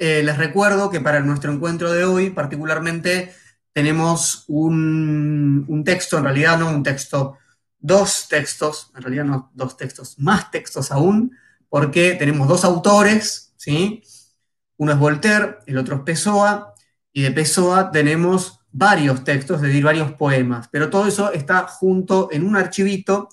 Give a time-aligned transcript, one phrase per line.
[0.00, 3.34] eh, les recuerdo que para nuestro encuentro de hoy, particularmente,
[3.74, 7.36] tenemos un, texto, en realidad no un texto,
[7.78, 11.36] dos textos, en realidad no dos textos, más textos aún,
[11.68, 14.02] porque tenemos dos autores, ¿sí?
[14.78, 16.74] Uno es Voltaire, el otro es Pessoa,
[17.12, 22.30] y de Pessoa tenemos varios textos, es decir, varios poemas, pero todo eso está junto
[22.32, 23.28] en un archivito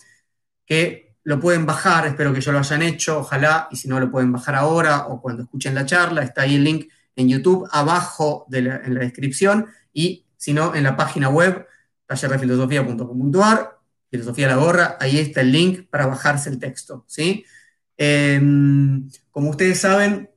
[0.66, 4.10] que lo pueden bajar, espero que ya lo hayan hecho, ojalá, y si no lo
[4.10, 8.46] pueden bajar ahora o cuando escuchen la charla, está ahí el link en YouTube, abajo
[8.48, 11.68] de la, en la descripción, y si no, en la página web,
[12.06, 13.78] tallerrefilosofía.com.ar,
[14.10, 17.44] filosofía la gorra, ahí está el link para bajarse el texto, ¿sí?
[17.98, 18.40] Eh,
[19.30, 20.30] como ustedes saben,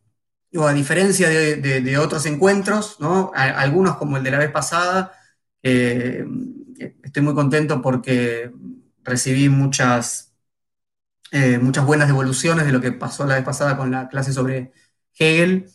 [0.59, 3.31] a diferencia de, otros encuentros, ¿no?
[3.33, 5.13] algunos como el de la vez pasada,
[5.63, 6.25] eh,
[7.05, 8.51] estoy muy contento porque
[9.05, 10.30] recibí muchas,
[11.33, 14.73] eh, muchas buenas devoluciones de lo que pasó la vez pasada con la clase sobre
[15.19, 15.67] Hegel,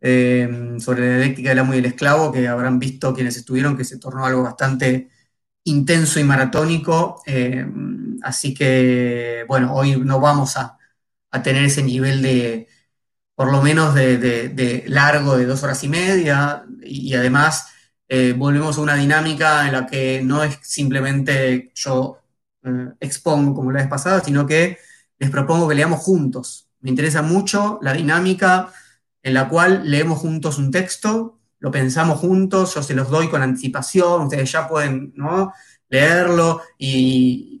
[0.00, 3.84] eh, sobre la dialéctica del amo y el esclavo, que habrán visto quienes estuvieron, que
[3.84, 5.10] se tornó algo bastante
[5.64, 7.22] intenso y maratónico.
[8.22, 10.78] así que, bueno, hoy no vamos a
[11.42, 12.68] tener ese nivel de
[13.36, 17.68] por lo menos de, largo de dos horas y media y, además
[18.08, 22.20] eh, volvemos a una dinámica en la que no es simplemente yo
[22.64, 24.78] eh, expongo como la vez pasada, sino que
[25.18, 26.68] les propongo que leamos juntos.
[26.80, 28.72] Me interesa mucho la dinámica
[29.22, 33.42] en la cual leemos juntos un texto, lo pensamos juntos, yo se los doy con
[33.42, 35.52] anticipación, ustedes ya pueden ¿no?
[35.88, 37.52] leerlo y,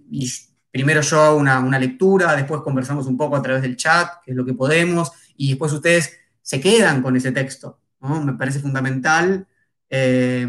[0.70, 4.36] primero yo hago una, lectura, después conversamos un poco a través del chat, que es
[4.36, 7.80] lo que podemos, y después ustedes se quedan con ese texto.
[8.00, 9.48] Me parece fundamental
[9.88, 10.46] eh,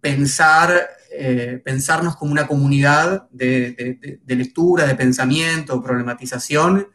[0.00, 6.88] pensar, eh, pensarnos como una comunidad de, lectura, de pensamiento, problematización,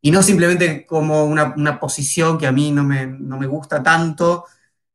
[0.00, 4.44] y no simplemente como una, posición que a mí no me, no me, gusta tanto,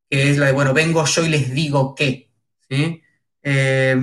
[0.10, 2.32] que es la de, bueno, vengo yo y les digo qué.
[3.42, 3.98] Eh,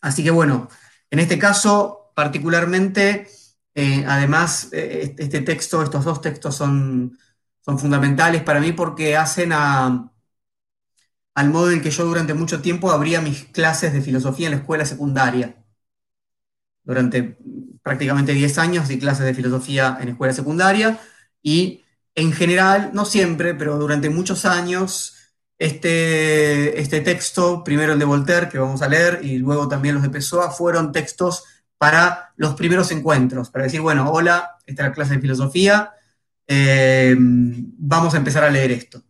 [0.00, 0.68] así que bueno,
[1.10, 3.26] en este caso particularmente
[3.74, 7.18] eh, además, eh, este texto, estos dos textos son,
[7.60, 9.52] son fundamentales para mí porque hacen
[11.34, 14.58] al modo en que yo durante mucho tiempo abría mis clases de filosofía en la
[14.58, 15.56] escuela secundaria.
[16.84, 17.38] Durante
[17.82, 20.98] prácticamente 10 años di clases de filosofía en escuela secundaria
[21.42, 21.84] y
[22.14, 25.16] en general, no siempre, pero durante muchos años,
[25.58, 30.04] este, este texto, primero el de Voltaire, que vamos a leer, y luego también los
[30.04, 31.44] de Pessoa, fueron textos
[31.78, 35.92] para los primeros encuentros, para decir, bueno, hola, esta es la clase de filosofía,
[36.46, 39.02] eh, vamos a empezar a leer esto,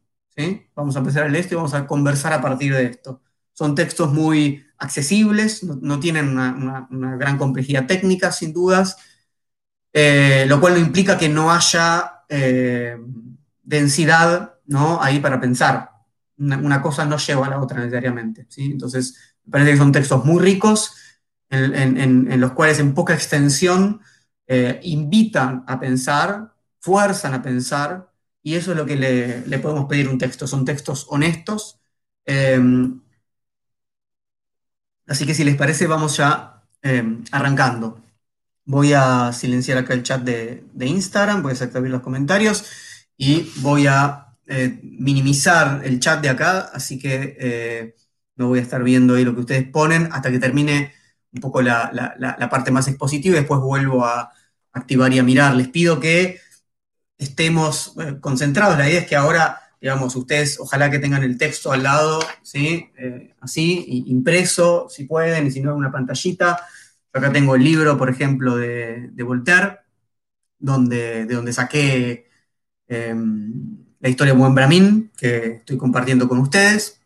[0.74, 3.20] Vamos a empezar leer esto y vamos a conversar a partir de esto.
[3.52, 8.96] Son textos muy accesibles, no, tienen una, gran complejidad técnica, sin dudas,
[9.92, 12.98] eh, lo cual no implica que no haya eh,
[13.62, 15.00] densidad ¿no?
[15.00, 15.90] ahí para pensar.
[16.36, 18.46] Una, cosa no lleva a la otra necesariamente.
[18.48, 18.64] ¿sí?
[18.64, 20.96] Entonces, me parece que son textos muy ricos,
[21.48, 24.00] en, los cuales en poca extensión
[24.48, 28.10] eh, invitan a pensar, fuerzan a pensar,
[28.44, 30.46] y eso es lo que le, podemos pedir un texto.
[30.46, 31.80] Son textos honestos.
[32.26, 33.00] Em,
[35.06, 38.02] así que si les parece, vamos ya em, arrancando.
[38.66, 42.66] Voy a silenciar acá el chat de, Instagram, voy a desactivar los comentarios
[43.16, 47.96] y voy a eh, minimizar el chat de acá, así que eh,
[48.36, 50.92] no voy a estar viendo ahí lo que ustedes ponen hasta que termine
[51.32, 54.32] un poco la, parte más expositiva y después vuelvo a
[54.72, 55.54] activar y a mirar.
[55.56, 56.40] Les pido que
[57.18, 58.78] estemos eh, concentrados.
[58.78, 62.90] La idea es que ahora, digamos, ustedes ojalá que tengan el texto al lado, ¿sí?
[62.98, 66.60] Eh, así, impreso, si pueden, y si no, una pantallita.
[67.12, 69.80] acá tengo el libro, por ejemplo, de, Voltaire,
[70.58, 72.28] donde, de donde saqué
[72.88, 77.00] em, la historia de Buen Bramín, que estoy compartiendo con ustedes.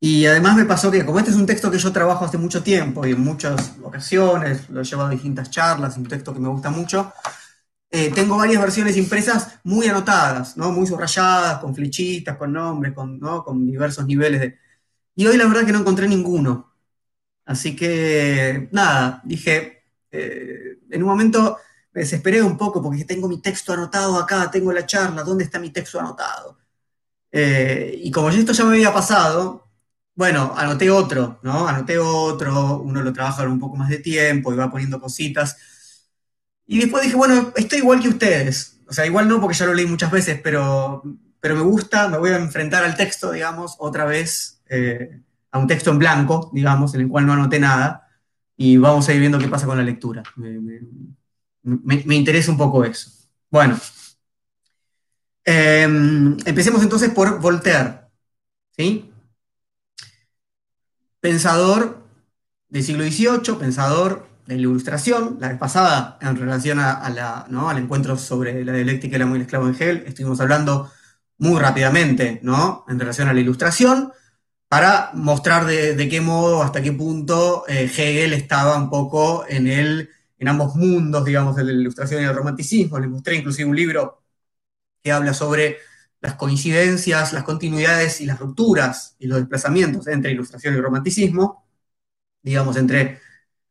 [0.00, 2.62] Y además me pasó que como este es un texto que yo trabajo hace mucho
[2.62, 6.48] tiempo y en muchas ocasiones, lo he llevado a distintas charlas, un texto que me
[6.48, 7.10] gusta mucho,
[7.96, 10.72] eh, tengo varias versiones impresas muy anotadas, ¿no?
[10.72, 14.58] muy subrayadas, con flechitas, con nombres, con, con diversos niveles de...
[15.16, 16.74] Y hoy la verdad que no encontré ninguno.
[17.46, 21.58] Así que, nada, dije, eh, en un momento
[21.92, 25.58] me desesperé un poco porque tengo mi texto anotado acá, tengo la charla, ¿dónde está
[25.60, 26.58] mi texto anotado?
[27.32, 29.68] Eh, y como esto ya me había pasado,
[30.14, 31.68] bueno, anoté otro, ¿no?
[31.68, 35.56] Anoté otro, uno lo trabaja un poco más de tiempo y va poniendo cositas.
[36.66, 38.80] Y después dije, bueno, estoy igual que ustedes.
[38.88, 41.02] O sea, igual no porque ya lo leí muchas veces, pero,
[41.40, 45.20] pero me gusta, me voy a enfrentar al texto, digamos, otra vez, eh,
[45.50, 48.08] a un texto en blanco, digamos, en el cual no anoté nada,
[48.56, 50.22] y vamos a ir viendo qué pasa con la lectura.
[50.36, 53.10] Me, me interesa un poco eso.
[53.50, 53.78] Bueno,
[55.44, 58.00] Em, empecemos entonces por Voltaire,
[58.76, 59.10] ¿sí?
[61.20, 62.02] Pensador
[62.68, 65.38] del siglo XVIII, pensador de la Ilustración.
[65.40, 69.40] La vez pasada, en relación a, la, al encuentro sobre la dialéctica y el amor
[69.40, 70.90] esclavo en Hegel, estuvimos hablando
[71.38, 72.84] muy rápidamente ¿no?
[72.88, 74.12] en relación a la Ilustración
[74.68, 80.10] para mostrar de, qué modo, hasta qué punto eh, Hegel estaba un poco en, el,
[80.38, 82.98] en ambos mundos, digamos, de la Ilustración y el Romanticismo.
[82.98, 84.22] Les mostré inclusive un libro
[85.02, 85.78] que habla sobre
[86.24, 91.66] las coincidencias, las continuidades y las rupturas y los desplazamientos entre ilustración y romanticismo,
[92.42, 93.20] digamos, entre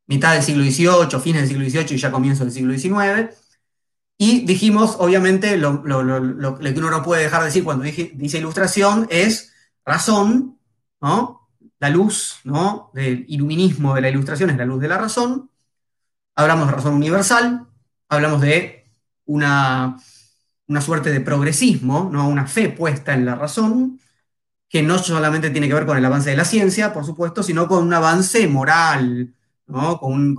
[0.08, 3.36] mitad del siglo XVIII, fines del siglo XVIII y ya comienzo del siglo XIX.
[4.18, 9.54] Y dijimos, obviamente, lo, que uno no puede dejar de decir cuando dice ilustración es
[9.86, 10.60] razón,
[11.02, 11.50] ¿no?
[11.80, 12.92] La luz, ¿no?
[12.94, 15.50] Del iluminismo de la ilustración es la luz de la razón.
[16.36, 17.68] Hablamos de razón universal,
[18.08, 18.86] hablamos de
[19.26, 19.98] una
[20.68, 22.28] una suerte de progresismo, ¿no?
[22.28, 24.00] una fe puesta en la razón,
[24.70, 27.68] que no solamente tiene que ver con el avance de la ciencia, por supuesto, sino
[27.68, 29.34] con un avance moral,
[29.68, 30.00] ¿no?
[30.00, 30.36] con,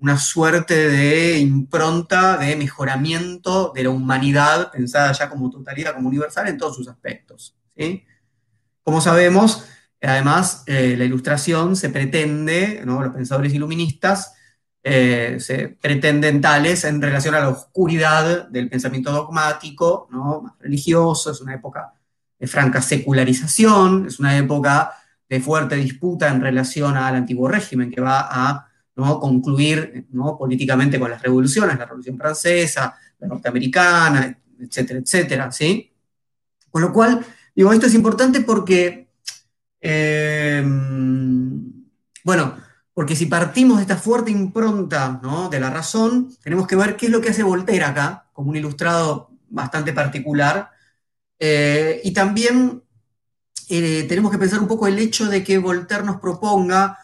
[0.00, 6.46] una suerte de impronta de mejoramiento de la humanidad, pensada ya como totalidad, como universal,
[6.46, 7.56] en todos sus aspectos.
[7.76, 8.04] ¿sí?
[8.84, 9.64] Como sabemos,
[10.00, 13.02] además, eh, la ilustración se pretende, ¿no?
[13.02, 14.34] los pensadores iluministas,
[14.84, 20.42] eh, se pretenden tales en relación a la oscuridad del pensamiento dogmático, ¿no?
[20.42, 21.92] más religioso, es una época
[22.38, 24.92] de franca secularización, es una época
[25.28, 29.20] de fuerte disputa en relación al antiguo régimen que va a ¿no?
[29.20, 30.36] concluir ¿no?
[30.36, 35.92] políticamente con las revoluciones, la Revolución Francesa, la norteamericana, etcétera, etcétera, ¿sí?
[36.70, 39.10] Con lo cual, digo, esto es importante porque,
[39.80, 40.62] eh,
[42.24, 42.56] bueno,
[42.92, 45.20] porque si partimos de esta fuerte impronta
[45.50, 48.56] de la razón, tenemos que ver qué es lo que hace Voltaire acá, como un
[48.56, 50.70] ilustrado bastante particular.
[51.38, 52.82] Eh, y también
[53.68, 56.98] eh, tenemos que pensar un poco el hecho de que Voltaire nos proponga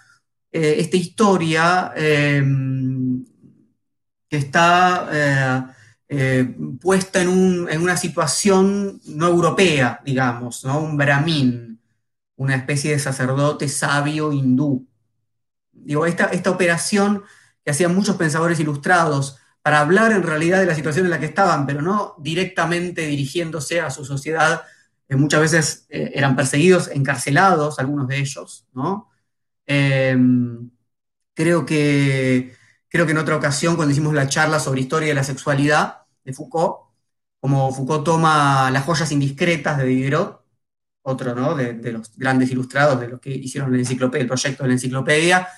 [0.53, 3.25] eh, esta historia em,
[4.29, 5.71] que está
[6.81, 10.79] puesta en, una situación no europea, digamos, ¿no?
[10.81, 11.81] un brahmin,
[12.37, 14.87] una especie de sacerdote sabio hindú
[15.85, 17.23] digo, esta, esta operación
[17.65, 21.27] que hacían muchos pensadores ilustrados para hablar en realidad de la situación en la que
[21.27, 24.63] estaban, pero no directamente dirigiéndose a su sociedad,
[25.11, 29.11] muchas veces eh, eran perseguidos, encarcelados, algunos de ellos, ¿no?
[29.67, 30.71] Em,
[31.35, 32.55] creo, que,
[32.89, 36.33] creo que en otra ocasión, cuando hicimos la charla sobre historia de la sexualidad de
[36.33, 36.77] Foucault,
[37.41, 40.45] como Foucault toma las joyas indiscretas de Diderot,
[41.03, 41.55] otro ¿no?
[41.55, 45.49] de, los grandes ilustrados, de los que hicieron la enciclopedia, el proyecto de la enciclopedia,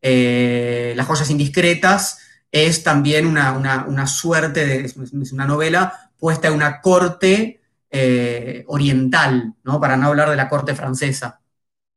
[0.00, 2.18] eh, Las joyas indiscretas
[2.52, 7.61] es también una, suerte, de, es una novela puesta en una corte
[7.92, 9.80] eh, oriental, ¿no?
[9.80, 11.40] para no hablar de la corte francesa.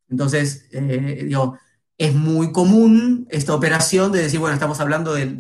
[0.10, 1.58] Entonces, eh, digo,
[1.98, 5.38] es muy común esta operación de decir, bueno, estamos hablando del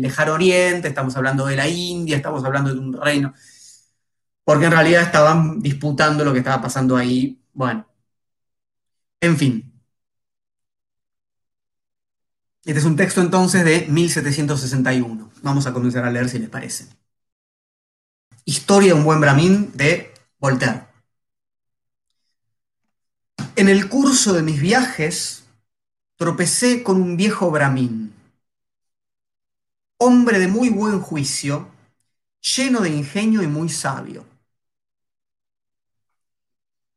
[0.00, 3.32] lejano oriente, estamos hablando de la India, estamos hablando de un reino,
[4.44, 7.40] porque en realidad estaban disputando lo que estaba pasando ahí.
[7.52, 7.86] Bueno,
[9.20, 9.72] en fin.
[12.64, 15.30] Este es un texto entonces de 1761.
[15.42, 16.86] Vamos a comenzar a leer si les parece.
[18.44, 20.86] Historia de un buen brahmin de Voltaire.
[23.56, 25.44] En el curso de mis viajes
[26.16, 28.12] tropecé con un viejo brahmin,
[29.96, 31.68] hombre de muy buen juicio,
[32.40, 34.26] lleno de ingenio y muy sabio.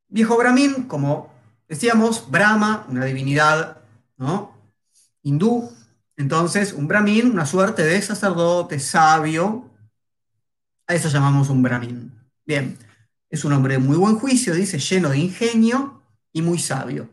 [0.10, 1.31] Viejo brahmin, como
[1.67, 3.81] decíamos, Brahma, una divinidad,
[4.17, 4.57] ¿no?
[5.24, 5.72] hindú.
[6.15, 9.69] Entonces, un brahmin, una suerte de sacerdote sabio,
[10.88, 12.12] a eso llamamos un brahmin.
[12.46, 12.77] Bien,
[13.29, 16.01] es un hombre de muy buen juicio, dice, lleno de ingenio
[16.32, 17.10] y muy sabio.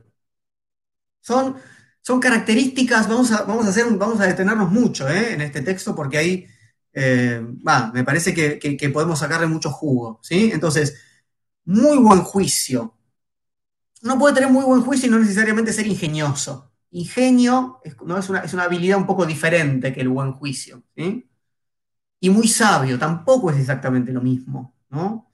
[1.21, 1.57] Son,
[2.01, 5.33] son características, vamos a, vamos a, vamos a detenernos mucho ¿eh?
[5.33, 6.47] en este texto porque ahí,
[6.93, 7.45] eh,
[7.93, 10.21] me parece que, podemos sacarle mucho jugo.
[10.23, 10.51] ¿sí?
[10.53, 11.01] Entonces,
[11.65, 12.95] muy buen juicio.
[14.03, 16.71] No puede tener muy buen juicio y no necesariamente ser ingenioso.
[16.91, 18.19] Ingenio ¿no?
[18.19, 20.85] es, una, habilidad un poco diferente que el buen juicio.
[22.25, 24.75] Y muy sabio, tampoco es exactamente lo mismo.
[24.89, 25.29] ¿no?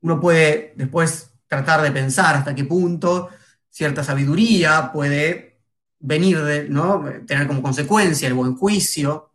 [0.00, 3.28] Uno puede después tratar de pensar hasta qué punto
[3.70, 5.60] cierta sabiduría puede
[6.00, 7.04] venir de, ¿no?
[7.24, 9.30] tener como consecuencia el buen juicio.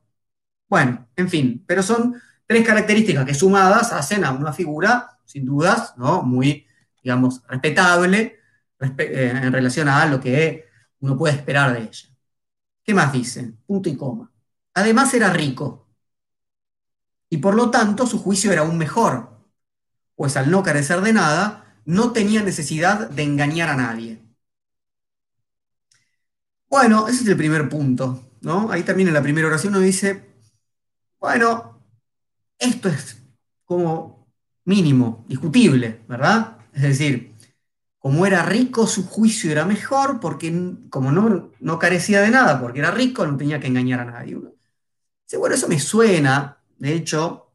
[0.68, 5.94] Bueno, en fin, pero son tres características que sumadas hacen a una figura, sin dudas,
[5.96, 6.22] ¿no?
[6.24, 6.68] muy,
[7.02, 8.40] digamos, respetable
[8.82, 10.66] eh, en relación a lo que
[11.00, 12.10] uno puede esperar de ella.
[12.84, 13.54] ¿Qué más dice?
[13.66, 14.30] Punto y coma.
[14.74, 15.89] Además era rico.
[17.30, 19.30] Y por lo tanto su juicio era aún mejor.
[20.16, 24.22] pues al no carecer de nada, no tenía necesidad de engañar a nadie.
[26.70, 28.72] Bueno, ese es el primer punto, ¿no?
[28.72, 30.24] Ahí termina la primera oración, uno dice,
[31.20, 31.82] bueno,
[32.60, 33.24] esto es
[33.66, 34.28] como
[34.66, 36.58] mínimo, discutible, ¿verdad?
[36.74, 37.36] Es decir,
[38.00, 40.54] como era rico, su juicio era mejor, porque
[40.92, 44.38] como no, no carecía de nada, porque era rico, no tenía que engañar a nadie.
[45.40, 47.52] bueno, eso me suena, de hecho,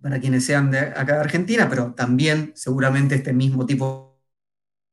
[0.00, 4.20] para quienes sean de acá de Argentina, pero también seguramente este mismo tipo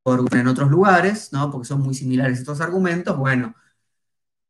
[0.05, 1.51] de argumento en otros lugares, ¿no?
[1.51, 3.55] porque son muy similares estos argumentos, bueno,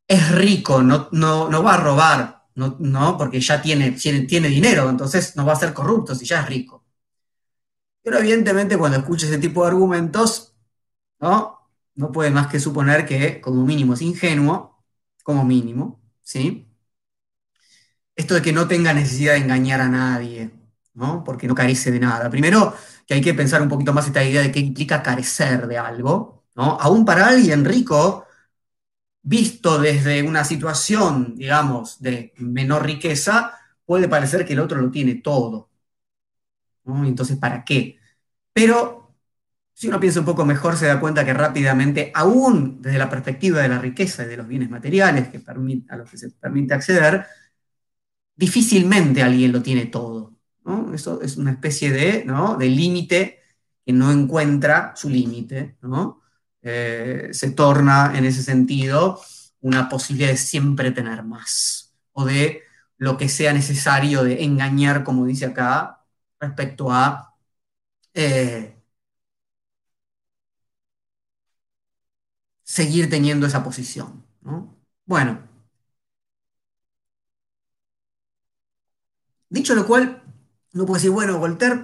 [0.08, 4.48] es rico, no, no, no va a robar, no, no porque ya tiene, tiene, tiene
[4.50, 6.86] dinero, entonces no va a ser corrupto si ya es rico.
[8.04, 10.56] Pero evidentemente cuando escucha ese tipo de argumentos,
[11.20, 11.60] ¿no?
[11.96, 14.84] No puede más que suponer que como mínimo es ingenuo,
[15.24, 16.69] como mínimo, ¿sí?
[18.20, 20.52] Esto de que no tenga necesidad de engañar a nadie,
[20.94, 21.24] ¿no?
[21.24, 22.30] Porque no carece de nada.
[22.30, 22.76] Primero,
[23.08, 26.44] que hay que pensar un poquito más esta idea de qué implica carecer de algo,
[26.56, 26.78] ¿no?
[26.82, 28.26] Aún para alguien rico,
[29.22, 33.54] visto desde una situación, digamos, de menor riqueza,
[33.86, 35.70] puede parecer que el otro lo tiene todo,
[37.06, 38.00] entonces, ¿para qué?
[38.54, 39.16] Pero
[39.74, 43.62] si uno piensa un poco mejor, se da cuenta que rápidamente, aún desde la perspectiva
[43.62, 45.42] de la riqueza y de los bienes materiales que
[45.90, 47.26] a los que se permite acceder,
[48.40, 50.34] difícilmente alguien lo tiene todo.
[50.94, 52.26] Eso es una especie de,
[52.60, 53.40] de límite
[53.86, 55.78] que no encuentra su límite.
[56.62, 59.20] Eh, se torna en ese sentido
[59.62, 62.62] una posibilidad de siempre tener más o de
[62.98, 66.06] lo que sea necesario de engañar, como dice acá,
[66.40, 67.36] respecto a
[68.14, 68.76] eh,
[72.64, 74.24] seguir teniendo esa posición.
[75.06, 75.49] Bueno,
[79.50, 80.24] dicho lo cual,
[80.74, 81.76] uno puede decir, bueno, Voltaire,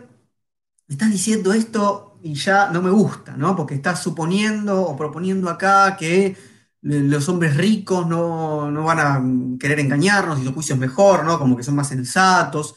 [0.88, 3.56] me estás diciendo esto y ya no me gusta, ¿no?
[3.56, 6.36] Porque estás suponiendo o proponiendo acá que
[6.82, 11.40] los hombres ricos no, no van a querer engañarnos y su juicio es mejor, ¿no?
[11.40, 12.76] Como que son más sensatos.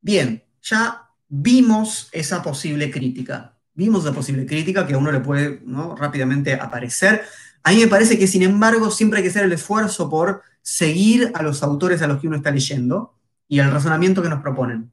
[0.00, 3.56] Bien, ya vimos esa posible crítica.
[3.74, 5.62] Vimos esa posible crítica que a uno le puede
[5.96, 7.22] rápidamente aparecer.
[7.62, 11.30] A mí me parece que, sin embargo, siempre hay que hacer el esfuerzo por seguir
[11.34, 13.17] a los autores a los que uno está leyendo
[13.48, 14.92] y el razonamiento que nos proponen.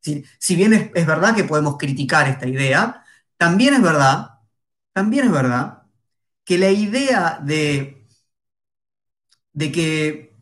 [0.00, 3.04] Si, bien es, es, verdad que podemos criticar esta idea,
[3.36, 4.38] también es verdad,
[4.92, 5.82] también es verdad
[6.44, 8.06] que la idea de,
[9.52, 10.36] de que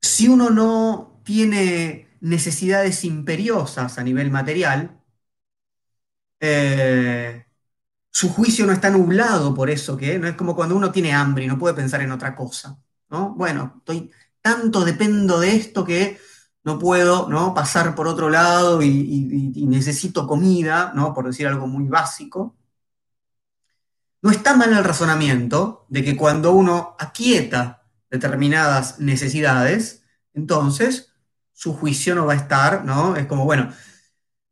[0.00, 5.02] si uno no tiene necesidades imperiosas a nivel material,
[6.40, 7.46] eh,
[8.10, 11.44] su juicio no está nublado por eso, que no es como cuando uno tiene hambre
[11.44, 12.78] y no puede pensar en otra cosa.
[13.10, 13.34] ¿no?
[13.34, 14.10] Bueno, estoy,
[14.46, 16.20] tanto dependo de esto que
[16.62, 17.52] no puedo ¿no?
[17.52, 21.12] pasar por otro lado y, necesito comida, ¿no?
[21.12, 22.54] por decir algo muy básico.
[24.22, 31.12] No está mal el razonamiento de que cuando uno aquieta determinadas necesidades, entonces
[31.52, 33.16] su juicio no va a estar, ¿no?
[33.16, 33.72] Es como, bueno,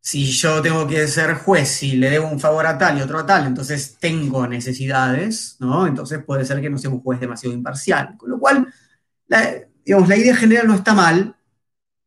[0.01, 3.21] si yo tengo que ser juez y le debo un favor a tal y otro
[3.21, 5.87] a tal, entonces tengo necesidades, ¿no?
[5.87, 8.17] Entonces puede ser que no sea un juez demasiado imparcial.
[8.17, 8.67] Con lo cual,
[9.29, 11.37] la, digamos, la idea general no está mal,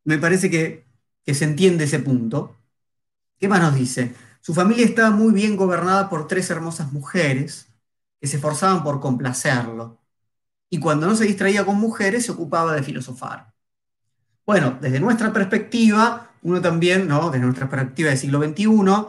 [0.03, 0.85] me parece que,
[1.25, 2.55] se entiende ese punto.
[3.37, 4.15] ¿Qué más nos dice?
[4.39, 7.67] Su familia estaba muy bien gobernada por tres hermosas mujeres
[8.21, 9.99] que se esforzaban por complacerlo.
[10.69, 13.53] Y cuando no se distraía con mujeres, se ocupaba de filosofar.
[14.45, 17.29] Bueno, desde nuestra perspectiva, uno también, ¿no?
[17.29, 19.07] desde nuestra perspectiva del siglo XXI,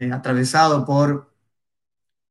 [0.00, 1.32] eh, atravesado por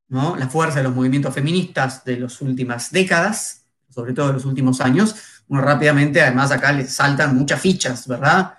[0.06, 0.36] ¿no?
[0.36, 4.80] la fuerza de los movimientos feministas de las últimas décadas, sobre todo de los últimos
[4.80, 8.54] años, uno rápidamente, además acá le saltan muchas fichas, ¿verdad?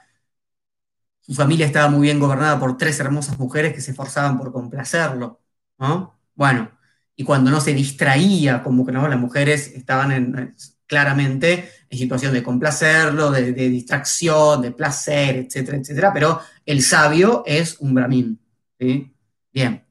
[1.22, 5.42] Su familia estaba muy bien gobernada por tres hermosas mujeres que se esforzaban por complacerlo,
[5.80, 6.20] ¿no?
[6.36, 6.72] Bueno,
[7.15, 9.08] y cuando no se distraía, como que ¿no?
[9.08, 16.13] las mujeres estaban en, claramente en situación de complacerlo, de, distracción, de placer, etcétera, etcétera,
[16.13, 18.39] pero el sabio es un brahmin.
[18.77, 19.86] Bien.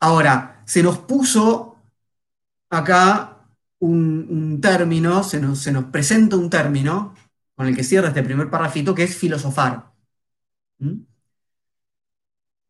[0.00, 1.76] Ahora, se nos puso
[2.70, 3.35] acá
[3.86, 7.14] un, término, se nos, se nos, presenta un término
[7.54, 9.92] con el que cierra este primer parrafito, que es filosofar.
[10.78, 11.00] ¿Mm?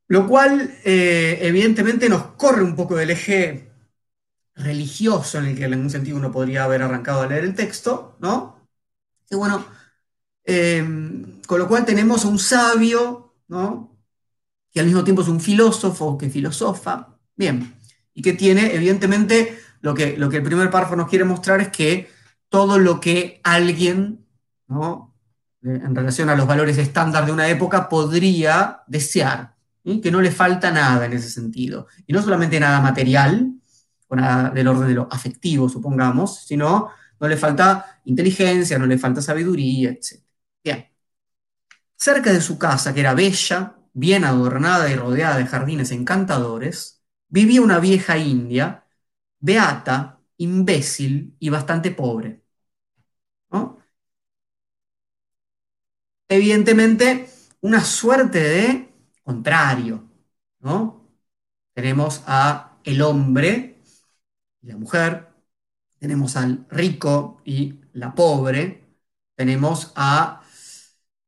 [0.09, 3.73] Lo cual, eh, evidentemente, nos corre un poco del eje
[4.55, 8.17] religioso en el que en un sentido uno podría haber arrancado a leer el texto,
[8.21, 8.69] ¿no?
[9.31, 9.67] Y bueno,
[10.45, 13.99] em, con lo cual tenemos un sabio, ¿no?
[14.73, 17.75] Que al mismo tiempo es un filósofo que filosofa, bien,
[18.15, 21.69] y que tiene, evidentemente, lo que, lo que el primer párrafo nos quiere mostrar es
[21.69, 22.11] que
[22.49, 24.27] todo lo que alguien,
[24.67, 25.15] ¿no?
[25.63, 30.73] en relación a los valores estándar de una época, podría desear, que no le falta
[30.73, 31.87] nada en ese sentido.
[32.05, 33.53] Y no solamente nada material,
[34.09, 36.91] o nada del orden de lo afectivo, supongamos, sino
[37.21, 40.21] no le falta inteligencia, no le falta sabiduría, etc.
[41.95, 47.63] Cerca de su casa, que era bella, bien adornada y rodeada de jardines encantadores, vivía
[47.63, 48.86] una vieja india,
[49.47, 52.43] beata, imbécil y bastante pobre.
[56.29, 57.29] Evidentemente,
[57.61, 58.89] una suerte de
[59.23, 60.05] contrario,
[60.61, 61.09] ¿no?
[61.75, 63.83] Tenemos a el hombre
[64.63, 65.29] y la mujer,
[65.99, 68.85] tenemos al rico y la pobre,
[69.37, 70.43] tenemos a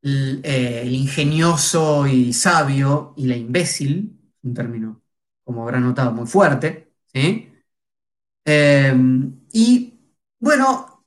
[0.03, 5.03] eh, el, ingenioso y sabio y la imbécil, un término,
[5.45, 7.48] como habrán notado, muy fuerte, ¿sí?
[8.51, 10.01] Em, y
[10.41, 11.05] bueno,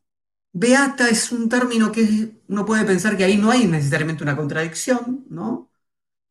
[0.53, 5.25] beata es un término que uno puede pensar que ahí no hay necesariamente una contradicción,
[5.29, 5.71] ¿no?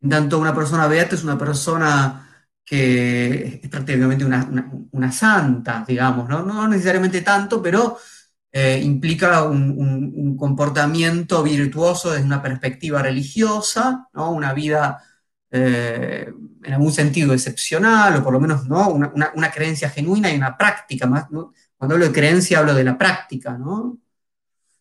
[0.01, 6.43] En tanto, una persona beata es una persona que es prácticamente una, santa, digamos, ¿no?
[6.45, 7.99] No necesariamente tanto, pero
[8.53, 14.33] eh, implica un, comportamiento virtuoso desde una perspectiva religiosa, ¿no?
[14.33, 15.03] una vida
[15.51, 18.91] eh, en algún sentido excepcional, o por lo menos ¿no?
[18.91, 21.07] una, creencia genuina y una práctica.
[21.07, 23.57] Más, Cuando hablo de creencia hablo de la práctica.
[23.57, 23.99] ¿no?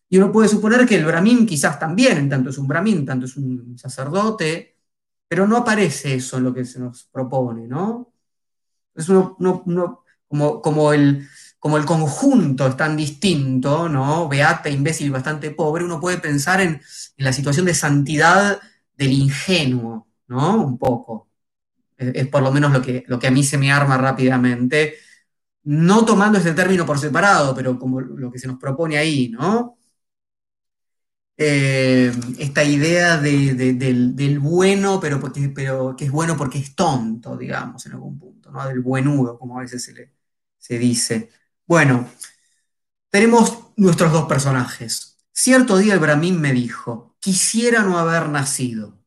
[0.10, 3.26] Y uno puede suponer que el brahmin quizás también, en tanto es un brahmin, tanto
[3.26, 4.78] es un sacerdote,
[5.28, 7.68] pero no aparece eso en lo que se nos propone.
[7.68, 8.12] ¿no?
[8.96, 9.38] Es uno,
[10.28, 11.28] como, como el
[11.60, 14.30] como el conjunto es tan distinto, ¿no?
[14.30, 16.82] Beata, imbécil, bastante pobre, uno puede pensar en,
[17.18, 18.60] la situación de santidad
[18.96, 20.64] del ingenuo, ¿no?
[20.66, 21.30] Un poco.
[21.98, 24.96] Es, por lo menos lo que, lo que a mí se me arma rápidamente,
[25.64, 29.78] no tomando este término por separado, pero como lo que se nos propone ahí, ¿no?
[31.42, 35.22] Eh, esta idea del, bueno, pero,
[35.56, 38.68] pero que es bueno porque es tonto, digamos, en algún punto, ¿no?
[38.68, 40.12] Del buenudo, como a veces se,
[40.58, 41.30] se dice.
[41.66, 42.10] Bueno,
[43.10, 45.18] tenemos nuestros dos personajes.
[45.32, 48.99] Cierto día el Brahmin me dijo, quisiera no haber nacido.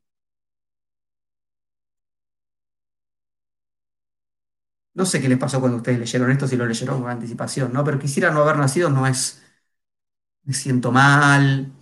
[4.95, 7.85] No sé qué les pasó cuando ustedes leyeron esto, si lo leyeron con anticipación, ¿no?
[7.85, 9.43] Pero quisiera no haber nacido no es,
[10.45, 11.73] me siento mal,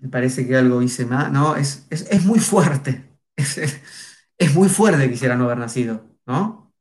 [0.00, 3.58] me parece que algo hice mal, no, es, es, muy fuerte, es,
[4.38, 6.72] es muy fuerte quisiera no haber nacido, ¿no?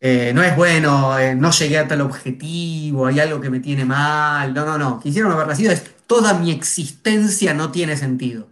[0.00, 3.84] Eh, no es bueno, eh, no llegué a tal objetivo, hay algo que me tiene
[3.84, 4.52] mal.
[4.52, 4.98] No, no, no.
[5.00, 8.48] Quisieron haber nacido, es toda mi existencia no tiene sentido.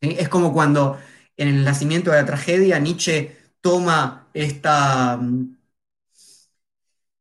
[0.00, 0.98] Es como cuando
[1.36, 5.56] en el nacimiento de la tragedia Nietzsche toma esta, mm,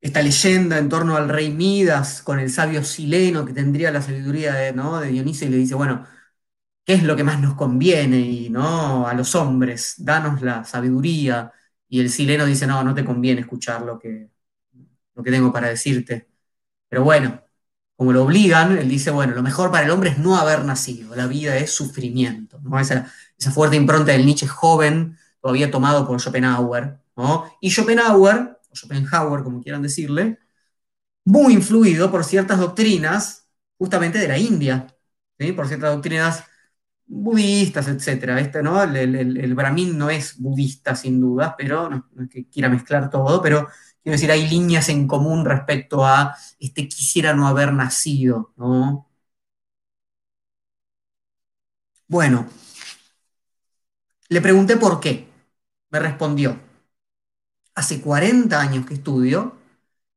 [0.02, 4.54] esta leyenda en torno al rey Midas con el sabio sileno que tendría la sabiduría
[4.56, 5.00] de, ¿no?
[5.00, 6.06] de Dioniso y le dice, bueno,
[6.86, 9.08] ¿qué es lo que más nos conviene y, ¿no?
[9.08, 9.95] a los hombres?
[10.00, 11.52] Danos la sabiduría
[11.88, 14.30] y el sileno dice, no, no te conviene escuchar lo que,
[15.15, 16.30] lo que tengo para decirte.
[16.89, 17.43] Pero bueno,
[17.95, 21.15] como lo obligan, él dice, bueno, lo mejor para el hombre es no haber nacido,
[21.15, 22.80] la vida es sufrimiento, ¿no?
[22.80, 27.51] esa, esa fuerte impronta del Nietzsche joven, todavía tomado por Schopenhauer, ¿no?
[27.60, 30.38] y Schopenhauer, o Schopenhauer como quieran decirle,
[31.25, 34.88] muy influido por ciertas doctrinas justamente de la India,
[35.56, 36.43] por ciertas doctrinas
[37.08, 38.39] budistas, etcétera.
[38.39, 38.82] Este, ¿no?
[38.84, 43.67] El, brahmin no es budista, sin duda, pero no, es que quiera mezclar todo, pero
[44.04, 49.08] quiero decir, hay líneas en común respecto a este quisiera no haber nacido, ¿no?
[52.08, 52.47] Bueno,
[54.31, 55.27] le pregunté por qué.
[55.89, 56.57] Me respondió,
[57.75, 59.57] hace 40 años que estudio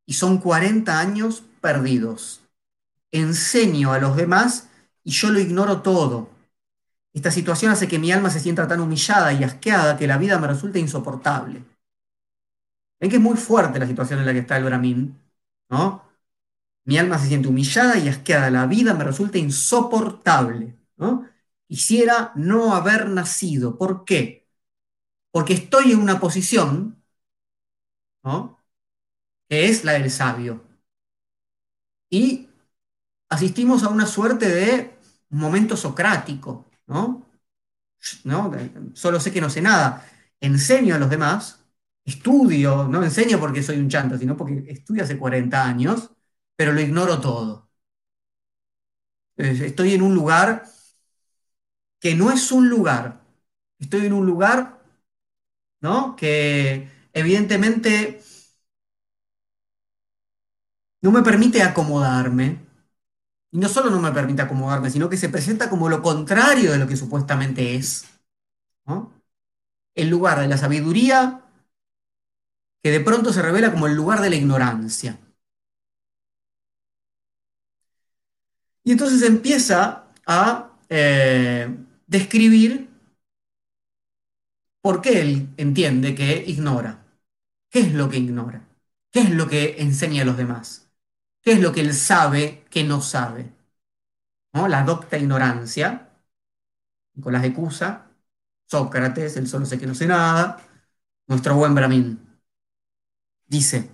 [0.07, 2.40] y son 40 años perdidos.
[3.11, 4.68] Enseño a los demás
[5.03, 6.31] y yo lo ignoro todo.
[7.12, 10.38] Esta situación hace que mi alma se sienta tan humillada y asqueada que la vida
[10.38, 11.64] me resulta insoportable.
[13.00, 15.20] Ven que es muy fuerte la situación en la que está el Brahmin,
[15.70, 16.05] ¿no?
[16.85, 21.34] Mi alma se siente humillada y asqueada, la vida me resulta insoportable, ¿no?
[21.75, 23.77] Quisiera no haber nacido.
[23.79, 24.47] ¿Por qué?
[25.33, 27.03] Porque estoy en una posición,
[28.25, 28.59] ¿no?
[29.49, 30.65] Que es la del sabio.
[32.11, 32.49] Y
[33.31, 34.99] asistimos a una suerte de
[35.31, 37.27] momento socrático, ¿no?
[38.95, 40.07] Solo sé que no sé nada.
[40.41, 41.65] Enseño a los demás,
[42.05, 46.11] estudio, no enseño porque soy un chanta, sino porque estudio hace 40 años,
[46.57, 47.71] pero lo ignoro todo.
[49.37, 50.65] Estoy en un lugar
[52.05, 53.19] que no es un lugar.
[53.79, 54.79] Estoy en un lugar,
[55.81, 56.14] ¿no?
[56.17, 58.21] Que evidentemente
[61.01, 62.59] no me permite acomodarme,
[63.53, 66.79] y no solo no me permite acomodarme, sino que se presenta como lo contrario de
[66.79, 68.05] lo que supuestamente es.
[69.95, 71.40] El lugar de la sabiduría
[72.83, 75.19] que de pronto se revela como el lugar de la ignorancia.
[78.83, 82.88] Y entonces empieza a eh, describir
[84.81, 87.05] por qué él entiende que ignora.
[87.71, 88.69] ¿Qué es lo que ignora?
[89.11, 90.90] ¿Qué es lo que enseña a los demás?
[91.43, 93.53] ¿Qué es lo que él sabe que no sabe?
[94.55, 94.69] ¿No?
[94.69, 96.11] La docta ignorancia,
[97.14, 98.11] Nicolás de Cusa,
[98.67, 100.61] Sócrates, el solo sé que no sé nada,
[101.29, 102.21] nuestro buen Bramín.
[103.49, 103.88] Dice,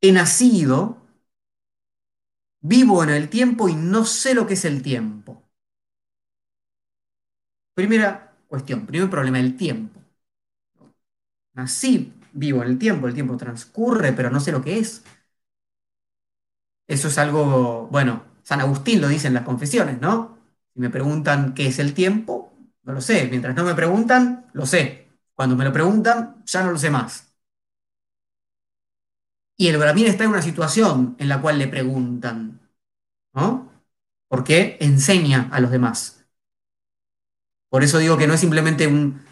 [0.00, 0.98] he nacido,
[2.60, 5.47] vivo en el tiempo y no sé lo que es el tiempo.
[7.78, 10.00] Primera cuestión, primer problema, el tiempo.
[11.54, 15.04] Nací, vivo en el tiempo, el tiempo transcurre, pero no sé lo que es.
[16.86, 20.38] Eso es algo, bueno, San Agustín lo dice en las confesiones, ¿no?
[20.74, 23.28] Si me preguntan qué es el tiempo, no lo sé.
[23.30, 25.08] Mientras no me preguntan, lo sé.
[25.34, 27.32] Cuando me lo preguntan, ya no lo sé más.
[29.56, 32.60] Y el Brahmin está en una situación en la cual le preguntan,
[33.34, 33.70] ¿no?
[34.28, 36.17] Porque enseña a los demás.
[37.68, 39.22] Por eso digo que no es simplemente un,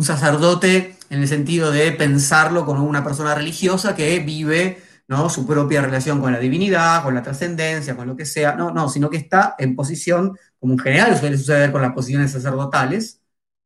[0.00, 4.82] sacerdote en el sentido de pensarlo como una persona religiosa que vive
[5.30, 8.88] su propia relación con la divinidad, con la trascendencia, con lo que sea, no, no,
[8.88, 13.20] sino que está en posición, como en general suele suceder con las posiciones sacerdotales,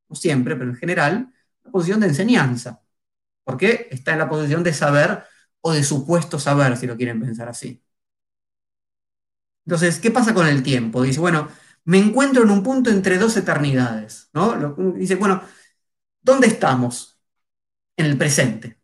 [0.09, 1.33] no siempre, pero en general,
[1.65, 2.83] una posición de enseñanza,
[3.45, 5.25] porque está en la posición de saber
[5.61, 7.83] o de supuesto saber, si lo quieren pensar así.
[9.67, 11.03] Entonces, ¿qué pasa con el tiempo?
[11.03, 11.49] Dice, bueno,
[11.87, 14.75] me encuentro en un punto entre dos eternidades, ¿no?
[14.95, 15.43] Dice, bueno,
[16.23, 17.19] ¿dónde estamos?
[17.97, 18.79] En el presente,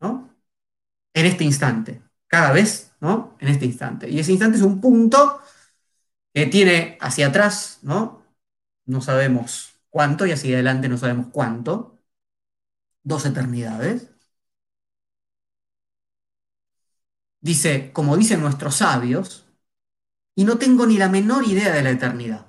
[0.00, 0.30] ¿no?
[1.14, 3.36] En este instante, cada vez, ¿no?
[3.40, 4.10] En este instante.
[4.10, 5.40] Y ese instante es un punto
[6.34, 8.24] que tiene hacia atrás, ¿no?
[8.86, 11.98] No sabemos cuánto y hacia adelante no sabemos cuánto.
[13.04, 14.10] Dos eternidades.
[17.40, 19.43] Dice, como dicen nuestros sabios,
[20.34, 22.46] y no tengo ni la menor idea de la eternidad.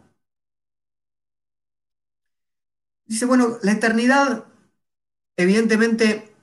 [3.06, 4.46] Dice, bueno, la eternidad,
[5.38, 6.36] evidentemente,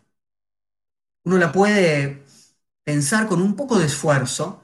[1.25, 2.25] uno la puede
[2.85, 4.63] pensar con un poco de esfuerzo.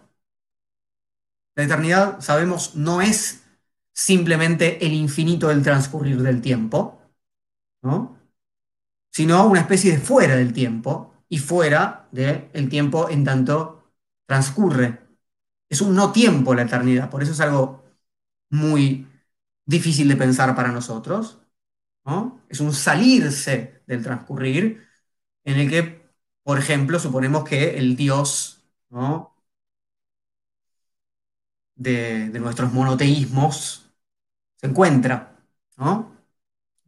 [1.57, 3.43] La eternidad, sabemos, no es
[3.93, 7.01] simplemente el infinito del transcurrir del tiempo,
[7.83, 8.17] ¿no?
[9.11, 13.91] sino una especie de fuera del tiempo y fuera del tiempo en tanto
[14.27, 15.08] transcurre.
[15.69, 17.85] Es un no tiempo la eternidad, por eso es algo
[18.51, 19.07] muy
[19.67, 21.39] difícil de pensar para nosotros.
[22.49, 24.87] Es un salirse del transcurrir
[25.45, 26.03] en el que,
[26.43, 28.63] por ejemplo, suponemos que el Dios
[31.77, 33.91] de, nuestros monoteísmos
[34.57, 35.37] se encuentra,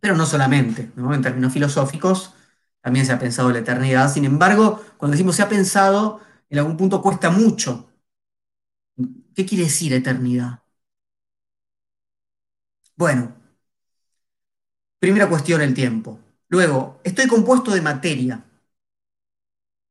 [0.00, 2.34] Pero no solamente, En términos filosóficos
[2.80, 4.10] también se ha pensado la eternidad.
[4.12, 7.89] Sin embargo, cuando decimos se ha pensado, en algún punto cuesta mucho.
[9.34, 10.62] ¿Qué quiere decir eternidad?
[12.96, 13.34] Bueno,
[15.00, 16.20] Primera cuestión, el tiempo.
[16.48, 18.44] Luego, estoy compuesto de materia.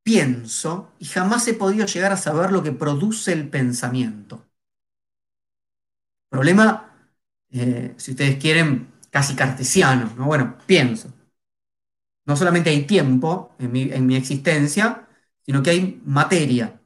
[0.04, 4.46] Pienso y jamás he podido llegar a saber lo que produce el pensamiento.
[6.28, 6.94] Problema,
[7.50, 10.12] eh, si ustedes quieren, casi cartesiano.
[10.16, 10.26] ¿no?
[10.26, 11.12] Bueno, pienso.
[12.24, 13.72] No solamente hay tiempo en
[14.06, 15.08] mi, existencia,
[15.44, 16.79] sino que hay materia.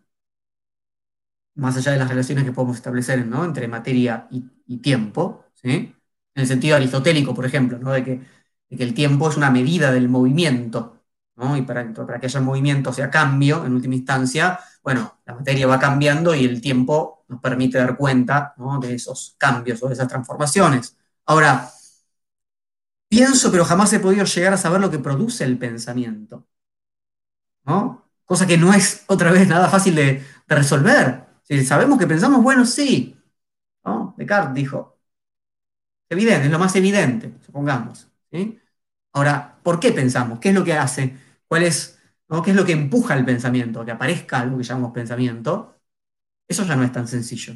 [1.57, 5.45] Más allá de las relaciones que podemos establecer entre materia y, tiempo.
[5.62, 5.95] en
[6.35, 8.21] el sentido aristotélico, por ejemplo, de, que,
[8.71, 11.03] el tiempo es una medida del movimiento,
[11.57, 15.79] y para, que haya movimiento, o sea, cambio, en última instancia, bueno, la materia va
[15.79, 20.97] cambiando y el tiempo nos permite dar cuenta de esos cambios o de esas transformaciones.
[21.27, 21.71] Ahora,
[23.09, 26.47] pienso, pero jamás he podido llegar a saber lo que produce el pensamiento.
[28.25, 31.25] Cosa que no es otra vez nada fácil de, resolver.
[31.45, 33.17] Si sabemos que pensamos, bueno, sí.
[33.85, 34.15] ¿no?
[34.19, 34.99] Descartes dijo,
[36.09, 38.09] evidente, es lo más evidente, supongamos.
[39.13, 40.39] Ahora, ¿por qué pensamos?
[40.41, 41.17] ¿Qué es lo que hace?
[41.49, 41.99] ¿Cuál es,
[42.45, 43.85] ¿Qué es lo que empuja el pensamiento?
[43.85, 45.77] Que aparezca algo que llamamos pensamiento.
[46.49, 47.55] Eso ya no es tan sencillo.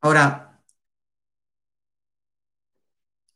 [0.00, 0.24] Ahora,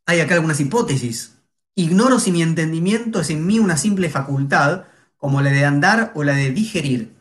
[0.07, 1.39] hay acá algunas hipótesis.
[1.75, 4.85] Ignoro si mi entendimiento es en mí una simple facultad,
[5.17, 7.15] como la de andar o la de digerir.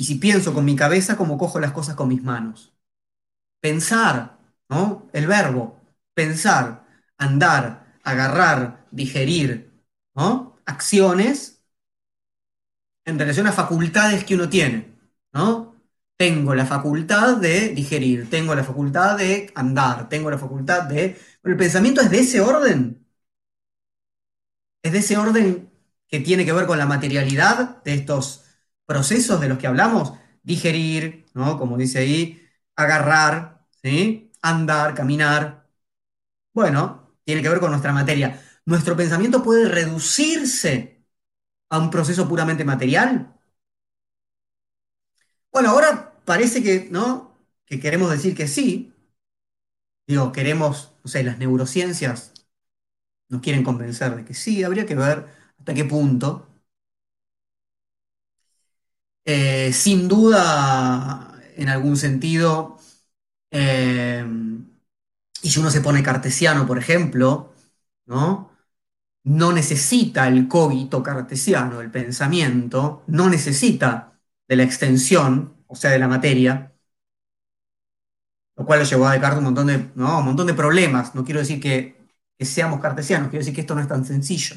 [0.00, 2.72] Y si pienso con mi cabeza, como cojo las cosas con mis manos.
[3.60, 4.38] Pensar
[5.12, 5.78] el verbo,
[6.14, 6.86] pensar,
[7.18, 9.70] andar, agarrar, digerir,
[10.14, 10.56] ¿no?
[10.64, 11.62] Acciones
[13.04, 14.96] en relación a facultades que uno tiene,
[15.34, 15.76] ¿no?
[16.16, 21.20] tengo la facultad de digerir, tengo la facultad de andar, tengo la facultad de...
[21.44, 23.06] el pensamiento es de ese orden.
[24.82, 25.70] Es de ese orden
[26.08, 28.49] que tiene que ver con la materialidad de estos
[28.90, 30.14] procesos de los que hablamos.
[30.42, 31.58] Digerir, ¿no?
[31.58, 32.42] Como dice ahí,
[32.76, 34.32] agarrar, ¿sí?
[34.42, 35.68] Andar, caminar.
[36.54, 38.42] Bueno, tiene que ver con nuestra materia.
[38.66, 41.04] ¿Nuestro pensamiento puede reducirse
[41.70, 43.34] a un proceso puramente material?
[45.52, 47.36] Bueno, ahora parece que, ¿no?
[47.66, 48.92] Que queremos decir que sí.
[50.06, 52.32] Digo, queremos, no sé, las neurociencias
[53.30, 56.48] nos quieren convencer de que sí, habría que ver hasta qué punto.
[59.24, 62.78] Eh, sin duda, en algún sentido,
[63.50, 64.24] eh,
[65.42, 67.54] y si uno se pone cartesiano, por ejemplo,
[68.06, 68.50] ¿no?
[69.24, 75.98] No necesita el cogito cartesiano, el pensamiento, no necesita de la extensión o sea, de
[76.00, 76.74] la materia,
[78.56, 81.14] lo cual lo llevó a Descartes un montón de, un montón de problemas.
[81.14, 81.96] No quiero decir que,
[82.38, 84.56] seamos cartesianos, quiero decir que esto no es tan sencillo.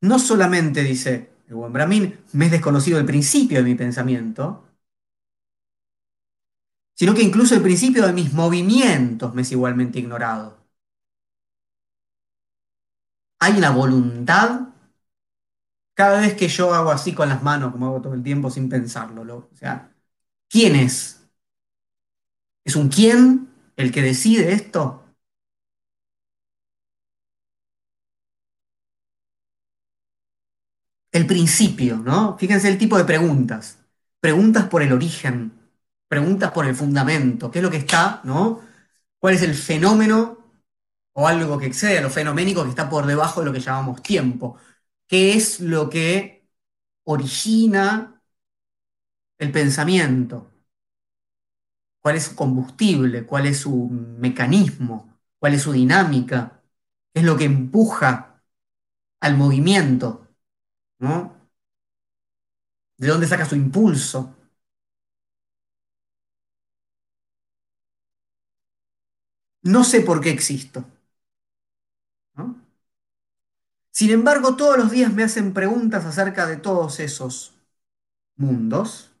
[0.00, 4.64] No solamente, dice el buen Brahmin, me es desconocido el principio de mi pensamiento,
[6.94, 10.58] sino que incluso el principio de mis movimientos me es igualmente ignorado.
[13.38, 14.70] Hay una voluntad
[15.94, 18.68] cada vez que yo hago así con las manos, como hago todo el tiempo sin
[18.68, 19.92] pensarlo, o sea,
[20.50, 21.26] ¿quién es?
[22.64, 25.03] ¿Es un quién el que decide esto?
[31.14, 32.36] El principio, ¿no?
[32.38, 33.78] Fíjense el tipo de preguntas.
[34.20, 35.52] Preguntas por el origen,
[36.08, 38.60] preguntas por el fundamento, qué es lo que está, ¿no?
[39.20, 40.38] ¿Cuál es el fenómeno
[41.14, 44.02] o algo que excede a lo fenoménico que está por debajo de lo que llamamos
[44.02, 44.58] tiempo?
[45.08, 46.48] qué es lo que
[47.04, 48.22] origina
[49.38, 50.50] el pensamiento,
[52.00, 56.62] cuál es su combustible, cuál es su mecanismo, cuál es su dinámica,
[57.12, 58.42] qué es lo que empuja
[59.20, 60.23] al movimiento,
[61.04, 61.34] ¿no?
[62.96, 64.34] ¿De dónde saca su impulso?
[69.64, 70.84] No sé por qué existo.
[73.92, 77.54] Sin embargo, todos los días me hacen preguntas acerca de todos esos
[78.36, 79.12] mundos.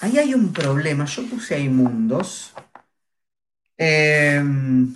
[0.00, 1.04] Ahí hay un problema.
[1.06, 2.52] Yo puse ahí mundos.
[3.78, 4.94] Em,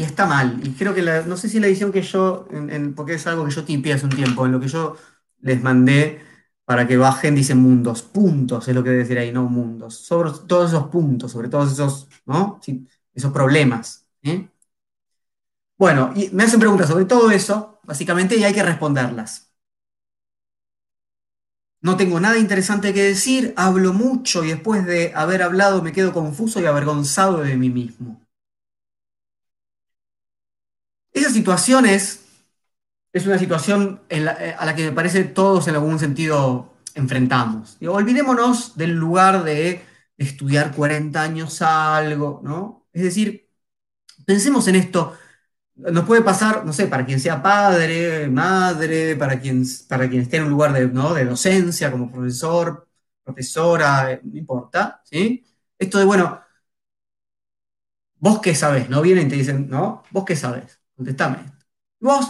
[0.00, 0.58] y está mal.
[0.66, 2.48] Y creo que no sé si la edición que yo,
[2.96, 4.96] porque es algo que yo tipié hace un tiempo, en lo que yo
[5.40, 6.22] les mandé
[6.64, 8.00] para que bajen, dice mundos.
[8.02, 9.96] Puntos es lo que debe decir ahí, no mundos.
[9.96, 12.58] Sobre todos esos puntos, sobre todos esos, ¿no?
[13.12, 14.06] esos problemas.
[14.22, 14.48] ¿eh?
[15.76, 19.52] Bueno, y me hacen preguntas sobre todo eso, básicamente, y hay que responderlas.
[21.82, 26.14] No tengo nada interesante que decir, hablo mucho y después de haber hablado me quedo
[26.14, 28.18] confuso y avergonzado de mí mismo.
[31.12, 32.24] Esa situación es,
[33.26, 34.00] una situación
[34.58, 37.78] a la que me parece todos en algún sentido enfrentamos.
[37.86, 39.82] olvidémonos del lugar de
[40.16, 42.86] estudiar 40 años algo, ¿no?
[42.92, 43.48] Es decir,
[44.26, 45.16] pensemos en esto
[45.80, 50.36] nos puede pasar, no sé, para quien sea padre, madre, para quien, para quien esté
[50.38, 51.14] en un lugar de, ¿no?
[51.14, 52.88] de docencia, como profesor,
[53.24, 55.44] profesora, no importa, ¿sí?
[55.78, 56.40] Esto de, bueno,
[58.18, 59.02] vos qué sabés, ¿no?
[59.02, 60.02] Vienen y te dicen, ¿no?
[60.10, 61.38] Vos qué sabés, contestame.
[62.00, 62.26] Vos,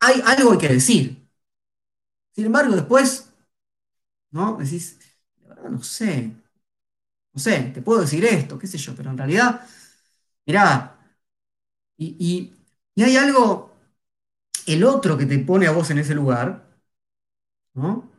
[0.00, 1.28] hay algo que decir.
[2.34, 3.32] Sin embargo, después,
[4.30, 4.56] ¿no?
[4.56, 4.98] Decís,
[5.42, 6.32] la verdad no sé,
[7.32, 9.66] no sé, te puedo decir esto, qué sé yo, pero en realidad,
[10.46, 10.98] mirá,
[11.98, 12.52] y
[12.96, 13.72] y hay algo,
[14.66, 16.66] el otro que te pone a vos en ese lugar,
[17.74, 18.10] ¿no?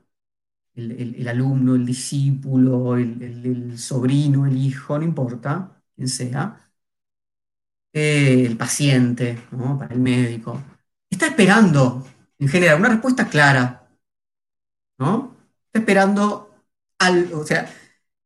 [0.75, 6.70] El, alumno, el discípulo, el, sobrino, el hijo, no importa quién sea,
[7.93, 9.77] eh, el paciente, ¿no?
[9.77, 10.61] Para el médico,
[11.09, 12.07] está esperando,
[12.39, 13.89] en general, una respuesta clara,
[14.97, 15.37] ¿no?
[15.67, 16.53] Está esperando
[16.99, 17.71] algo, o sea,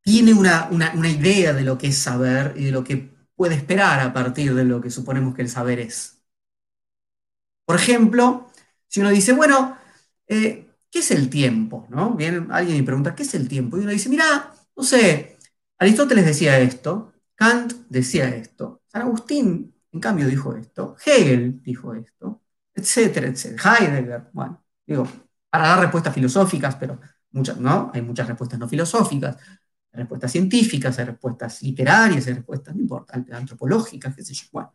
[0.02, 4.00] tiene una, una idea de lo que es saber y de lo que puede esperar
[4.00, 6.22] a partir de lo que suponemos que el saber es.
[7.66, 8.50] Por ejemplo,
[8.88, 9.78] si uno dice, bueno,
[10.28, 11.88] eh, ¿qué es el tiempo?
[11.90, 12.14] ¿No?
[12.16, 13.78] Viene alguien y pregunta, ¿qué es el tiempo?
[13.78, 15.38] Y uno dice, mira, no sé,
[15.80, 22.42] Aristóteles decía esto, Kant decía esto, San Agustín, en cambio, dijo esto, Hegel dijo esto,
[22.74, 25.06] etcétera, etcétera, Heidegger, bueno, digo,
[25.50, 27.92] para dar respuestas filosóficas, pero muchas, ¿no?
[27.94, 29.36] Hay muchas respuestas no filosóficas,
[29.92, 34.74] hay respuestas científicas, hay respuestas literarias, hay respuestas, no importa, antropológicas, qué sé yo, bueno.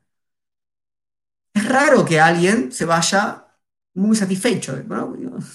[1.54, 3.46] Es raro que alguien se vaya
[3.94, 4.76] muy satisfecho.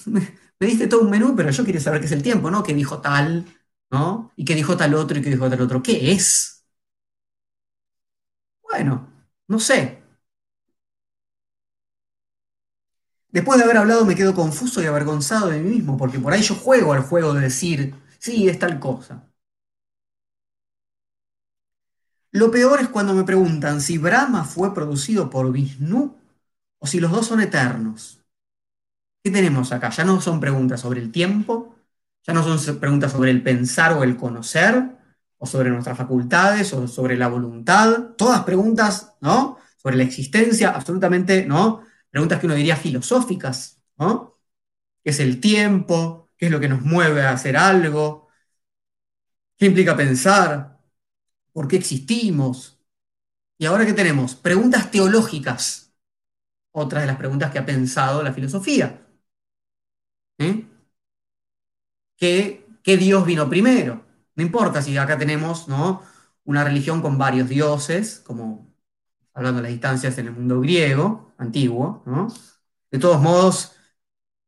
[0.06, 2.62] Me, diste todo un menú, pero yo quería saber qué es el tiempo, ¿no?
[2.62, 3.44] ¿Qué dijo tal,
[3.90, 4.32] ¿no?
[4.36, 5.82] Y qué dijo tal otro y qué dijo tal otro.
[5.82, 6.55] ¿Qué es?
[8.76, 9.08] Bueno,
[9.48, 10.02] no sé.
[13.30, 16.42] Después de haber hablado me quedo confuso y avergonzado de mí mismo, porque por ahí
[16.42, 19.28] yo juego al juego de decir, sí, es tal cosa.
[22.30, 26.16] Lo peor es cuando me preguntan si Brahma fue producido por Vishnu
[26.78, 28.20] o si los dos son eternos.
[29.22, 29.90] ¿Qué tenemos acá?
[29.90, 31.74] Ya no son preguntas sobre el tiempo,
[32.26, 34.95] ya no son preguntas sobre el pensar o el conocer,
[35.38, 39.58] o sobre nuestras facultades, o sobre la voluntad, todas preguntas, ¿no?
[39.76, 41.82] Sobre la existencia, absolutamente, ¿no?
[42.10, 44.38] Preguntas que uno diría filosóficas, ¿no?
[45.04, 46.30] ¿Qué es el tiempo?
[46.36, 48.28] ¿Qué es lo que nos mueve a hacer algo?
[49.56, 50.80] ¿Qué implica pensar?
[51.52, 52.80] ¿Por qué existimos?
[53.58, 54.34] Y ahora qué tenemos?
[54.34, 55.94] Preguntas teológicas,
[56.72, 59.06] otra de las preguntas que ha pensado la filosofía.
[60.38, 60.66] ¿Eh?
[62.16, 64.05] ¿Qué, ¿Qué Dios vino primero?
[64.36, 66.02] No importa si acá tenemos ¿no?
[66.44, 68.74] una religión con varios dioses, como
[69.34, 72.28] hablando de las distancias en el mundo griego, antiguo, ¿no?
[72.90, 73.72] De todos modos,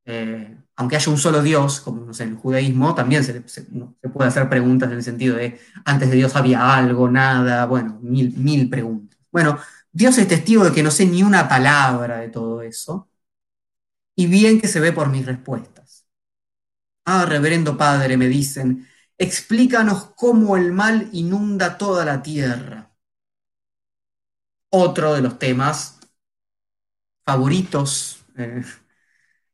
[0.04, 3.42] eh, aunque haya un solo Dios, como no sé, en el judaísmo, también se,
[4.12, 8.32] puede hacer preguntas en el sentido de antes de Dios había algo, nada, bueno, mil,
[8.36, 9.18] mil preguntas.
[9.30, 9.58] Bueno,
[9.92, 13.08] Dios es testigo de que no sé ni una palabra de todo eso,
[14.14, 16.06] y bien que se ve por mis respuestas.
[17.04, 18.86] Ah, reverendo Padre, me dicen,
[19.18, 22.90] explícanos cómo el mal inunda toda la tierra.
[24.70, 25.98] Otro de los temas
[27.24, 28.64] favoritos eh,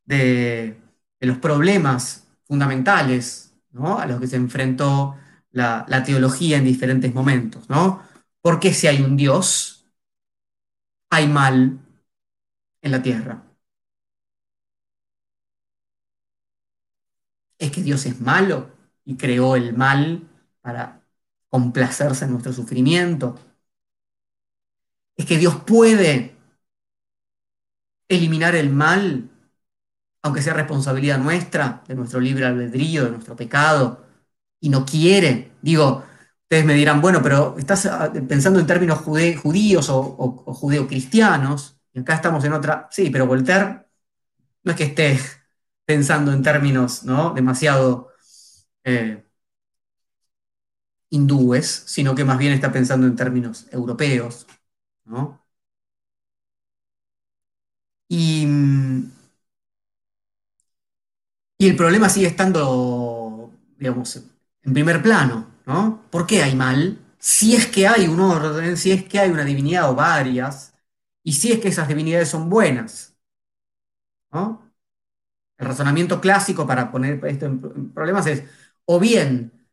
[0.05, 0.79] de,
[1.21, 5.17] los problemas fundamentales a los que se enfrentó
[5.51, 7.69] la, teología en diferentes momentos.
[7.69, 8.03] ¿no?
[8.41, 9.85] ¿Por qué si hay un Dios,
[11.09, 11.79] hay mal
[12.81, 13.43] en la tierra?
[17.57, 18.74] ¿Es que Dios es malo
[19.05, 20.27] y creó el mal
[20.61, 21.01] para
[21.49, 23.39] complacerse en nuestro sufrimiento?
[25.15, 26.35] ¿Es que Dios puede
[28.09, 29.29] eliminar el mal
[30.25, 34.05] aunque sea responsabilidad nuestra, de nuestro libre albedrío, de nuestro pecado,
[34.59, 35.51] y no quiere.
[35.61, 36.03] Digo,
[36.41, 41.99] ustedes me dirán, bueno, pero estás ah, pensando en términos judíos o, o, judeocristianos, y
[41.99, 42.87] acá estamos en otra.
[42.89, 43.85] Sí, pero Voltaire
[44.63, 45.19] no es que esté
[45.85, 47.31] pensando en términos ¿no?
[47.35, 48.09] demasiado
[48.85, 49.23] eh,
[51.09, 54.47] hindúes, sino que más bien está pensando en términos europeos.
[55.05, 55.41] ¿no?
[58.09, 58.45] Y
[61.57, 64.17] y el problema sigue estando, digamos,
[64.63, 66.01] en primer plano, ¿no?
[66.11, 66.99] ¿Por qué hay mal?
[67.19, 70.73] Si es que hay un orden, si es que hay una divinidad o varias,
[71.23, 73.15] y si es que esas divinidades son buenas,
[74.31, 74.61] ¿no?
[75.57, 78.43] El razonamiento clásico para poner esto en problemas es,
[78.85, 79.67] o bien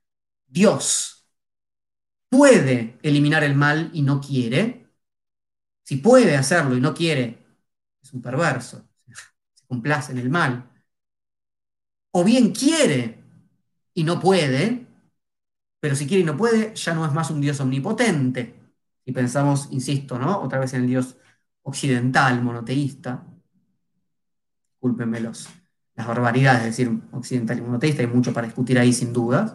[0.47, 1.27] Dios
[2.29, 4.89] puede eliminar el mal y no quiere,
[5.85, 7.45] si puede hacerlo y no quiere,
[8.03, 8.89] es un perverso,
[9.55, 10.73] se complace en el mal
[12.13, 13.19] o bien quiere
[13.95, 14.87] y no puede,
[15.81, 18.55] pero si quiere y no puede, ya no es más un Dios omnipotente.
[19.05, 20.41] Y pensamos, insisto, ¿no?
[20.41, 21.17] Otra vez en el Dios
[21.63, 23.25] occidental, monoteísta.
[24.73, 25.21] Discúlpenme
[25.95, 29.55] las barbaridades de decir occidental y monoteísta, hay mucho para discutir ahí sin dudas.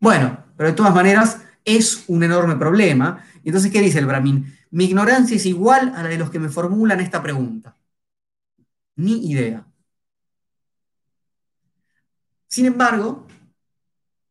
[0.00, 3.24] Bueno, pero de todas maneras es un enorme problema.
[3.44, 4.54] Entonces, ¿qué dice el Brahmin?
[4.70, 7.76] Mi ignorancia es igual a la de los que me formulan esta pregunta.
[8.96, 9.66] Ni idea.
[12.48, 13.26] Sin embargo,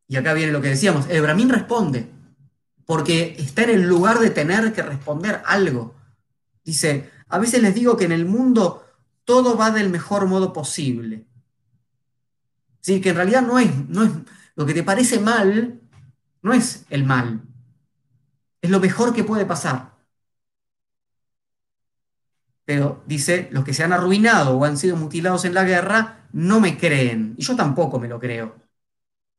[0.07, 2.09] y acá viene lo que decíamos, el Brahmin responde,
[2.85, 5.95] porque está en el lugar de tener que responder algo.
[6.63, 8.85] Dice, a veces les digo que en el mundo
[9.25, 11.25] todo va del mejor modo posible.
[12.85, 14.11] Es que en realidad no es, no es
[14.55, 15.79] lo que te parece mal,
[16.41, 17.41] no es el mal,
[18.61, 19.93] es lo mejor que puede pasar.
[22.65, 26.59] Pero dice, los que se han arruinado o han sido mutilados en la guerra no
[26.59, 28.55] me creen, y yo tampoco me lo creo.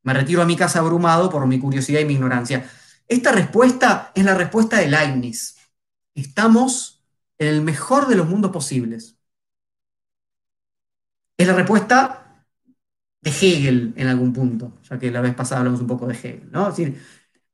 [0.03, 2.69] Me retiro a mi casa abrumado por mi curiosidad y mi ignorancia.
[3.09, 5.57] Esta respuesta es la respuesta de Leibniz.
[6.15, 7.03] Estamos
[7.39, 9.17] en el mejor de los mundos posibles.
[11.37, 12.24] Es la respuesta
[13.25, 16.51] de Hegel en algún punto, ya que la vez pasada hablamos un poco de Hegel,
[16.53, 16.69] ¿no?
[16.69, 17.03] Es decir,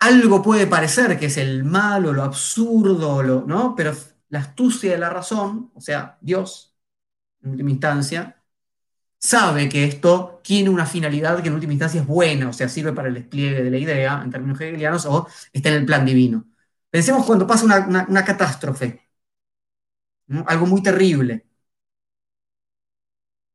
[0.00, 3.74] algo puede parecer que es el malo, lo absurdo, lo, ¿no?
[3.76, 3.94] Pero
[4.30, 6.76] la astucia de la razón, o sea, Dios,
[7.42, 8.42] en última instancia,
[9.18, 12.92] sabe que esto tiene una finalidad que en última instancia es buena, o sea, sirve
[12.92, 16.46] para el despliegue de la idea en términos hegelianos o está en el plan divino.
[16.90, 19.08] Pensemos cuando pasa una, catástrofe,
[20.46, 21.46] algo muy terrible.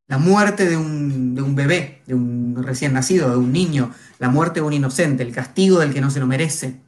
[0.08, 4.30] La muerte de un, de un bebé, de un recién nacido, de un niño, la
[4.30, 6.82] muerte de un inocente, el castigo del que no se lo merece.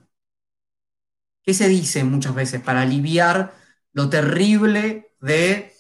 [1.44, 3.54] ¿Qué se dice muchas veces para aliviar
[3.94, 5.74] lo terrible de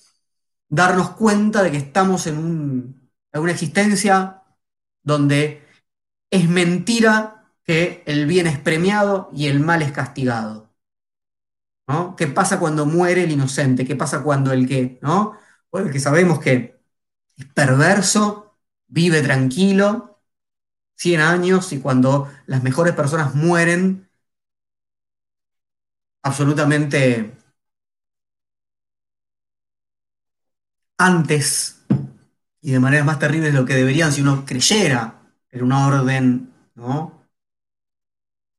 [0.69, 4.43] darnos cuenta de que estamos en, un, en una existencia
[5.03, 5.63] donde
[6.31, 10.73] es mentira que el bien es premiado y el mal es castigado?
[11.87, 12.15] ¿no?
[12.15, 13.85] ¿Qué pasa cuando muere el inocente?
[13.85, 15.37] ¿Qué pasa cuando el que, ¿no?
[15.71, 16.76] Bueno, el que sabemos que
[17.37, 18.57] es perverso,
[18.87, 20.19] vive tranquilo,
[20.95, 24.09] 100 años y cuando las mejores personas mueren
[26.23, 27.33] absolutamente
[30.97, 31.85] antes
[32.61, 35.21] y de maneras más terribles de lo que deberían si uno creyera
[35.51, 37.23] en una orden, ¿no?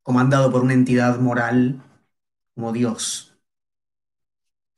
[0.02, 1.80] Comandado por una entidad moral
[2.54, 3.27] como Dios.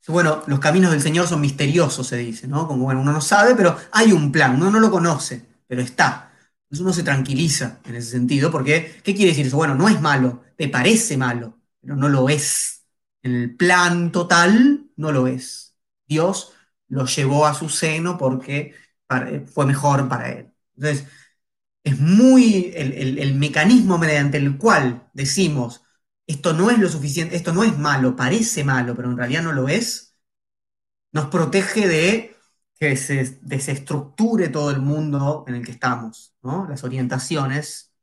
[0.07, 2.67] Bueno, los caminos del Señor son misteriosos, se dice, ¿no?
[2.67, 6.33] Como bueno, uno no sabe, pero hay un plan, uno no lo conoce, pero está.
[6.63, 9.57] Entonces uno se tranquiliza en ese sentido, porque ¿qué quiere decir eso?
[9.57, 12.83] Bueno, no es malo, te parece malo, pero no lo es.
[13.23, 15.75] En el plan total, no lo es.
[16.07, 16.53] Dios
[16.87, 18.73] lo llevó a su seno porque
[19.53, 20.51] fue mejor para él.
[20.75, 21.05] Entonces,
[21.83, 25.83] es muy el, el mecanismo mediante el cual decimos,
[26.27, 29.53] esto no es lo suficiente, esto no es malo, parece malo, pero en realidad no
[29.53, 30.15] lo es,
[31.11, 32.35] nos protege de
[32.79, 36.67] que se desestructure todo el mundo en el que estamos, ¿no?
[36.67, 37.93] Las orientaciones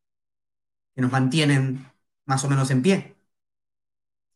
[0.94, 1.86] que nos mantienen
[2.26, 3.16] más o menos en pie.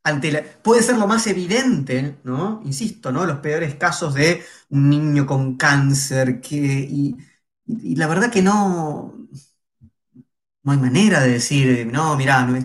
[0.04, 2.60] Ante puede ser lo más evidente, ¿no?
[2.64, 3.24] Insisto, ¿no?
[3.24, 7.16] Los peores casos de un niño con cáncer, que, y,
[7.96, 9.14] la verdad que no,
[10.62, 12.56] no hay manera de decir, no, mira, no,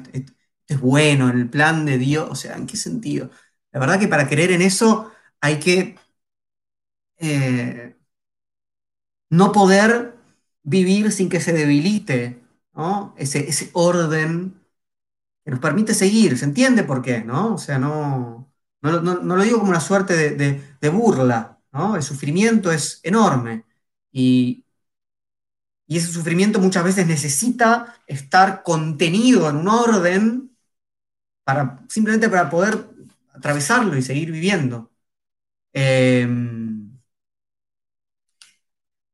[0.67, 3.29] es bueno, en el plan de Dios, o sea, ¿en qué sentido?
[3.71, 5.11] La verdad que para creer en eso
[5.41, 5.97] hay que
[7.19, 7.95] eh,
[9.29, 10.15] no poder
[10.63, 12.41] vivir sin que se debilite
[13.17, 14.61] ese, ese, orden
[15.43, 16.37] que nos permite seguir.
[16.37, 17.23] ¿Se entiende por qué?
[17.23, 17.55] ¿no?
[17.55, 18.51] O sea, no,
[18.81, 21.59] no, lo digo como una suerte de, burla.
[21.71, 21.95] ¿no?
[21.95, 23.65] El sufrimiento es enorme
[24.11, 24.65] y,
[25.87, 30.46] y ese sufrimiento muchas veces necesita estar contenido en un orden
[31.87, 32.87] simplemente para poder
[33.33, 34.91] atravesarlo y seguir viviendo.
[35.73, 36.91] Em,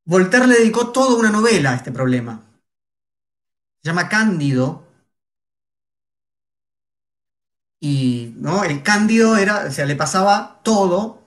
[0.05, 2.41] Voltaire le dedicó toda una novela a este problema.
[3.83, 4.87] Se llama Cándido.
[7.79, 8.63] Y ¿no?
[8.63, 11.21] el Cándido era, o sea, le pasaba todo.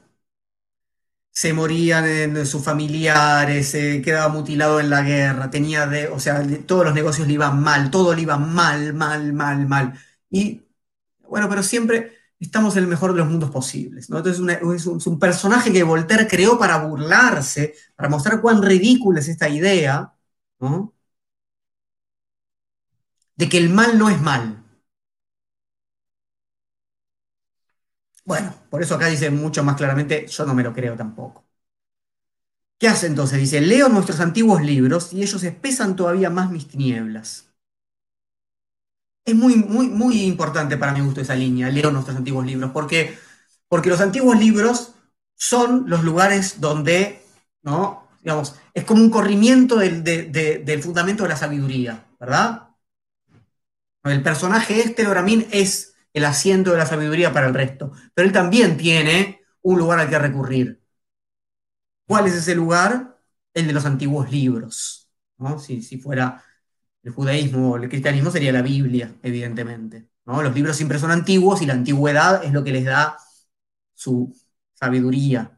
[1.31, 6.85] Se morían sus familiares, se quedaba mutilado en la guerra, tenía de, o sea, todos
[6.87, 10.01] los negocios le iban mal, todo le iba mal, mal, mal, mal.
[10.31, 10.66] Y
[11.29, 14.11] bueno, pero siempre estamos en el mejor de los mundos posibles.
[14.11, 14.19] ¿no?
[14.19, 14.43] Entonces
[14.75, 20.13] es, un, personaje que Voltaire creó para burlarse, para mostrar cuán ridícula es esta idea,
[23.37, 24.63] de que el mal no es mal.
[28.25, 31.47] Bueno, por eso acá dice mucho más claramente, yo no me lo creo tampoco.
[32.79, 33.39] ¿Qué hace entonces?
[33.39, 37.46] Dice, leo nuestros antiguos libros y ellos espesan todavía más mis tinieblas.
[39.27, 43.19] Es muy, muy, muy importante para mi gusto esa línea, leo nuestros antiguos libros, porque,
[43.69, 44.95] porque los antiguos libros
[45.35, 47.23] son los lugares donde,
[47.63, 48.09] ¿no?
[48.23, 52.69] Digamos, es como un corrimiento del, del fundamento de la sabiduría, ¿verdad?
[54.05, 58.33] El personaje este, Loramín, es el asiento de la sabiduría para el resto, pero él
[58.33, 60.81] también tiene un lugar al que recurrir.
[62.07, 63.19] ¿Cuál es ese lugar?
[63.53, 65.59] El de los antiguos libros, ¿no?
[65.59, 66.45] Si, si fuera
[67.07, 70.09] el judaísmo o el cristianismo sería la Biblia, evidentemente.
[70.25, 70.43] ¿no?
[70.43, 73.17] Los libros siempre son antiguos y la antigüedad es lo que les da
[73.95, 74.35] su
[74.75, 75.57] sabiduría.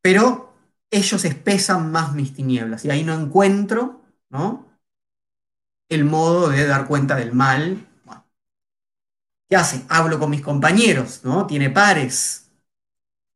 [0.00, 0.54] Pero
[0.88, 4.68] ellos espesan más mis tinieblas y ahí no encuentro ¿no?
[5.88, 7.88] el modo de dar cuenta del mal.
[9.48, 9.84] ¿Qué hace?
[9.88, 11.46] Hablo con mis compañeros, ¿no?
[11.46, 12.50] Tiene pares,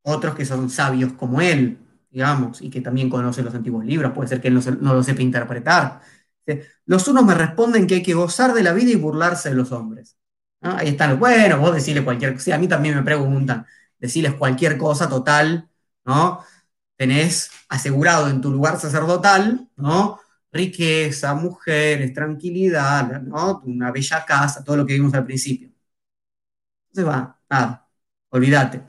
[0.03, 1.82] otros que son sabios como él
[2.13, 5.23] digamos, y que también conoce los antiguos libros, puede ser que él no, lo sepa
[5.23, 6.01] interpretar.
[6.85, 9.71] Los unos me responden que hay que gozar de la vida y burlarse de los
[9.71, 10.17] hombres.
[10.61, 13.65] Ahí están, bueno, vos decirle cualquier cosa, a mí también me preguntan,
[13.99, 15.69] decirles cualquier cosa total,
[16.05, 16.43] ¿no?
[16.95, 20.19] Tenés asegurado en tu lugar sacerdotal, ¿no?
[20.51, 23.61] Riqueza, mujeres, tranquilidad, ¿no?
[23.65, 25.69] Una bella casa, todo lo que vimos al principio.
[26.89, 27.89] Entonces va, nada,
[28.29, 28.83] olvídate.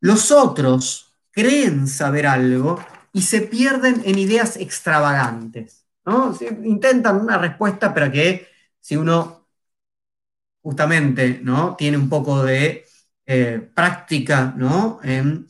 [0.00, 1.07] Los otros,
[1.38, 5.86] creen saber algo y se pierden en ideas extravagantes.
[6.04, 6.36] ¿no?
[6.64, 8.48] Intentan una respuesta, pero que
[8.80, 9.46] si uno
[10.60, 11.76] justamente ¿no?
[11.76, 12.84] tiene un poco de
[13.24, 14.98] eh, práctica ¿no?
[15.04, 15.46] en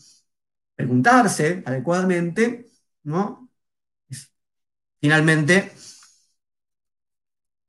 [0.75, 2.71] preguntarse adecuadamente,
[3.05, 3.49] ¿no?
[5.01, 5.73] Finalmente,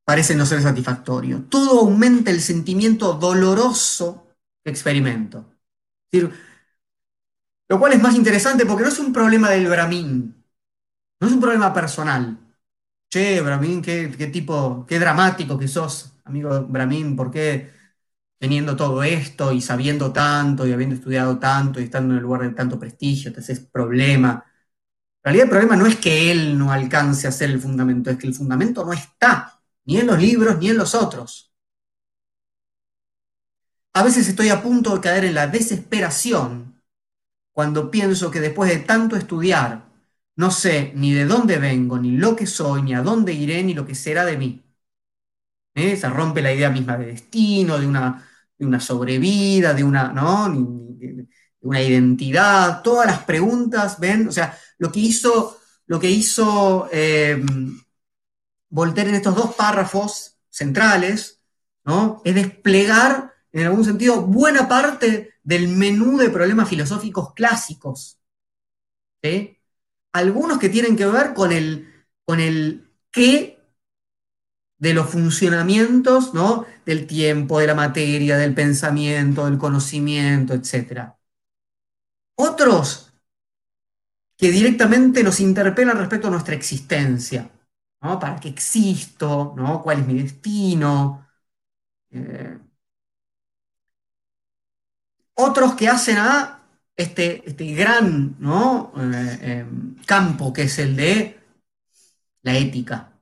[0.03, 1.45] parece no ser satisfactorio.
[1.47, 4.27] Todo aumenta el sentimiento doloroso
[4.61, 5.45] que experimento.
[7.69, 10.43] Lo cual es más interesante porque no es un problema del Brahmin,
[11.19, 12.37] no es un problema personal.
[13.09, 17.71] Che, Brahmin, qué, tipo, qué dramático que sos, amigo Brahmin, ¿por qué
[18.39, 22.41] teniendo todo esto y sabiendo tanto y habiendo estudiado tanto y estando en el lugar
[22.41, 24.45] de tanto prestigio, te haces problema?
[25.23, 28.17] En realidad el problema no es que él no alcance a ser el fundamento, es
[28.17, 31.53] que el fundamento no está, ni en los libros ni en los otros.
[33.93, 36.68] A veces estoy a punto de caer en la desesperación
[37.53, 39.89] cuando pienso que después de tanto estudiar,
[40.35, 43.73] no sé ni de dónde vengo, ni lo que soy, ni a dónde iré, ni
[43.73, 44.63] lo que será de mí.
[45.75, 45.95] ¿Eh?
[45.97, 48.27] Se rompe la idea misma de destino, de una,
[48.57, 50.49] de una sobrevida, de una, ¿no?
[50.49, 51.27] de
[51.61, 54.27] una identidad, todas las preguntas, ¿ven?
[54.27, 57.43] O sea, lo que hizo, lo que hizo eh,
[58.69, 61.41] Voltaire en estos dos párrafos centrales,
[61.83, 62.21] ¿no?
[62.23, 68.19] Es desplegar, en algún sentido, buena parte del menú de problemas filosóficos clásicos.
[70.13, 71.87] algunos que tienen que ver con el,
[72.25, 73.59] con el qué
[74.77, 76.65] de los funcionamientos ¿no?
[76.85, 81.15] del tiempo, de la materia, del pensamiento, del conocimiento, etc.
[82.35, 83.11] Otros
[84.37, 87.51] que directamente nos interpelan respecto a nuestra existencia.
[88.01, 88.19] ¿no?
[88.19, 89.53] ¿Para qué existo?
[89.57, 89.81] ¿no?
[89.83, 91.27] ¿Cuál es mi destino?
[92.11, 92.57] Eh,
[95.39, 96.59] otros que hacen a
[96.95, 98.37] este, este gran.
[98.97, 101.39] Eh, em, campo que es el de
[102.43, 103.13] la ética.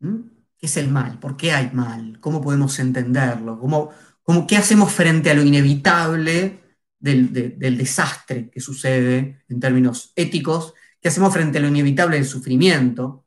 [0.00, 1.18] ¿Qué es el mal?
[1.18, 2.18] ¿Por qué hay mal?
[2.20, 3.58] ¿Cómo podemos entenderlo?
[3.58, 3.90] ¿Cómo,
[4.22, 6.60] cómo, ¿Qué hacemos frente a lo inevitable
[6.98, 10.74] del, del, desastre que sucede en términos éticos?
[11.00, 13.24] ¿Qué hacemos frente a lo inevitable del sufrimiento?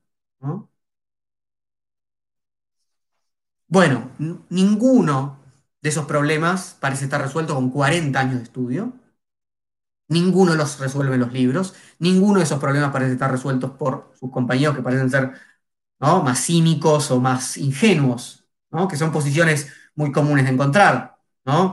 [3.67, 4.11] Bueno,
[4.49, 5.38] ninguno
[5.81, 8.93] de esos problemas parece estar resuelto con 40 años de estudio.
[10.07, 14.75] Ninguno los resuelve los libros, ninguno de esos problemas parece estar resueltos por sus compañeros
[14.75, 15.33] que parecen ser
[15.99, 18.45] más cínicos o más ingenuos,
[18.89, 21.19] que son posiciones muy comunes de encontrar.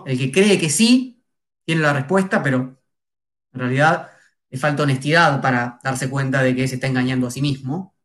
[0.04, 1.24] El que cree que sí
[1.64, 2.80] tiene la respuesta, pero
[3.52, 4.11] en realidad
[4.50, 7.96] le falta honestidad para darse cuenta de que se está engañando a sí mismo,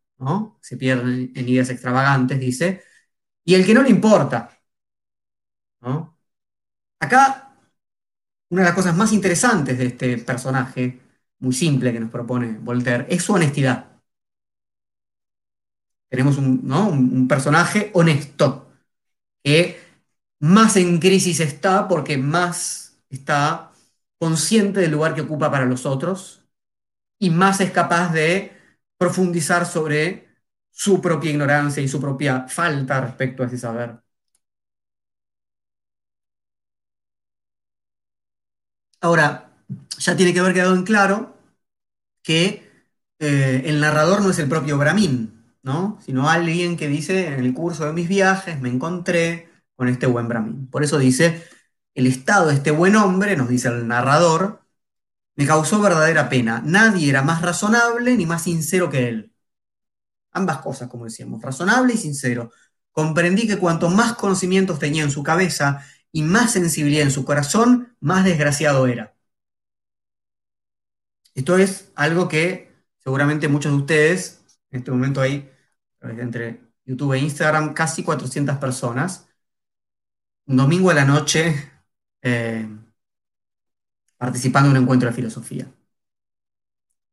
[0.61, 2.83] se pierde en ideas extravagantes, dice,
[3.45, 4.51] y el que no le importa.
[6.99, 7.51] Acá
[8.51, 11.01] una de las cosas más interesantes de este personaje,
[11.39, 13.88] muy simple que nos propone Voltaire, es su honestidad.
[16.09, 18.67] Tenemos un, personaje honesto,
[19.43, 19.79] que
[20.39, 23.71] más en crisis está porque más está
[24.19, 26.45] consciente del lugar que ocupa para los otros
[27.19, 28.51] y más es capaz de
[28.97, 30.29] profundizar sobre
[30.71, 34.01] su propia ignorancia y su propia falta respecto a ese saber.
[39.01, 39.51] Ahora,
[39.97, 41.35] ya tiene que haber quedado en claro
[42.23, 42.69] que
[43.19, 45.99] eh, el narrador no es el propio Brahmin, ¿no?
[46.05, 50.27] sino alguien que dice, en el curso de mis viajes me encontré con este buen
[50.27, 50.67] Brahmin.
[50.67, 51.43] Por eso dice,
[51.95, 54.61] el estado de este buen hombre, nos dice el narrador,
[55.35, 56.61] me causó verdadera pena.
[56.65, 59.33] Nadie era más razonable ni más sincero que él.
[60.31, 62.51] Ambas cosas, como decíamos, razonable y sincero.
[62.91, 67.95] Comprendí que cuanto más conocimientos tenía en su cabeza y más sensibilidad en su corazón,
[67.99, 69.14] más desgraciado era.
[71.34, 74.41] Esto es algo que seguramente muchos de ustedes,
[74.72, 75.49] en este momento hay
[76.01, 79.28] entre YouTube e Instagram casi 400 personas,
[80.45, 81.72] un domingo a la noche
[82.22, 82.68] eh,
[84.18, 85.68] participando en un encuentro de filosofía.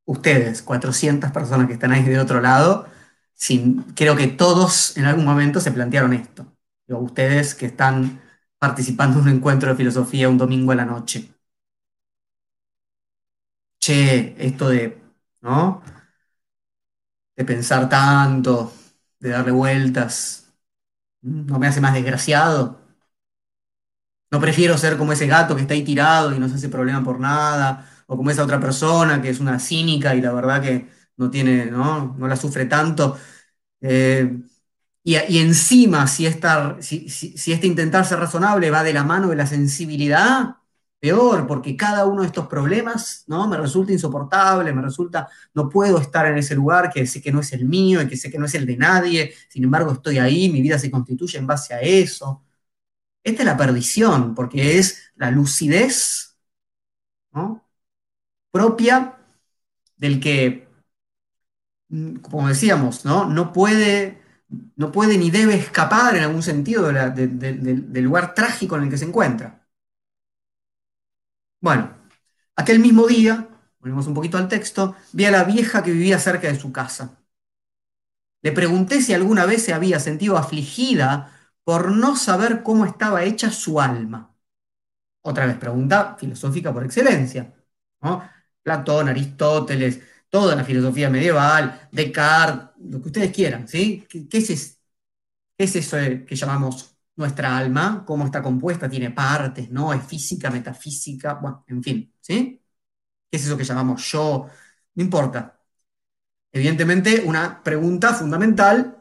[0.04, 2.88] Ustedes, 400 personas que están ahí de otro lado,
[3.34, 6.46] sin, creo que todos en algún momento se plantearon esto.
[6.88, 8.20] ustedes que están
[8.58, 11.28] participando en un encuentro de filosofía un domingo a la noche.
[13.80, 15.00] Che, esto de,
[15.40, 15.82] ¿no?
[17.36, 18.72] De pensar tanto,
[19.20, 20.52] de darle vueltas,
[21.22, 22.80] ¿no me hace más desgraciado?
[24.30, 27.02] No prefiero ser como ese gato que está ahí tirado y no se hace problema
[27.02, 30.88] por nada, o como esa otra persona que es una cínica y la verdad que
[31.16, 32.14] no tiene, ¿no?
[32.18, 33.16] No la sufre tanto.
[33.82, 34.38] Eh,
[35.16, 36.28] y, encima, si,
[37.08, 40.56] si, este intentar ser razonable va de la mano de la sensibilidad,
[41.00, 43.48] peor, porque cada uno de estos problemas ¿no?
[43.48, 47.40] me resulta insoportable, me resulta, no puedo estar en ese lugar que sé que no
[47.40, 50.18] es el mío y que sé que no es el de nadie, sin embargo estoy
[50.18, 52.42] ahí, mi vida se constituye en base a eso.
[53.24, 56.36] Esta es la perdición, porque es la lucidez
[58.50, 59.16] propia
[59.96, 60.68] del que,
[61.88, 63.26] mm, como decíamos, ¿no?
[63.26, 64.20] No puede,
[64.76, 69.04] no puede ni debe escapar en algún sentido del lugar trágico en el que se
[69.06, 69.66] encuentra.
[71.60, 71.96] Bueno,
[72.56, 73.48] aquel mismo día,
[73.80, 77.18] volvemos un poquito al texto, vi a la vieja que vivía cerca de su casa.
[78.42, 81.32] Le pregunté si alguna vez se había sentido afligida
[81.64, 84.34] por no saber cómo estaba hecha su alma.
[85.22, 87.54] Otra vez, pregunta filosófica por excelencia.
[88.62, 94.06] Platón, Aristóteles, toda la filosofía medieval, Descartes, lo que ustedes quieran, ¿sí?
[94.08, 94.80] ¿Qué, es, es-
[95.56, 98.04] qué es eso que llamamos nuestra alma?
[98.06, 98.88] ¿Cómo está compuesta?
[98.90, 99.70] ¿Tiene partes?
[99.70, 99.92] ¿No?
[99.92, 101.34] ¿Es física, metafísica?
[101.34, 102.62] Bueno, en fin, ¿sí?
[103.30, 104.48] ¿Qué es eso que llamamos yo?
[104.94, 105.60] No importa.
[106.52, 108.96] Evidentemente, una pregunta fundamental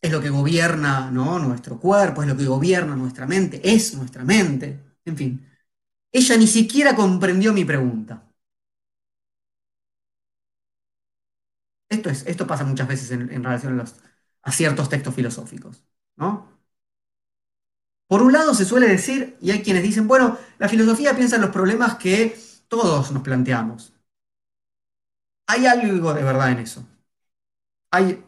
[0.00, 1.38] es lo que gobierna, ¿no?
[1.38, 5.48] nuestro cuerpo, es lo que gobierna nuestra mente, es nuestra mente, en fin.
[6.12, 8.24] Ella ni siquiera comprendió mi pregunta.
[11.94, 13.96] Esto, es, esto pasa muchas veces en, relación a, los-
[14.42, 15.84] a ciertos textos filosóficos,
[16.16, 16.30] ¿no?
[18.06, 21.42] Por un lado se suele decir, y hay quienes dicen, bueno, la filosofía piensa en
[21.42, 22.38] los problemas que
[22.68, 23.92] todos nos planteamos.
[25.46, 26.84] Hay algo de verdad en eso.
[27.90, 28.24] Hay,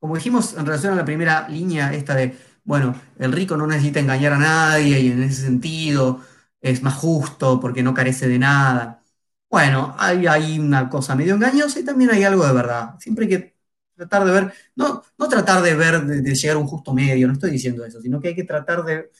[0.00, 4.00] como dijimos en relación a la primera línea, esta de, bueno, el rico no necesita
[4.00, 6.22] engañar a nadie y en ese sentido
[6.62, 9.02] es más justo porque no carece de nada.
[9.48, 12.98] Bueno, hay, una cosa medio engañosa y también hay algo de verdad.
[12.98, 13.56] Siempre hay que
[13.94, 17.32] tratar de ver, no, no tratar de ver, de, llegar a un justo medio, no
[17.34, 19.10] estoy diciendo eso, sino que hay que tratar de,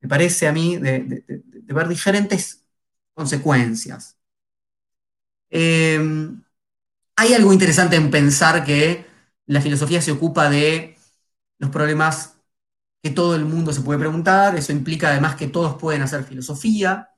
[0.00, 1.24] me parece a mí, de,
[1.66, 2.64] ver diferentes
[3.14, 4.18] consecuencias.
[5.50, 5.98] Eh,
[7.16, 9.06] hay algo interesante en pensar que
[9.46, 10.96] la filosofía se ocupa de
[11.58, 12.36] los problemas
[13.02, 17.10] que todo el mundo se puede preguntar, eso implica además que todos pueden hacer filosofía,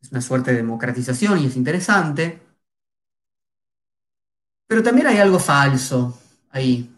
[0.00, 2.40] es una suerte de democratización y es interesante,
[4.66, 6.18] pero también hay algo falso
[6.50, 6.90] ahí,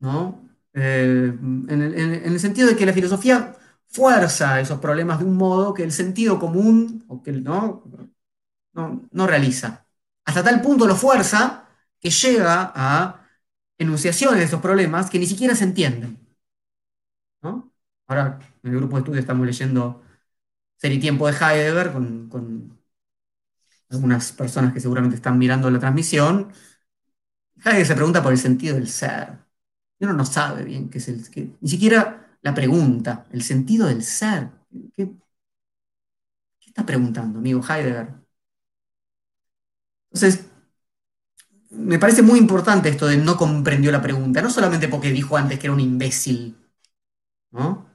[0.00, 0.40] ¿no?
[0.74, 3.54] Eh, en el, en- en el sentido de que la filosofía
[3.88, 7.84] fuerza esos problemas de un modo que el sentido común o que, ¿no?
[8.74, 9.86] no, realiza.
[10.24, 11.68] Hasta tal punto lo fuerza
[12.00, 13.26] que llega a
[13.78, 16.18] enunciaciones de esos problemas que ni siquiera se entienden.
[17.42, 17.72] ¿no?
[18.06, 20.02] Ahora, en el grupo de estudio estamos leyendo
[21.00, 22.78] Tiempo de Heidegger con, con
[23.90, 26.52] algunas personas que seguramente están mirando la transmisión.
[27.64, 29.38] Heidegger se pregunta por el sentido del ser.
[30.00, 31.30] Uno no sabe bien qué es el...
[31.30, 34.50] qué- ni siquiera la pregunta, el sentido del ser.
[34.96, 35.12] ¿Qué,
[36.60, 38.08] qué está preguntando, amigo Heidegger?
[40.12, 40.44] Entonces,
[41.70, 45.58] me parece muy importante esto de no comprendió la pregunta, no solamente porque dijo antes
[45.58, 46.56] que era un imbécil,
[47.52, 47.86] ¿no?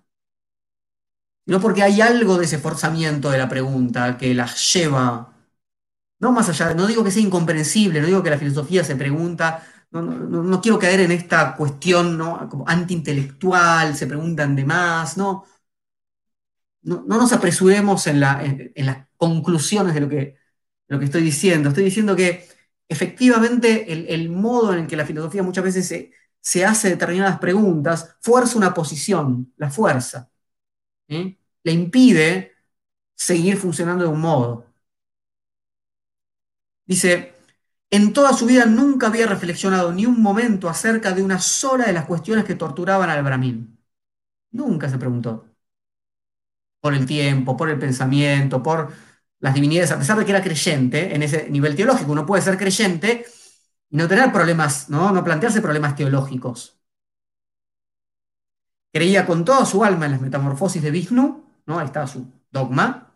[1.47, 5.33] Sino porque hay algo de ese forzamiento de la pregunta que la lleva,
[6.19, 9.63] no más allá, no digo que sea incomprensible, no digo que la filosofía se pregunta,
[9.91, 12.49] no, no- no- quiero caer en esta cuestión, ¿no?
[12.49, 15.45] como antiintelectual, se preguntan de más, no,
[16.81, 20.35] no, no nos apresuremos en, la- en- las conclusiones de lo que,
[20.87, 21.69] lo que estoy diciendo.
[21.69, 22.47] Estoy diciendo que
[22.87, 28.15] efectivamente el, modo en el que la filosofía muchas veces se, se hace determinadas preguntas
[28.21, 30.29] fuerza una posición, la fuerza.
[31.09, 31.36] ¿sí?
[31.67, 32.53] Le impide
[33.15, 34.67] seguir funcionando de un modo.
[36.85, 37.33] Dice,
[37.89, 41.93] en toda su vida nunca había reflexionado ni un momento acerca de una sola de
[41.93, 43.77] las cuestiones que torturaban al Brahmin.
[44.51, 45.45] Nunca se preguntó
[46.79, 48.93] por el tiempo, por el pensamiento, por
[49.39, 52.11] las divinidades, a pesar de que era creyente en ese nivel teológico.
[52.13, 53.25] Uno puede ser creyente
[53.89, 55.11] y no tener problemas, ¿no?
[55.11, 56.79] No plantearse problemas teológicos.
[58.93, 61.79] Creía con toda su alma en las metamorfosis de Vishnu, ¿no?
[61.79, 63.13] Ahí estaba su dogma.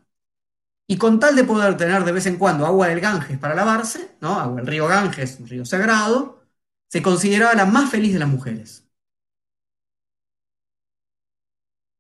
[0.88, 4.18] Y con tal de poder tener de vez en cuando agua del Ganges para lavarse,
[4.22, 4.40] ¿no?
[4.40, 6.44] Agua del río Ganges, un río sagrado,
[6.90, 8.86] se consideraba la más feliz de las mujeres.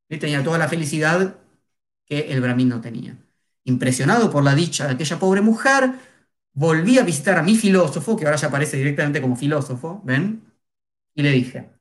[0.09, 1.37] Y tenía toda la felicidad
[2.05, 3.17] que el Brahmin no tenía.
[3.65, 5.93] Impresionado por la dicha de aquella pobre mujer,
[6.53, 10.43] volví a visitar a mi filósofo, que ahora ya aparece directamente como filósofo, ¿ven?
[11.15, 11.71] Y le dije,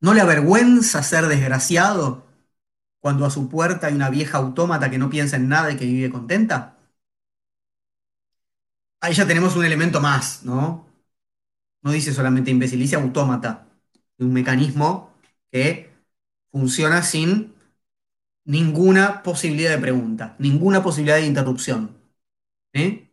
[0.00, 2.26] ¿no le avergüenza ser desgraciado
[3.00, 5.86] cuando a su puerta hay una vieja autómata que no piensa en nada y que
[5.86, 6.76] vive contenta?
[9.00, 10.86] Ahí ya tenemos un elemento más, ¿no?
[11.82, 13.68] No dice solamente imbécil, dice autómata,
[14.18, 15.12] un mecanismo
[15.50, 15.92] que
[16.50, 17.54] funciona sin
[18.44, 21.96] ninguna posibilidad de pregunta, ninguna posibilidad de interrupción.
[22.74, 23.10] ¿sí?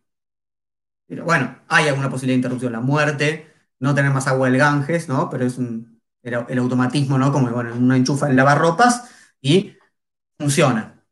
[1.08, 5.08] Pero bueno, hay alguna posibilidad de interrupción, la muerte, no tener más agua del Ganges,
[5.10, 5.30] ¿no?
[5.30, 5.93] Pero es un,
[6.24, 7.32] el, automatismo, ¿no?
[7.32, 9.10] Como bueno, uno enchufa el lavarropas
[9.42, 9.76] y
[10.40, 11.04] funciona.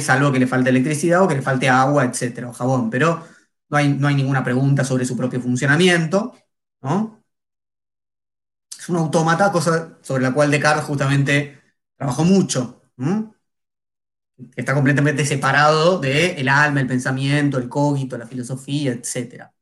[0.00, 3.24] salvo que le falte electricidad o que le falte agua, etcétera, o jabón, pero
[3.68, 6.34] no hay, no hay ninguna pregunta sobre su propio funcionamiento,
[6.82, 7.24] ¿no?
[8.78, 11.60] Es un autómata, cosa sobre la cual Descartes justamente
[11.96, 12.82] trabajó mucho,
[14.56, 19.52] está completamente separado del alma, el pensamiento, el cogito, la filosofía, etcétera.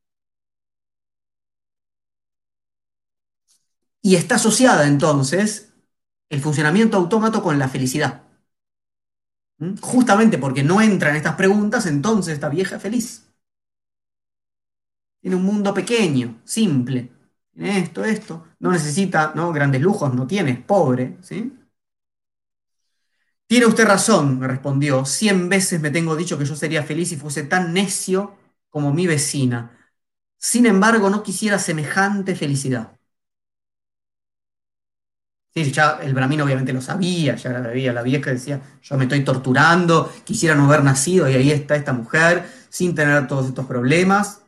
[4.07, 5.73] Y está asociada entonces
[6.31, 8.23] el funcionamiento autómato con la felicidad.
[9.59, 9.79] ¿Mm?
[9.81, 13.27] Justamente porque no entra en estas preguntas, entonces esta vieja es feliz.
[15.21, 17.11] Tiene un mundo pequeño, simple.
[17.53, 18.47] Tiene esto, esto.
[18.61, 19.53] No necesita ¿no?
[19.53, 21.17] grandes lujos, no tiene, pobre.
[21.21, 21.53] ¿sí?
[23.49, 25.05] Tiene usted razón, me respondió.
[25.05, 28.37] Cien veces me tengo dicho que yo sería feliz si fuese tan necio
[28.71, 29.91] como mi vecina.
[30.39, 32.96] Sin embargo, no quisiera semejante felicidad.
[35.57, 39.05] Sí, ya el Brahmin obviamente lo sabía, ya la veía la vieja decía, yo me
[39.05, 43.65] estoy torturando, quisiera no haber nacido y ahí está esta mujer sin tener todos estos
[43.67, 44.43] problemas.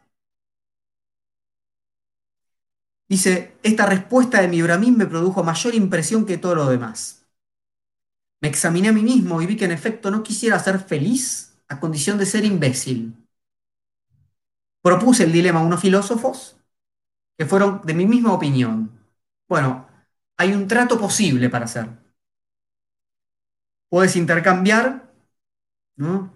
[3.07, 7.27] Dice, esta respuesta de mi Brahmin me produjo mayor impresión que todo lo demás.
[8.41, 11.79] Me examiné a mí mismo y vi que en efecto no quisiera ser feliz a
[11.79, 13.15] condición de ser imbécil.
[14.83, 16.57] Propuse el dilema a unos filósofos
[17.39, 18.93] que fueron de mi misma opinión.
[19.49, 19.88] Bueno,
[20.39, 21.89] hay un trato posible para hacer.
[23.91, 25.13] Puedes intercambiar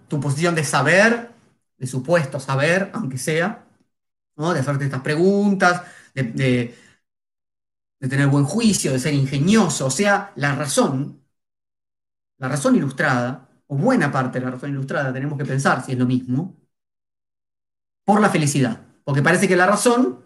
[0.07, 1.31] tu posición de saber,
[1.77, 3.65] de supuesto saber, aunque sea,
[4.35, 5.83] de hacerte estas preguntas,
[6.15, 6.23] de,
[7.99, 11.23] de tener buen juicio, de ser ingenioso, o sea, la razón,
[12.37, 15.97] la razón ilustrada, o buena parte de la razón ilustrada, tenemos que pensar si es
[15.97, 16.55] lo mismo,
[18.05, 18.81] por la felicidad.
[19.03, 20.19] Porque parece que la razón,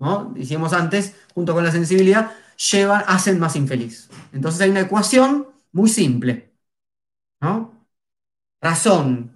[0.00, 0.32] ¿no?
[0.34, 2.32] Decíamos antes, junto con la sensibilidad,
[2.72, 4.08] llevan, hacen más infeliz.
[4.32, 6.52] Entonces hay una ecuación muy simple.
[7.40, 7.86] ¿no?
[8.60, 9.32] Razón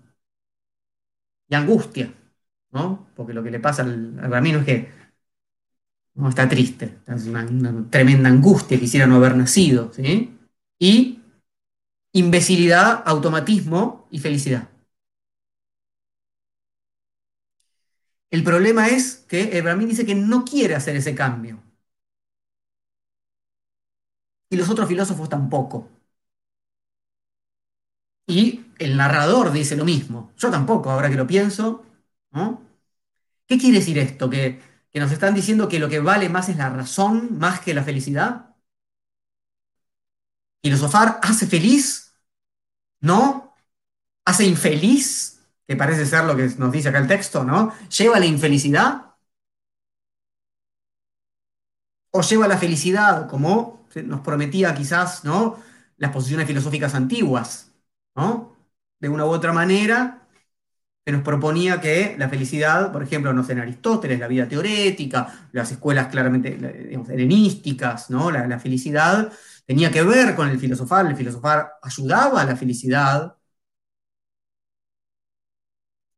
[1.49, 2.13] y angustia.
[2.73, 3.07] ¿no?
[3.15, 4.93] Porque lo que le pasa al, al es que
[6.15, 7.47] no está triste, es una,
[7.91, 9.93] tremenda angustia, quisiera no haber nacido.
[9.93, 10.37] ¿sí?
[10.79, 11.21] Y
[12.13, 14.69] imbecilidad, automatismo y felicidad.
[18.35, 21.63] El problema es que el dice que no quiere hacer ese cambio
[24.49, 25.91] y los otros filósofos tampoco.
[28.27, 30.33] Y el narrador dice lo mismo.
[30.39, 31.85] Yo tampoco, ahora que lo pienso.
[33.47, 34.29] ¿Qué quiere decir esto?
[34.31, 34.61] ¿Que,
[34.91, 37.83] ¿Que nos están diciendo que lo que vale más es la razón más que la
[37.85, 38.55] felicidad?
[40.63, 42.13] ¿Filosofar hace feliz?
[43.01, 43.55] ¿No?
[44.25, 45.34] ¿Hace infeliz?
[45.67, 47.73] Que parece ser lo que nos dice acá el texto, ¿no?
[47.89, 49.15] ¿Lleva la infelicidad?
[52.11, 55.59] ¿O lleva la felicidad como nos prometía quizás ¿no?
[55.97, 57.73] las posiciones filosóficas antiguas,
[58.17, 58.57] ¿no?
[59.01, 60.27] de una u otra manera,
[61.05, 65.49] que nos proponía que la felicidad, por ejemplo, no sé, en Aristóteles, la vida teorética,
[65.53, 66.59] las escuelas claramente
[67.11, 68.31] helenísticas, ¿no?
[68.31, 69.31] La, felicidad
[69.67, 73.37] tenía que ver con el filosofar, el filosofar ayudaba a la felicidad.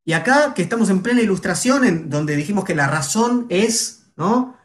[0.07, 4.57] Y acá que estamos en plena ilustración, en donde dijimos que la razón es ¿no?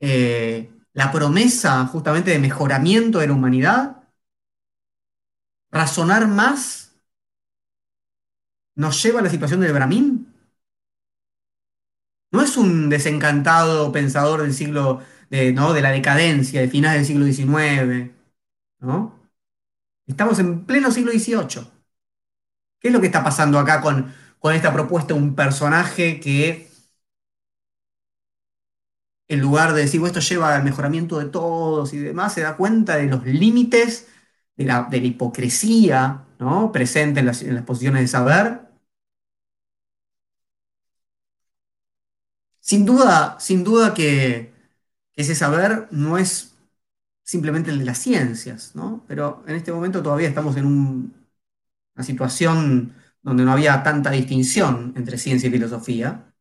[0.00, 4.04] Eh, la promesa justamente de mejoramiento de la humanidad,
[5.70, 6.94] razonar más
[8.74, 10.28] nos lleva a la situación del Brahmin.
[12.30, 15.72] No es un desencantado pensador del siglo, de, ¿no?
[15.72, 18.10] de la decadencia, de finales del siglo XIX.
[18.80, 19.18] ¿no?
[20.06, 21.66] Estamos en pleno siglo XVIII.
[22.80, 24.12] ¿Qué es lo que está pasando acá con,
[24.42, 25.14] con esta propuesta?
[25.14, 26.68] Un personaje que
[29.28, 32.56] en lugar de decir, bueno, esto lleva al mejoramiento de todos y demás, se da
[32.56, 34.08] cuenta de los límites
[34.56, 36.72] de la, hipocresía ¿no?
[36.72, 38.60] presente en las, posiciones de saber.
[42.60, 44.52] Sin duda, sin duda que,
[45.16, 46.54] ese saber no es
[47.22, 49.04] simplemente el de las ciencias, ¿no?
[49.08, 50.66] pero en este momento todavía estamos en
[51.94, 56.32] una situación donde no había tanta distinción entre ciencia y filosofía.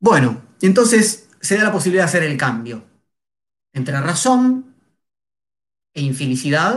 [0.00, 2.84] Bueno, entonces se da la posibilidad de hacer el cambio
[3.74, 4.74] entre razón
[5.94, 6.74] e infelicidad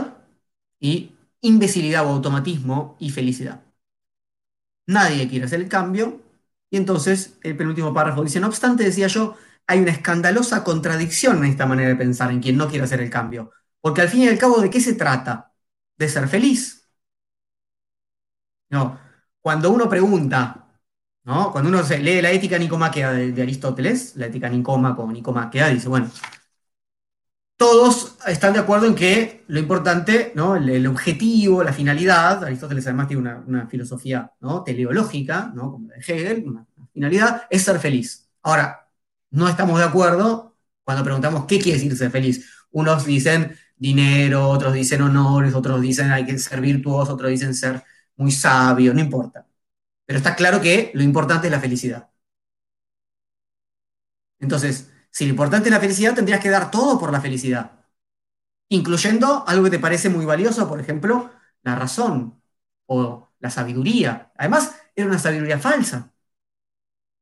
[0.80, 3.62] y imbecilidad o automatismo y felicidad.
[4.86, 6.20] Nadie quiere hacer el cambio
[6.70, 9.36] y entonces el penúltimo párrafo dice, no obstante, decía yo,
[9.66, 13.10] hay una escandalosa contradicción en esta manera de pensar en quien no quiere hacer el
[13.10, 13.52] cambio.
[13.80, 15.52] Porque al fin y al cabo, ¿de qué se trata?
[15.96, 16.88] De ser feliz.
[18.70, 18.98] No,
[19.40, 20.68] cuando uno pregunta,
[21.24, 26.10] cuando uno lee la ética nicomáquea de, Aristóteles, la ética nicómaco o nicomáquea, dice, bueno,
[27.56, 30.56] todos están de acuerdo en que lo importante, ¿no?
[30.56, 34.62] el, objetivo, la finalidad, Aristóteles además tiene una, filosofía ¿no?
[34.62, 35.72] teleológica, ¿no?
[35.72, 38.28] como la de Hegel, una finalidad, es ser feliz.
[38.42, 38.88] Ahora,
[39.30, 42.48] no estamos de acuerdo cuando preguntamos qué quiere decir ser feliz.
[42.70, 47.82] Unos dicen dinero, otros dicen honores, otros dicen hay que ser virtuoso, otros dicen ser
[48.16, 49.46] muy sabio, no importa.
[50.06, 52.10] Pero está claro que lo importante es la felicidad.
[54.40, 57.72] Entonces, si lo importante es la felicidad, tendrías que dar todo por la felicidad,
[58.68, 61.30] incluyendo algo que te parece muy valioso, por ejemplo,
[61.62, 62.42] la razón
[62.86, 64.32] o la sabiduría.
[64.36, 66.12] Además, era una sabiduría falsa.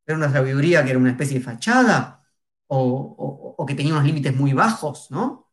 [0.06, 2.24] Era una sabiduría que era una especie de fachada
[2.68, 5.45] o, que tenía unos límites muy bajos, ¿no?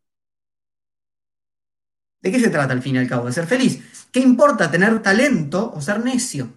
[2.23, 3.27] ¿De qué se trata al fin y al cabo?
[3.27, 4.07] De ser feliz.
[4.11, 6.51] ¿Qué importa tener talento o ser necio?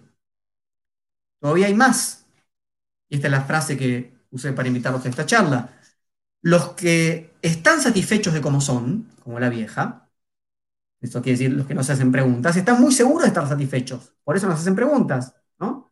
[1.39, 2.25] Todavía hay más.
[3.09, 5.79] Y esta es la frase que usé para invitarlos a esta charla.
[6.41, 10.09] Los que están satisfechos de cómo son, como la vieja,
[11.01, 14.13] esto quiere decir los que no se hacen preguntas, están muy seguros de estar satisfechos.
[14.23, 15.91] Por eso nos hacen preguntas, ¿no?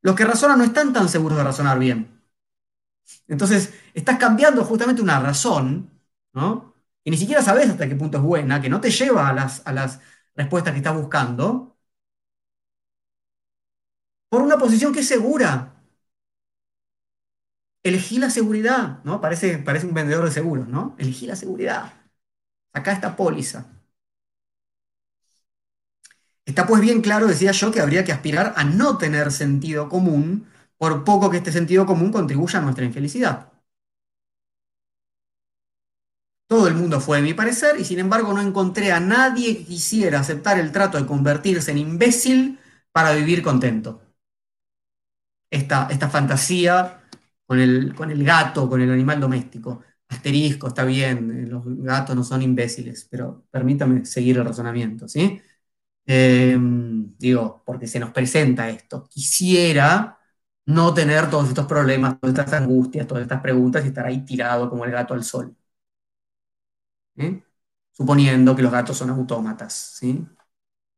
[0.00, 2.22] Los que razonan no están tan seguros de razonar bien.
[3.28, 5.90] Entonces, estás cambiando justamente una razón,
[6.32, 6.75] ¿no?
[7.06, 9.62] Y ni siquiera sabes hasta qué punto es buena, que no te lleva a las,
[9.66, 10.00] a las
[10.36, 11.78] respuestas que estás buscando,
[14.28, 15.74] por una posición que es segura,
[17.82, 19.20] elegí la seguridad, ¿no?
[19.22, 20.94] Parece, parece un vendedor de seguros, ¿no?
[20.98, 21.94] Elegí la seguridad.
[22.74, 23.66] Acá esta póliza.
[26.46, 30.46] Está pues bien claro, decía yo, que habría que aspirar a no tener sentido común,
[30.78, 33.52] por poco que este sentido común contribuya a nuestra infelicidad.
[36.48, 39.64] Todo el mundo fue de mi parecer y sin embargo no encontré a nadie que
[39.64, 42.60] quisiera aceptar el trato de convertirse en imbécil
[42.92, 44.00] para vivir contento.
[45.50, 47.02] Esta, fantasía
[47.46, 47.94] con el,
[48.24, 49.82] gato, con el animal doméstico.
[50.08, 55.40] Asterisco, está bien, los gatos no son imbéciles, pero permítame seguir el razonamiento, ¿sí?
[56.06, 59.08] Em, digo, porque se nos presenta esto.
[59.10, 60.18] Quisiera
[60.66, 64.70] no tener todos estos problemas, todas estas angustias, todas estas preguntas y estar ahí tirado
[64.70, 65.56] como el gato al sol.
[67.92, 70.26] Suponiendo que los gatos son autómatas, ¿sí?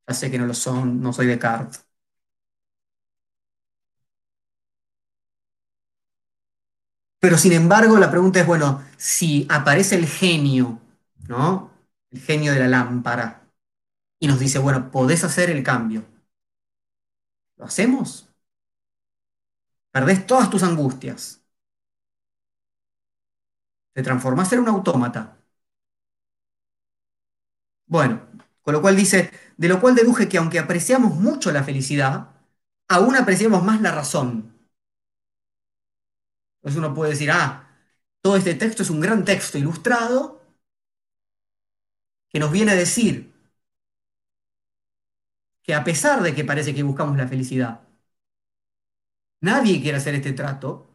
[0.09, 1.87] Ya sé que no lo son, no soy Descartes.
[7.21, 10.81] Pero sin embargo, la pregunta es, bueno, si aparece el genio,
[11.29, 11.71] ¿no?
[12.11, 13.43] El genio de la lámpara,
[14.21, 16.05] y nos dice, bueno, podés hacer el cambio.
[17.57, 18.29] ¿Lo hacemos?
[19.93, 21.43] Perdés todas tus angustias.
[23.93, 25.38] Te transformás en un autómata.
[27.89, 28.21] Bueno,
[28.63, 32.29] con lo cual dice, de lo cual deduje que aunque apreciamos mucho la felicidad,
[32.89, 34.53] aún apreciamos más la razón.
[36.61, 37.69] Entonces uno puede decir, ah,
[38.21, 40.41] todo este texto es un gran texto ilustrado
[42.31, 43.33] que nos viene a decir
[45.65, 47.81] que a pesar de que parece que buscamos la felicidad,
[49.41, 50.89] nadie quiere hacer este trato,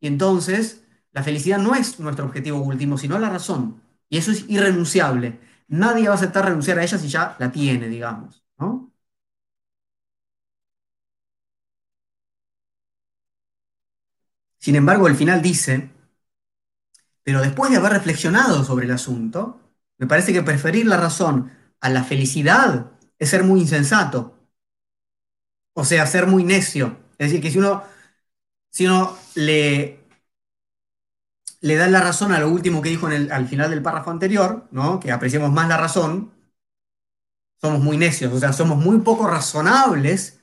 [0.00, 4.44] y entonces la felicidad no es nuestro objetivo último, sino la razón, y eso es
[4.48, 5.40] irrenunciable.
[5.68, 8.42] Nadie va a aceptar renunciar a ella si ya la tiene, digamos.
[14.58, 15.90] Sin embargo, el final dice,
[17.22, 19.60] pero después de haber reflexionado sobre el asunto,
[19.98, 21.50] me parece que preferir la razón
[21.80, 24.34] a la felicidad es ser muy insensato.
[25.74, 26.98] O sea, ser muy necio.
[27.18, 27.82] Es decir, que si uno,
[28.70, 30.05] si uno le,
[31.66, 35.00] le da la razón a lo último que dijo al final del párrafo anterior, ¿no?
[35.00, 36.32] que apreciemos más la razón,
[37.60, 40.40] somos muy necios, o sea, somos muy poco razonables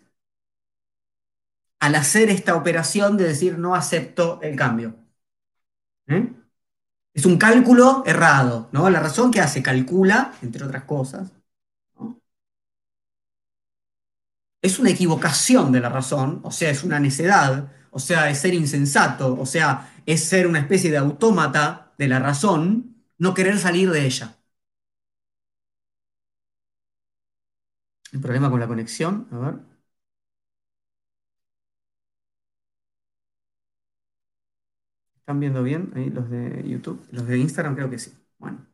[1.80, 4.95] al hacer esta operación de decir no acepto el cambio.
[6.07, 6.34] ¿Eh?
[7.13, 8.89] Es un cálculo errado, ¿no?
[8.89, 11.32] La razón que hace calcula, entre otras cosas,
[14.61, 18.53] es una equivocación de la razón, o sea, es una necedad, o sea, es ser
[18.53, 23.91] insensato, o sea, es ser una especie de autómata de la razón, no querer salir
[23.91, 24.35] de ella.
[28.13, 29.55] El problema con la conexión, a ver.
[35.17, 37.03] ¿Están viendo bien ahí los de YouTube?
[37.11, 38.11] Los de Instagram creo que sí.
[38.37, 38.65] Bueno.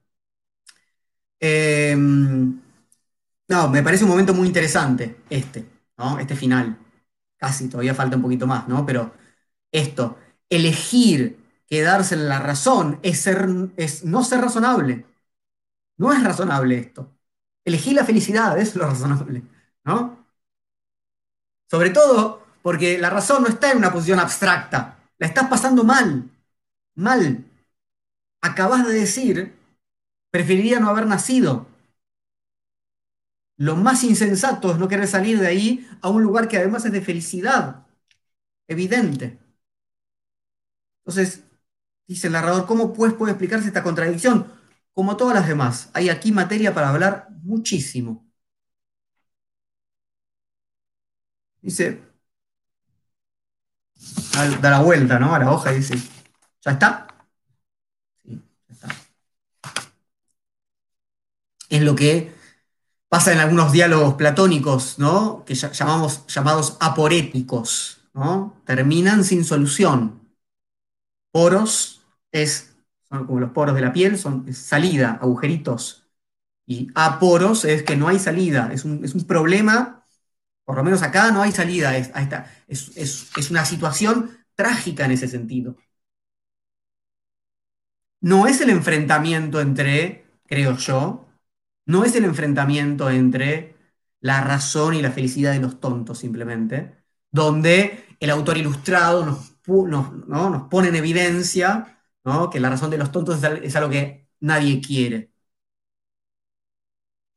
[1.40, 2.60] Em,
[3.50, 5.66] no, me parece un momento muy interesante este,
[5.98, 6.20] ¿no?
[6.20, 6.78] Este final.
[7.40, 8.86] Casi, todavía falta un poquito más, ¿no?
[8.86, 9.14] Pero
[9.72, 10.18] esto,
[10.50, 15.06] elegir quedarse en la razón es, ser, es no ser razonable.
[15.98, 17.12] No es razonable esto.
[17.66, 19.44] Elegir la felicidad es lo razonable,
[19.86, 20.26] ¿no?
[21.70, 26.30] Sobre todo porque la razón no está en una posición abstracta, la estás pasando mal
[27.00, 27.46] mal.
[28.42, 29.56] acabas de decir,
[30.32, 31.68] preferiría no haber nacido.
[33.60, 36.92] Lo más insensato es no querer salir de ahí a un lugar que además es
[36.94, 37.86] de felicidad,
[38.68, 39.40] evidente.
[41.02, 41.44] Entonces,
[42.08, 44.48] dice el narrador, ¿cómo pues puede explicarse esta contradicción?
[44.94, 48.26] Como todas las demás, hay aquí materia para hablar muchísimo.
[51.62, 52.02] Dice,
[54.62, 55.34] da la vuelta, ¿no?
[55.36, 55.96] A la hoja y dice,
[56.66, 57.08] ¿ya está?
[58.24, 58.88] Sí, ya está.
[61.70, 62.32] Es lo que
[63.10, 65.44] pasa en algunos diálogos platónicos, ¿no?
[65.46, 68.56] Que llamamos, llamados aporéticos, ¿no?
[68.66, 70.22] Terminan sin solución.
[71.32, 72.02] Poros
[72.32, 72.76] es,
[73.10, 76.08] son como los poros de la piel, son salida, agujeritos.
[76.66, 80.00] Y aporos es que no hay salida, es un, es un problema
[80.70, 81.98] por lo menos acá no hay salida.
[81.98, 82.12] Es,
[82.96, 85.78] es, una situación trágica en ese sentido.
[88.22, 91.28] No es el enfrentamiento entre, creo yo,
[91.90, 93.76] no es el enfrentamiento entre
[94.22, 99.58] la razón y la felicidad de los tontos simplemente, donde el autor ilustrado nos,
[100.70, 102.00] pone en evidencia
[102.52, 105.32] que la razón de los tontos es algo que nadie quiere.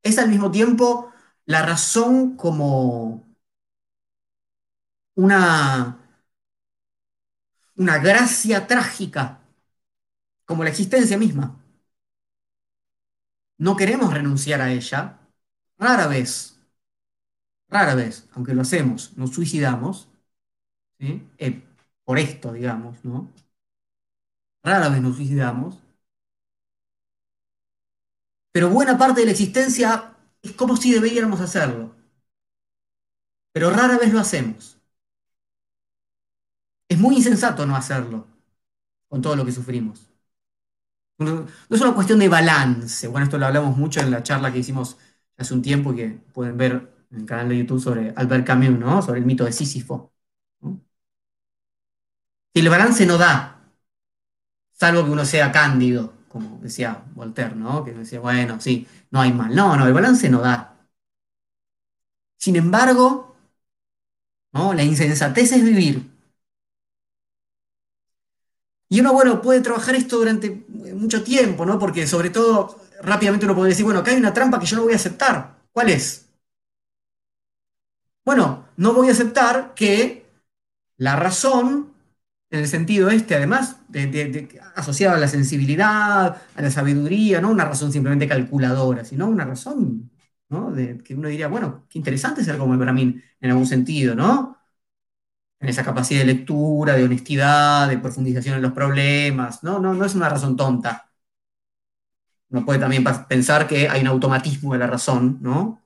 [0.03, 1.13] Es al mismo tiempo
[1.47, 3.27] la razón como
[5.15, 5.99] una,
[7.77, 9.41] una gracia trágica,
[10.45, 11.62] como la existencia misma.
[13.59, 15.19] No queremos renunciar a ella,
[15.79, 16.59] rara vez,
[17.69, 20.09] rara vez, aunque lo hacemos, nos suicidamos,
[21.39, 21.63] eh,
[22.05, 23.29] por esto, digamos, ¿no?
[24.65, 25.79] Rara vez nos suicidamos,
[28.53, 31.95] pero buena parte de la existencia es como si deberíamos hacerlo.
[33.53, 34.79] Pero rara vez lo hacemos.
[36.89, 38.29] Es muy insensato no hacerlo
[39.09, 40.12] con todo lo que sufrimos.
[41.23, 43.09] No, es una cuestión de balance.
[43.09, 44.99] Bueno, esto lo hablamos mucho en la charla que hicimos
[45.37, 48.79] hace un tiempo y que pueden ver en el canal de YouTube sobre Albert Camus,
[48.79, 49.03] ¿no?
[49.03, 50.13] Sobre el mito de Sísifo.
[52.55, 53.35] Si el balance no da,
[54.73, 57.85] salvo que uno sea cándido, como decía Voltaire, ¿no?
[57.85, 59.55] Que decía, bueno, sí, no hay mal.
[59.55, 60.77] No, no, el balance no da.
[62.37, 63.35] Sin embargo,
[64.53, 64.73] ¿no?
[64.75, 66.12] la insensatez es vivir.
[68.93, 70.51] Y uno, bueno, puede trabajar esto durante
[70.95, 71.79] mucho tiempo, ¿no?
[71.79, 74.83] Porque sobre todo, rápidamente uno puede decir, bueno, acá hay una trampa que yo no
[74.83, 75.57] voy a aceptar.
[75.73, 76.27] ¿Cuál es?
[78.25, 80.27] Bueno, no voy a aceptar que
[80.99, 81.93] la razón
[82.51, 87.93] en el sentido este, además, de, a la sensibilidad, a la sabiduría, no una razón
[87.93, 90.11] simplemente calculadora, sino una razón
[90.51, 90.75] ¿no?
[91.05, 94.59] que uno diría, bueno, qué interesante ser como el Brahmin en algún sentido, ¿no?
[95.63, 99.79] En esa capacidad de lectura, de honestidad, de profundización en los problemas, ¿no?
[99.79, 101.11] No, no es una razón tonta.
[102.51, 105.83] Uno puede también pensar que hay un automatismo de la razón, ¿no?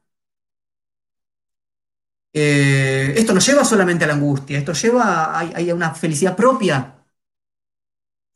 [2.32, 6.94] Eh, esto no lleva solamente a la angustia, esto lleva a, una felicidad propia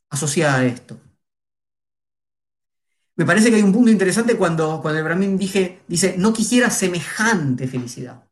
[0.09, 0.99] asociada a esto.
[3.15, 6.69] Me parece que hay un punto interesante cuando, cuando el Brahmin dije, dice, no quisiera
[6.69, 8.23] semejante felicidad.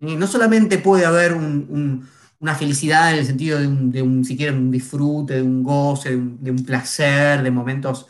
[0.00, 4.70] No solamente puede haber una felicidad en el sentido de un, de un, siquiera un
[4.70, 8.06] disfrute, de un goce, de un, placer, de momentos,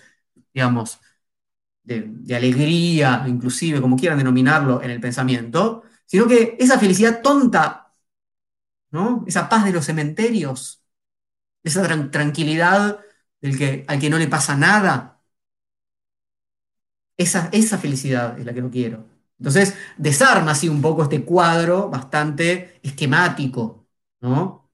[0.54, 1.00] digamos,
[1.84, 7.92] de, de, alegría, inclusive, como quieran denominarlo, en el pensamiento, sino que esa felicidad tonta,
[8.90, 9.24] ¿no?
[9.26, 10.82] esa paz de los cementerios,
[11.64, 13.00] esa tranquilidad
[13.40, 15.20] del que, al que no le pasa nada,
[17.16, 19.06] esa, esa felicidad es la que no quiero.
[19.40, 23.86] Entonces, desarma así un poco este cuadro bastante esquemático,
[24.22, 24.70] ¿no?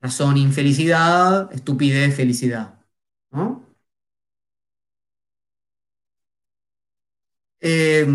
[0.00, 2.78] Razón, infelicidad, estupidez, felicidad,
[3.30, 3.62] ¿no?
[7.60, 8.06] Eh,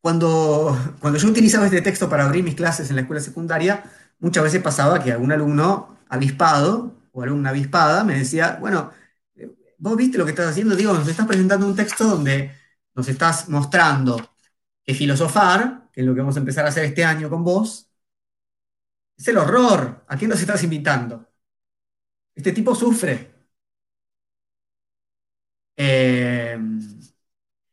[0.00, 3.84] cuando, cuando yo utilizaba este texto para abrir mis clases en la escuela secundaria,
[4.18, 8.90] muchas veces pasaba que algún alumno avispado o alumna avispada me decía, bueno,
[9.82, 12.52] vos viste lo que estás haciendo, digo, nos estás presentando un texto donde
[12.94, 14.16] nos estás mostrando
[14.84, 17.90] que filosofar, que es lo que vamos a empezar a hacer este año con vos,
[19.16, 20.04] es el horror.
[20.08, 21.28] ¿A quién nos estás invitando?
[22.34, 23.30] Este tipo sufre.
[25.76, 26.58] Eh,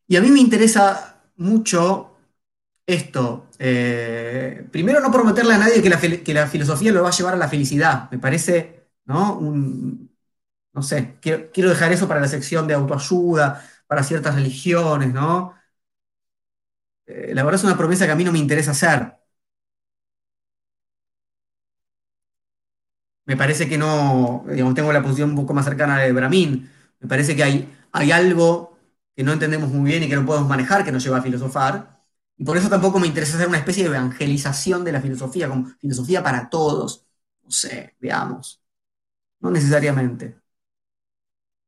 [0.08, 2.18] y a mí me interesa mucho
[2.88, 7.38] esto, eh, primero no prometerle a nadie que la, filosofía lo va a llevar a
[7.38, 9.40] la felicidad, me parece, ¿no?
[10.80, 15.54] No sé, quiero, dejar eso para la sección de autoayuda, para ciertas religiones, ¿no?
[17.08, 19.14] Eh, la verdad es una promesa que a mí no me interesa hacer.
[23.26, 26.70] me parece que no, digamos, tengo la posición un poco más cercana de Bramín,
[27.00, 28.78] me parece que hay, hay algo
[29.16, 32.00] que no entendemos muy bien y que no podemos manejar que nos lleva a filosofar,
[32.38, 35.68] y por eso tampoco me interesa hacer una especie de evangelización de la filosofía, como
[35.80, 37.06] filosofía para todos,
[37.44, 38.62] no sé, veamos,
[39.42, 40.38] no necesariamente.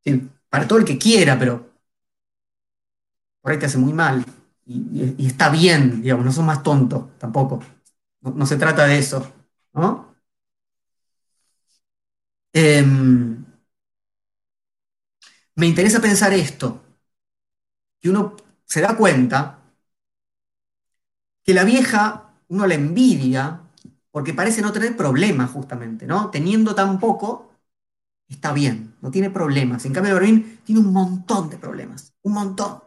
[0.03, 1.71] Sí, para todo el que quiera, pero
[3.41, 4.25] por te hace muy mal.
[4.65, 7.61] Y, está bien, digamos, no son más tontos tampoco.
[8.21, 9.31] No, se trata de eso,
[9.73, 10.15] ¿no?
[12.53, 13.43] Em,
[15.55, 16.81] me interesa pensar esto,
[17.99, 18.35] que uno
[18.65, 19.59] se da cuenta
[21.43, 23.61] que la vieja uno la envidia
[24.11, 26.29] porque parece no tener problemas justamente, ¿no?
[26.29, 27.50] Teniendo tan poco,
[28.33, 29.85] está bien, no tiene problemas.
[29.85, 32.81] En cambio, Berlín tiene un montón de problemas, un montón.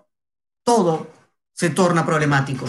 [0.62, 1.08] Todo
[1.52, 2.66] se torna problemático.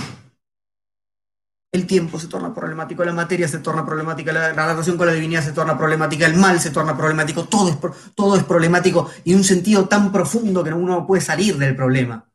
[1.72, 5.44] El tiempo se torna problemático, la materia se torna problemática, la, relación con la divinidad
[5.44, 7.78] se torna problemática, el mal se torna problemático, todo es,
[8.16, 12.30] todo es problemático y un sentido tan profundo que uno no puede salir del problema.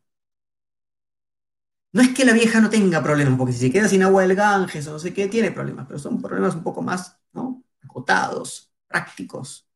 [1.93, 4.37] No es que la vieja no tenga problemas, porque si se queda sin agua del
[4.37, 7.65] Ganges o no sé qué, tiene problemas, pero son problemas un poco más ¿no?
[7.83, 9.70] acotados, prácticos,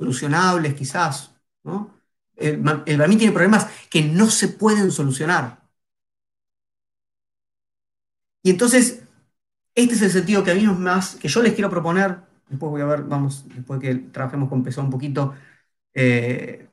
[0.00, 1.32] solucionables quizás.
[1.62, 1.94] ¿no?
[2.36, 5.60] El, el tiene problemas que no se pueden solucionar.
[8.42, 9.02] Y entonces,
[9.74, 12.80] este es el sentido que a mí más, que yo les quiero proponer, después voy
[12.82, 15.34] a ver, vamos, después que trabajemos con Pesó un poquito,
[15.94, 16.70] eh,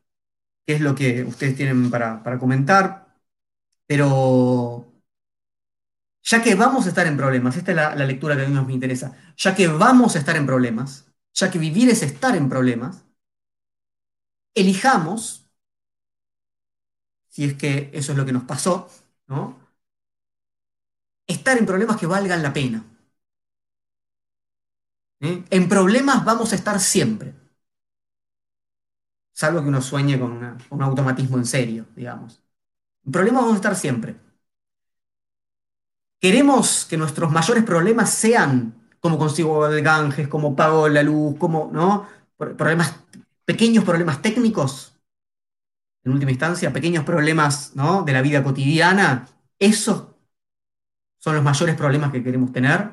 [0.66, 3.08] qué es lo que ustedes tienen para, comentar,
[3.88, 4.86] pero
[6.24, 8.54] ya que vamos a estar en problemas, esta es la, la, lectura que a mí
[8.54, 12.36] más me interesa, ya que vamos a estar en problemas, ya que vivir es estar
[12.36, 13.07] en problemas,
[14.60, 15.50] elijamos,
[17.30, 18.90] si es que eso es lo que nos pasó,
[19.28, 19.68] ¿no?
[21.28, 22.84] estar en problemas que valgan la pena.
[25.20, 25.44] ¿Eh?
[25.50, 27.34] En problemas vamos a estar siempre.
[29.34, 32.42] Salvo que uno sueñe con, un automatismo en serio, digamos.
[33.06, 34.16] En problemas vamos a estar siempre.
[36.20, 41.70] Queremos que nuestros mayores problemas sean como consigo el Ganges, como pago la luz, como,
[41.72, 42.08] ¿no?
[42.36, 42.96] Problemas,
[43.48, 45.00] pequeños problemas técnicos,
[46.04, 48.04] en última instancia, pequeños problemas, ¿no?
[48.04, 49.26] De la vida cotidiana,
[49.58, 50.08] esos
[51.18, 52.92] son los mayores problemas que queremos tener.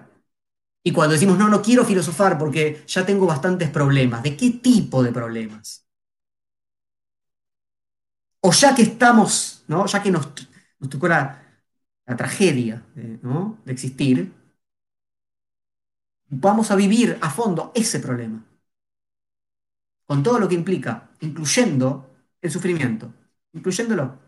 [0.84, 5.02] Y cuando decimos, no, no quiero filosofar porque ya tengo bastantes problemas, ¿de qué tipo
[5.02, 5.88] de problemas?
[8.40, 9.86] O ya que estamos, ¿no?
[9.86, 10.28] ya que nos,
[10.88, 11.42] tocó la,
[12.16, 12.84] tragedia
[13.22, 13.58] ¿no?
[13.64, 14.32] de existir,
[16.28, 18.44] vamos a vivir a fondo ese problema,
[20.06, 23.12] con todo lo que implica, incluyendo el sufrimiento,
[23.52, 24.18] incluyéndolo,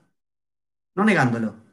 [0.95, 1.67] no negándolo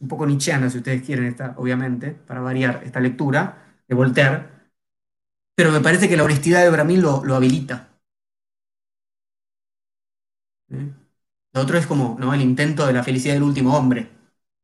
[0.00, 4.48] un poco nietzscheana, si ustedes quieren, esta, obviamente, para variar esta lectura de Voltaire,
[5.54, 7.90] pero me parece que la honestidad de Bramil lo, lo habilita.
[10.70, 10.90] ¿Eh?
[11.52, 12.32] Lo otro es como ¿no?
[12.32, 14.08] el intento de la felicidad del último hombre.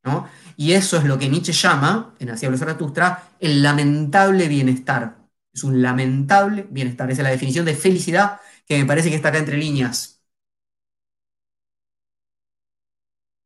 [0.05, 0.29] ¿no?
[0.57, 5.17] Y eso es lo que Nietzsche llama, en Así de Zaratustra, el lamentable bienestar.
[5.57, 7.11] Es un lamentable bienestar.
[7.11, 10.23] Esa es la definición de felicidad que me parece que está acá entre líneas.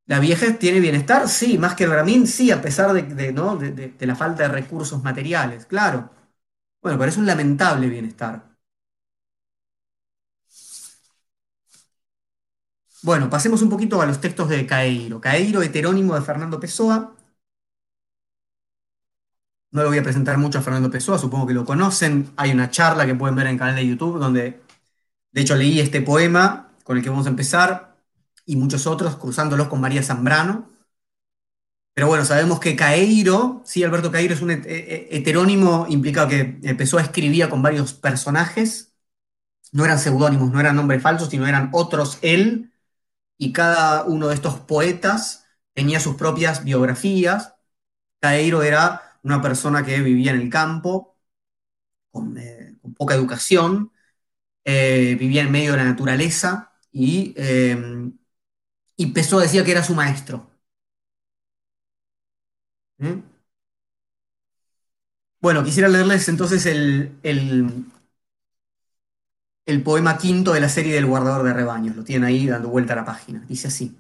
[0.06, 1.26] ¿La vieja tiene bienestar?
[1.28, 3.56] Sí, más que el Bramín, sí, a pesar de, ¿no?
[3.56, 6.10] de, la falta de recursos materiales, claro.
[6.82, 8.56] Bueno, pero es un lamentable bienestar.
[13.02, 15.20] Bueno, pasemos un poquito a los textos de Caeiro.
[15.20, 17.14] Caeiro, heterónimo de Fernando Pessoa.
[19.72, 22.32] No lo voy a presentar mucho a Fernando Pessoa, supongo que lo conocen.
[22.36, 24.60] Hay una charla que pueden ver en el canal de YouTube donde,
[25.32, 27.96] de hecho, leí este poema con el que vamos a empezar
[28.44, 30.68] y muchos otros, cruzándolos con María Zambrano.
[31.94, 37.02] Pero bueno, sabemos que Caeiro, sí, Alberto Caeiro es un heterónimo, implicado que empezó a
[37.02, 38.94] escribir con varios personajes,
[39.72, 42.72] no eran seudónimos, no eran nombres falsos, sino eran otros él,
[43.38, 47.54] y cada uno de estos poetas tenía sus propias biografías.
[48.20, 51.16] Caeiro era una persona que vivía en el campo,
[52.10, 53.92] con, eh, poca educación,
[54.64, 58.10] eh, vivía en medio de la naturaleza y eh,
[59.00, 60.50] y Pessoa decía que era su maestro.
[62.98, 63.22] ¿Mm?
[65.40, 67.86] Bueno, quisiera leerles entonces el, el,
[69.82, 71.96] poema quinto de la serie del guardador de rebaños.
[71.96, 73.40] Lo tienen ahí dando vuelta a la página.
[73.48, 73.96] Dice así.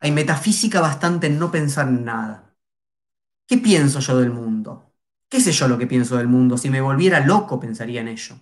[0.00, 2.47] Hay metafísica bastante en no pensar en nada.
[3.48, 4.92] ¿Qué pienso yo del mundo?
[5.28, 6.56] ¿Qué sé yo lo que pienso del mundo?
[6.58, 8.36] Si me volviera loco pensaría en ello.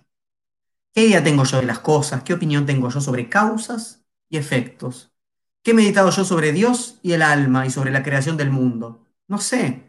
[0.93, 2.23] ¿Qué idea tengo yo de las cosas?
[2.23, 5.13] ¿Qué opinión tengo yo sobre causas y efectos?
[5.63, 9.05] ¿Qué he meditado yo sobre Dios y el alma y sobre la creación del mundo?
[9.27, 9.85] No sé.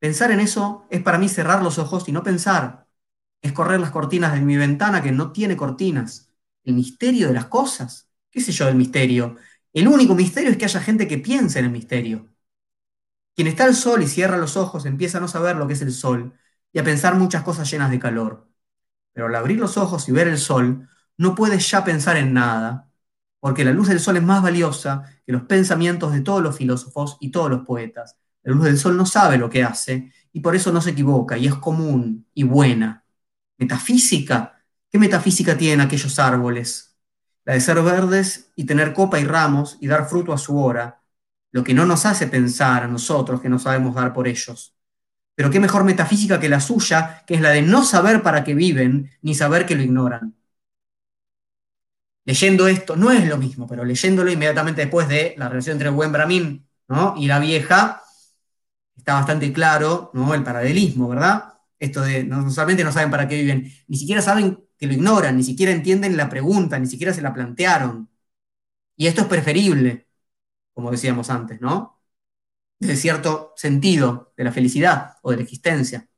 [0.00, 2.88] Pensar en eso es para mí cerrar los ojos y no pensar.
[3.42, 6.30] es correr las cortinas de mi ventana que no tiene cortinas.
[6.64, 8.10] El misterio de las cosas.
[8.32, 9.36] ¿Qué sé yo del misterio?
[9.74, 12.31] El único misterio es que haya gente que piense en el misterio.
[13.34, 15.82] Quien está al sol y cierra los ojos empieza a no saber lo que es
[15.82, 16.34] el sol
[16.72, 18.48] y a pensar muchas cosas llenas de calor.
[19.12, 22.90] Pero al abrir los ojos y ver el sol, no puede ya pensar en nada,
[23.40, 27.16] porque la luz del sol es más valiosa que los pensamientos de todos los filósofos
[27.20, 28.16] y todos los poetas.
[28.42, 31.36] La luz del sol no sabe lo que hace y por eso no se equivoca
[31.36, 33.04] y es común y buena.
[33.58, 34.64] Metafísica.
[34.90, 36.96] ¿Qué metafísica tienen aquellos árboles?
[37.44, 41.01] La de ser verdes y tener copa y ramos y dar fruto a su hora,
[41.52, 44.74] lo que no nos hace pensar a nosotros que no sabemos dar por ellos.
[45.34, 48.54] Pero qué mejor metafísica que la suya, que es la de no saber para qué
[48.54, 50.34] viven, ni saber que lo ignoran.
[52.24, 55.94] Leyendo esto, no es lo mismo, pero leyéndolo inmediatamente después de la relación entre el
[55.94, 56.66] buen Brahmin
[57.16, 58.02] y la vieja,
[58.96, 60.34] está bastante claro ¿no?
[60.34, 61.54] el paralelismo, ¿verdad?
[61.78, 65.36] Esto de no solamente no saben para qué viven, ni siquiera saben que lo ignoran,
[65.36, 68.08] ni siquiera entienden la pregunta, ni siquiera se la plantearon.
[68.96, 70.06] Y esto es preferible,
[70.74, 72.00] como decíamos antes, ¿no?
[72.78, 76.08] De cierto sentido de la felicidad o de la existencia.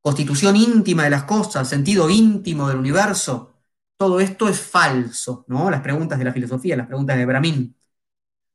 [0.00, 3.52] Constitución íntima de las cosas, sentido íntimo del universo,
[3.96, 5.70] todo esto es falso, ¿no?
[5.70, 7.76] Las preguntas de la filosofía, las preguntas de Brahmin.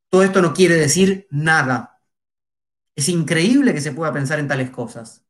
[0.10, 2.02] Todo esto no quiere decir nada.
[2.96, 5.24] Es increíble que se pueda pensar en tales cosas.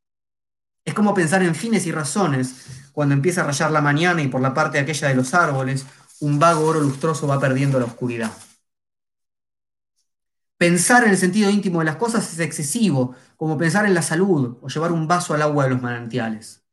[0.84, 4.42] Es como pensar en fines y razones cuando empieza a rayar la mañana y por
[4.42, 5.86] la parte aquella de los árboles
[6.20, 8.32] un vago oro lustroso va perdiendo la oscuridad.
[10.58, 14.58] Pensar en el sentido íntimo de las cosas es excesivo, como pensar en la salud
[14.62, 16.64] o llevar un vaso al agua de los manantiales.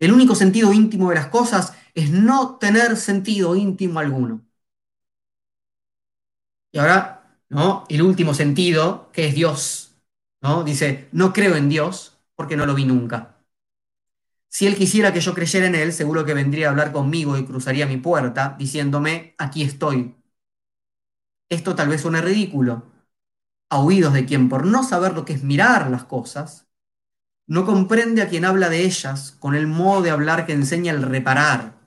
[0.00, 4.42] El único sentido íntimo de las cosas es no tener sentido íntimo alguno.
[6.72, 7.84] Y ahora, ¿no?
[7.88, 9.94] El último sentido, que es Dios,
[10.40, 10.64] ¿no?
[10.64, 13.36] Dice, no creo en Dios porque no lo vi nunca.
[14.48, 17.44] Si él quisiera que yo creyera en él, seguro que vendría a hablar conmigo y
[17.44, 20.14] cruzaría mi puerta diciéndome, aquí estoy.
[21.50, 22.84] Esto tal vez suene ridículo,
[23.70, 26.66] a oídos de quien por no saber lo que es mirar las cosas,
[27.46, 31.02] no comprende a quien habla de ellas con el modo de hablar que enseña el
[31.02, 31.78] reparar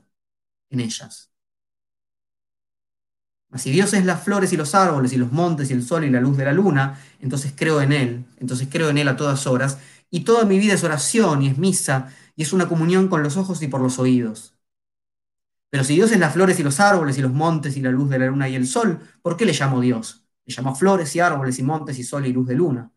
[0.70, 1.32] en ellas.
[3.56, 6.10] Si Dios es las flores y los árboles y los montes y el sol y
[6.10, 9.46] la luz de la luna, entonces creo en Él, entonces creo en Él a todas
[9.46, 9.78] horas,
[10.10, 13.36] y toda mi vida es oración y es misa y es una comunión con los
[13.38, 14.54] ojos y por los oídos.
[15.72, 18.10] Pero si Dios es las flores y los árboles y los montes y la luz
[18.12, 20.21] de la luna y el sol, ¿por qué le llamo Dios?
[20.46, 22.92] Le llamo flores y árboles y montes y sol y luz de luna.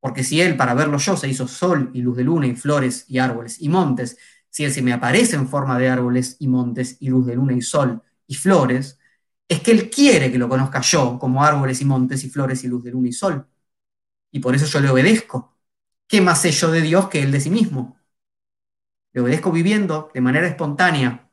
[0.00, 3.04] Porque si Él, para verlo yo, se hizo sol y luz de luna y flores
[3.08, 4.18] y árboles y montes,
[4.50, 7.54] si Él se me aparece en forma de árboles y montes y luz de luna
[7.54, 8.98] y sol y flores,
[9.48, 12.68] es que Él quiere que lo conozca yo como árboles y montes y flores y
[12.68, 13.46] luz de luna y sol.
[14.32, 15.56] Y por eso yo le obedezco.
[16.08, 17.98] ¿Qué más sé yo de Dios que Él de sí mismo?
[19.12, 21.28] Le obedezco viviendo de manera espontánea,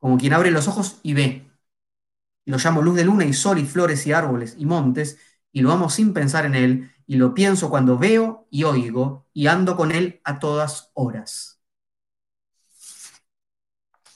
[0.00, 1.51] como quien abre los ojos y ve.
[2.44, 5.18] Y lo llamo luz de luna y sol y flores y árboles y montes,
[5.52, 9.46] y lo amo sin pensar en Él, y lo pienso cuando veo y oigo, y
[9.46, 11.60] ando con Él a todas horas.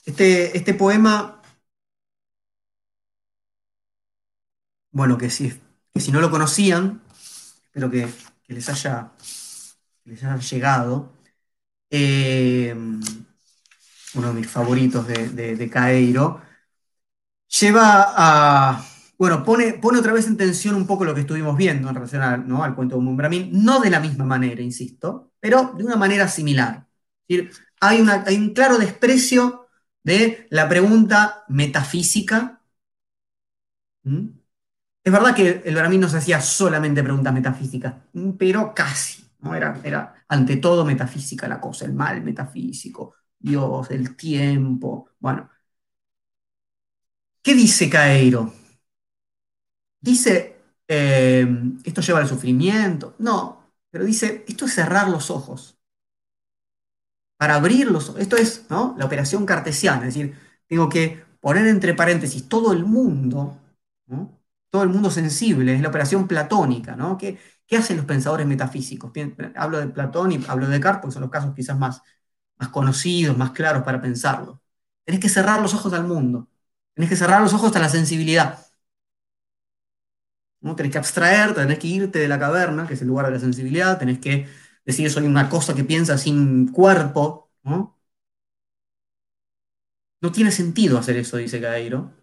[0.05, 1.41] Este, este poema,
[4.91, 5.61] bueno, que si,
[5.93, 7.01] que si no lo conocían,
[7.65, 8.07] espero que,
[8.47, 9.11] les, haya,
[10.05, 11.13] les haya llegado.
[11.89, 12.73] Eh,
[14.13, 16.41] uno de mis favoritos de, de, Caeiro,
[17.47, 18.85] lleva a,
[19.17, 22.21] bueno, pone, pone, otra vez en tensión un poco lo que estuvimos viendo en relación
[22.23, 26.87] al cuento de Mumbramin, no de la misma manera, insisto, pero de una manera similar.
[27.79, 28.01] hay,
[28.37, 29.67] un claro desprecio
[30.03, 32.61] de la pregunta metafísica.
[34.03, 34.27] ¿Mm?
[35.03, 37.95] Es verdad que el Brahmin no se hacía solamente preguntas metafísicas,
[38.37, 39.23] pero casi.
[39.39, 39.55] ¿no?
[39.55, 45.11] Era, era ante todo metafísica la cosa, el mal metafísico, Dios, el tiempo.
[45.19, 45.49] Bueno,
[47.47, 48.51] ¿qué dice Caeiro?
[50.01, 50.57] Dice,
[50.87, 51.47] eh,
[51.85, 53.15] esto lleva al sufrimiento.
[53.19, 55.77] No, pero dice, esto es cerrar los ojos.
[57.37, 58.21] Para abrir los ojos.
[58.21, 58.95] Esto es ¿no?
[58.97, 60.35] la operación cartesiana, es decir,
[60.67, 63.57] tengo que poner entre paréntesis todo el mundo,
[64.69, 67.17] todo el mundo sensible, es la operación platónica, ¿no?
[67.17, 69.11] ¿Qué, ¿Qué, hacen los pensadores metafísicos?
[69.55, 72.01] Hablo de Platón y hablo de Descartes, porque son los casos quizás más
[72.71, 74.61] conocidos, más claros para pensarlo.
[75.05, 76.49] Tenés que cerrar los ojos al mundo,
[76.97, 78.59] tenés que cerrar los ojos a la sensibilidad.
[80.61, 80.75] ¿no?
[80.75, 83.39] Tenés que abstraer, tenés que irte de la caverna, que es el lugar de la
[83.39, 84.47] sensibilidad, tenés que
[84.85, 87.51] decir soy una cosa que piensa sin cuerpo.
[90.21, 92.13] No, tiene sentido hacer eso, dice Cairo.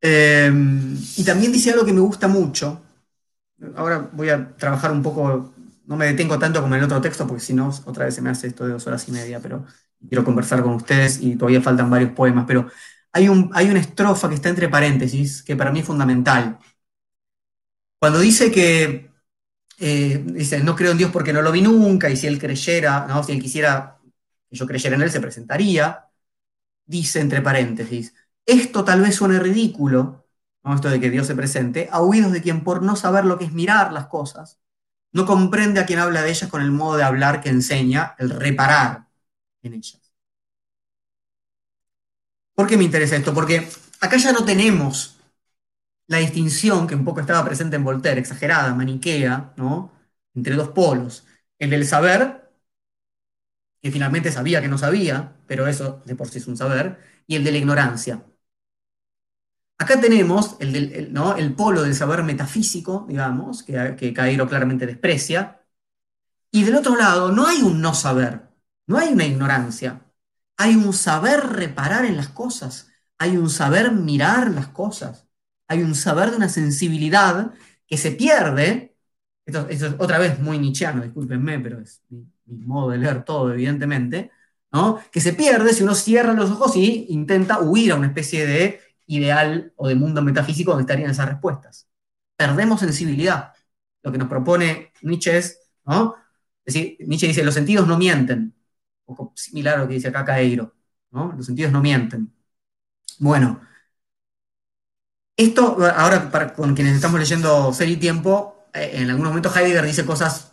[0.00, 2.82] Em, y también dice algo que me gusta mucho.
[3.76, 5.54] Ahora voy a trabajar un poco
[5.86, 8.22] no me detengo tanto como en el otro texto, porque si no, otra vez se
[8.22, 9.66] me hace esto de dos horas y media, pero
[10.08, 12.68] quiero conversar con ustedes y todavía faltan varios poemas, pero
[13.12, 16.58] hay, un, hay una estrofa que está entre paréntesis que para mí es fundamental.
[17.98, 19.10] Cuando dice que,
[19.78, 23.06] eh, dice, no creo en Dios porque no lo vi nunca, y si él creyera,
[23.08, 23.22] ¿no?
[23.22, 23.98] si él quisiera
[24.48, 26.06] que yo creyera en él, se presentaría,
[26.86, 28.14] dice entre paréntesis,
[28.46, 30.26] esto tal vez suene ridículo,
[30.74, 33.44] esto de que Dios se presente, a oídos de quien por no saber lo que
[33.44, 34.58] es mirar las cosas,
[35.12, 38.30] no comprende a quien habla de ellas con el modo de hablar que enseña el
[38.30, 39.05] reparar
[39.66, 40.12] en ellas.
[42.54, 43.34] ¿Por qué me interesa esto?
[43.34, 43.68] Porque
[44.00, 45.16] acá ya no tenemos
[46.08, 49.92] la distinción que un poco estaba presente en Voltaire, exagerada, maniquea, ¿no?
[50.34, 51.26] Entre dos polos.
[51.58, 52.50] El del saber,
[53.82, 57.36] que finalmente sabía que no sabía, pero eso de por sí es un saber, y
[57.36, 58.22] el de la ignorancia.
[59.78, 61.36] Acá tenemos el, ¿no?
[61.36, 65.60] el polo del saber metafísico, digamos, que, que Cairo claramente desprecia,
[66.50, 68.45] y del otro lado no hay un no saber,
[68.86, 70.00] no hay una ignorancia,
[70.56, 72.88] hay un saber reparar en las cosas,
[73.18, 75.26] hay un saber mirar las cosas,
[75.68, 77.52] hay un saber de una sensibilidad
[77.86, 78.96] que se pierde.
[79.44, 84.30] Esto, es otra vez muy nichiano, discúlpenme, pero es mi, modo de leer todo, evidentemente,
[84.72, 85.00] ¿no?
[85.10, 88.80] que se pierde si uno cierra los ojos y intenta huir a una especie de
[89.06, 91.88] ideal o de mundo metafísico donde estarían esas respuestas.
[92.36, 93.52] Perdemos sensibilidad.
[94.02, 96.16] Lo que nos propone Nietzsche es, ¿no?
[96.66, 98.55] Nietzsche dice, los sentidos no mienten
[99.06, 100.74] poco similar a lo que dice acá Caeiro,
[101.10, 101.32] ¿no?
[101.32, 102.32] Los sentidos no mienten.
[103.18, 103.60] Bueno,
[105.36, 110.06] esto, ahora con quienes estamos leyendo Ser y Tiempo, eh, en algunos momentos Heidegger dice
[110.06, 110.52] cosas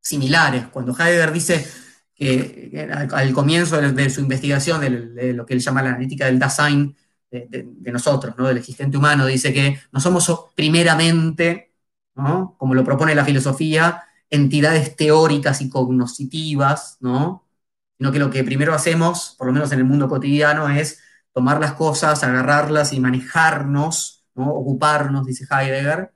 [0.00, 0.66] similares.
[0.68, 1.66] Cuando Heidegger dice
[2.14, 6.96] que, al, comienzo de, su investigación de, lo que él llama la analítica del Dasein,
[7.30, 8.46] de, nosotros, ¿no?
[8.48, 11.72] del existente humano, dice que no somos primeramente,
[12.14, 12.54] ¿no?
[12.58, 17.43] como lo propone la filosofía, entidades teóricas y cognoscitivas, ¿no?
[18.04, 21.00] Sino que lo que primero hacemos, por lo menos en el mundo cotidiano, es
[21.32, 24.50] tomar las cosas, agarrarlas y manejarnos, ¿no?
[24.50, 26.12] ocuparnos, dice Heidegger.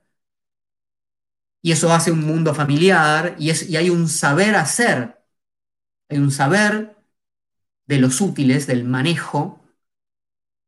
[1.63, 5.17] Y eso hace un mundo familiar y, es, y hay un saber hacer,
[6.09, 6.95] hay un saber
[7.87, 9.59] de los útiles, del manejo,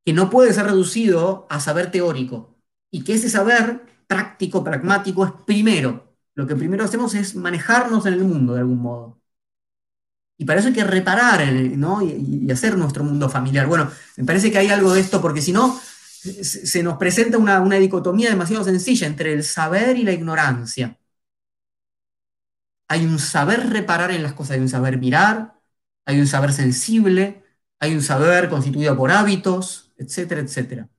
[0.03, 2.57] que no puede ser reducido a saber teórico.
[2.89, 6.17] Y que ese saber práctico, pragmático, es primero.
[6.33, 9.20] Lo que primero hacemos es manejarnos en el mundo de algún modo.
[10.41, 12.01] Y para eso hay que reparar ¿no?
[12.01, 13.67] y, hacer nuestro mundo familiar.
[13.67, 17.75] Bueno, me parece que hay algo de esto, porque si no, se nos presenta una,
[17.75, 20.97] dicotomía demasiado sencilla entre el saber y la ignorancia.
[22.87, 25.59] Hay un saber reparar en las cosas, hay un saber mirar,
[26.05, 27.43] hay un saber sensible,
[27.79, 30.89] hay un saber constituido por hábitos, etcétera, etcétera.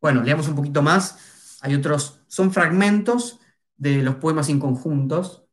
[0.00, 1.16] Bueno, leamos un poquito más.
[1.60, 3.38] Hay otros, son fragmentos
[3.76, 5.43] de los poemas inconjuntos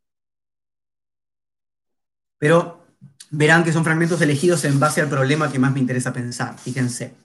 [2.42, 2.88] pero
[3.30, 6.58] verán que son fragmentos elegidos en base al problema que más me interesa pensar.
[6.58, 7.16] Fíjense.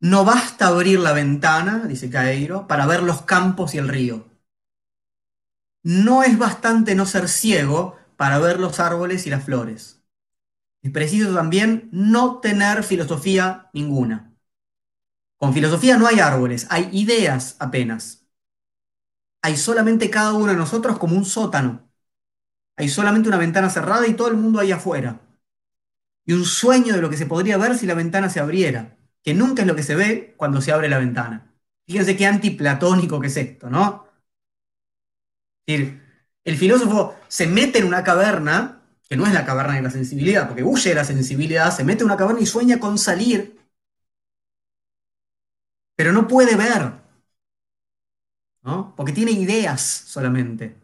[0.00, 4.26] No basta abrir la ventana, dice Caeiro, para ver los campos y el río.
[5.84, 10.02] No es bastante no ser ciego para ver los árboles y las flores.
[10.82, 14.34] Es preciso también no tener filosofía ninguna.
[15.36, 18.26] Con filosofía no hay árboles, hay ideas apenas.
[19.42, 21.87] Hay solamente cada uno de nosotros como un sótano
[22.78, 25.20] hay solamente una ventana cerrada y todo el mundo ahí afuera.
[26.24, 29.34] Y un sueño de lo que se podría ver si la ventana se abriera, que
[29.34, 31.52] nunca es lo que se ve cuando se abre la ventana.
[31.86, 34.06] Fíjense qué antiplatónico que es esto, ¿no?
[36.44, 40.46] el filósofo se mete en una caverna, que no es la caverna de la sensibilidad,
[40.46, 43.58] porque huye de la sensibilidad, se mete en una caverna y sueña con salir,
[45.96, 46.92] pero no puede ver,
[48.62, 48.94] ¿no?
[48.96, 50.76] Porque tiene ideas solamente.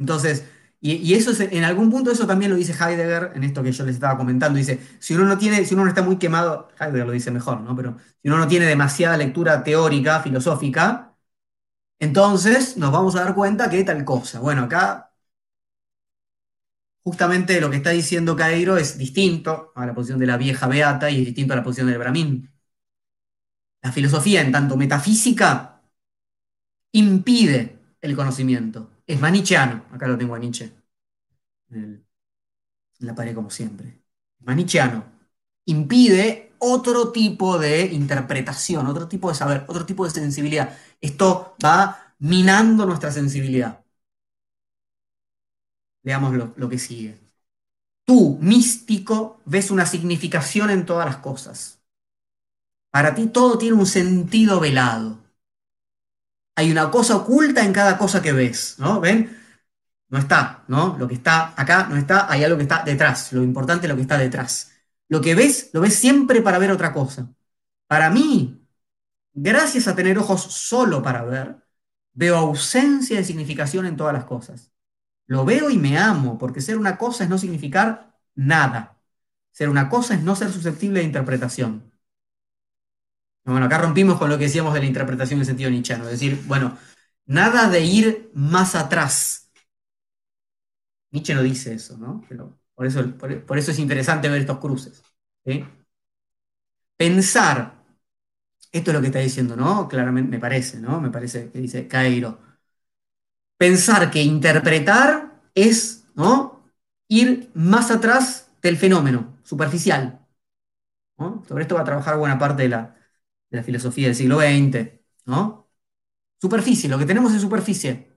[0.00, 0.46] Entonces,
[0.80, 3.84] y, eso es, en algún punto eso también lo dice Heidegger en esto que yo
[3.84, 4.58] les estaba comentando.
[4.58, 7.60] Dice, si uno no tiene, si uno no está muy quemado, Heidegger lo dice mejor,
[7.60, 7.76] ¿no?
[7.76, 11.14] Pero si uno no tiene demasiada lectura teórica, filosófica,
[11.98, 14.40] entonces nos vamos a dar cuenta que tal cosa.
[14.40, 15.12] Bueno, acá
[17.02, 21.10] justamente lo que está diciendo Cairo es distinto a la posición de la vieja Beata
[21.10, 22.50] y es distinto a la posición del Brahmin.
[23.82, 25.82] La filosofía, en tanto metafísica,
[26.92, 29.84] impide el conocimiento es manicheano.
[29.92, 30.72] Acá lo tengo a Nietzsche.
[31.70, 32.04] En
[33.00, 34.02] la pared, como siempre.
[34.40, 35.04] Manicheano.
[35.66, 40.76] Impide otro tipo de interpretación, otro tipo de saber, otro tipo de sensibilidad.
[41.00, 43.84] Esto va minando nuestra sensibilidad.
[46.02, 47.18] Veamos lo, lo que sigue.
[48.04, 51.80] Tú, místico, ves una significación en todas las cosas.
[52.90, 55.19] Para ti todo tiene un sentido velado
[56.60, 59.00] Hay una cosa oculta en cada cosa que ves, ¿no?
[59.00, 59.34] ¿Ven?
[60.10, 60.96] No está, ¿no?
[60.98, 63.32] Lo que está acá no está, hay algo que está detrás.
[63.32, 64.70] Lo importante es lo que está detrás.
[65.08, 67.32] Lo que ves, lo ves siempre para ver otra cosa.
[67.86, 68.62] Para mí,
[69.32, 71.64] gracias a tener ojos solo para ver,
[72.12, 74.70] veo ausencia de significación en todas las cosas.
[75.26, 79.00] Lo veo y me amo, porque ser una cosa es no significar nada.
[79.52, 81.89] Ser una cosa es no ser susceptible de interpretación.
[83.44, 86.42] Bueno, acá rompimos con lo que decíamos de la interpretación en sentido nichano, es decir,
[86.46, 86.76] bueno,
[87.26, 89.50] nada de ir más atrás.
[91.10, 92.24] Nietzsche no dice eso, ¿no?
[92.74, 95.02] Por eso, por, eso es interesante ver estos cruces.
[96.96, 97.74] Pensar,
[98.72, 99.88] esto es lo que está diciendo, ¿no?
[99.88, 101.00] Claramente me parece, ¿no?
[101.00, 102.38] Me parece que dice Cairo.
[103.56, 106.62] Pensar que interpretar es, ¿no?
[107.08, 110.20] Ir más atrás del fenómeno superficial.
[111.46, 112.96] Sobre esto va a trabajar buena parte de la,
[113.50, 115.70] de la filosofía del siglo XX, ¿no?
[116.40, 118.10] Superficie, lo que tenemos es superficie.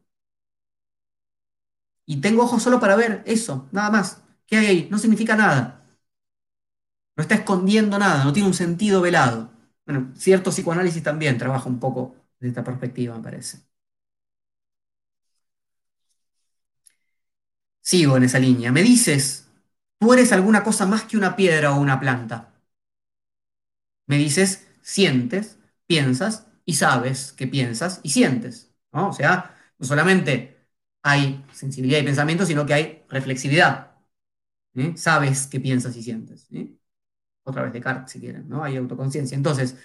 [2.05, 4.21] Y tengo ojos solo para ver eso, nada más.
[4.47, 4.87] ¿Qué hay ahí?
[4.91, 5.85] No significa nada.
[7.15, 9.51] No está escondiendo nada, no tiene un sentido velado.
[9.85, 13.59] Bueno, cierto psicoanálisis también trabaja un poco desde esta perspectiva, me parece.
[17.81, 18.71] Sigo en esa línea.
[18.71, 19.47] Me dices,
[19.99, 22.51] tú eres alguna cosa más que una piedra o una planta.
[24.07, 28.73] Me dices, sientes, piensas y sabes que piensas y sientes.
[28.93, 29.09] ¿no?
[29.09, 30.67] O sea, no solamente
[31.03, 33.93] hay sensibilidad y pensamiento, sino que hay reflexividad.
[34.95, 36.47] Sabes que piensas y sientes.
[37.43, 38.63] Otra vez Descartes, si quieren, ¿no?
[38.63, 39.35] Hay autoconciencia.
[39.35, 39.77] Entonces,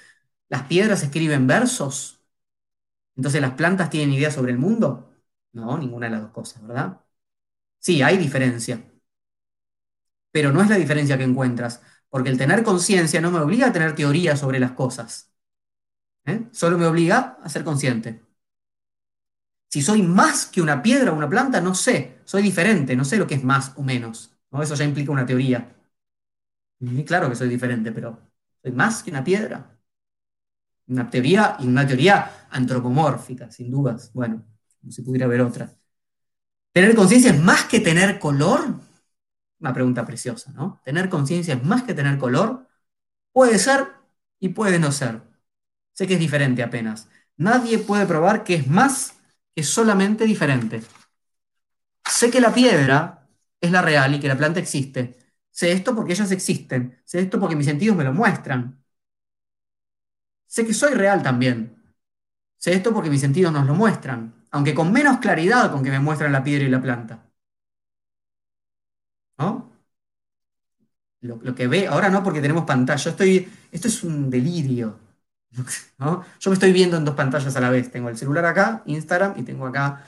[0.48, 2.22] ¿las piedras escriben versos?
[3.16, 5.12] Entonces, ¿las plantas tienen ideas sobre el mundo?
[5.52, 7.00] No, ninguna de las dos cosas, ¿verdad?
[7.80, 8.82] Sí, hay diferencia.
[10.30, 11.82] Pero no es la diferencia que encuentras.
[12.10, 15.32] Porque el tener conciencia no me obliga a tener teoría sobre las cosas.
[16.24, 16.48] ¿eh?
[16.52, 18.22] Solo me obliga a ser consciente.
[19.68, 22.20] Si soy más que una piedra o una planta, no sé.
[22.24, 24.30] Soy diferente, no sé lo que es más o menos.
[24.50, 24.62] ¿no?
[24.62, 25.74] Eso ya implica una teoría.
[27.06, 28.18] Claro que soy diferente, pero
[28.62, 29.78] soy más que una piedra.
[30.86, 34.10] Una teoría y una teoría antropomórfica, sin dudas.
[34.14, 34.42] Bueno,
[34.80, 35.74] como si pudiera haber otra.
[36.72, 38.87] ¿Tener conciencia es más que tener color?
[39.60, 40.80] Una pregunta preciosa, ¿no?
[40.84, 42.68] ¿Tener conciencia es más que tener color?
[43.32, 43.88] Puede ser
[44.40, 45.22] y puede no ser.
[45.92, 47.08] Sé que es diferente apenas.
[47.36, 49.16] Nadie puede probar que es más
[49.54, 50.82] que solamente diferente.
[52.08, 53.28] Sé que la piedra
[53.60, 55.16] es la real y que la planta existe.
[55.50, 57.00] Sé esto porque ellas existen.
[57.04, 58.82] Sé esto porque mis sentidos me lo muestran.
[60.46, 61.76] Sé que soy real también.
[62.58, 66.00] Sé esto porque mis sentidos nos lo muestran, aunque con menos claridad con que me
[66.00, 67.27] muestran la piedra y la planta.
[69.38, 69.70] ¿No?
[71.20, 74.98] Lo, que ve, ahora no porque tenemos pantalla, estoy, esto es un delirio,
[76.40, 79.34] Yo me estoy viendo en dos pantallas a la vez, tengo el celular acá, Instagram,
[79.38, 80.04] y tengo acá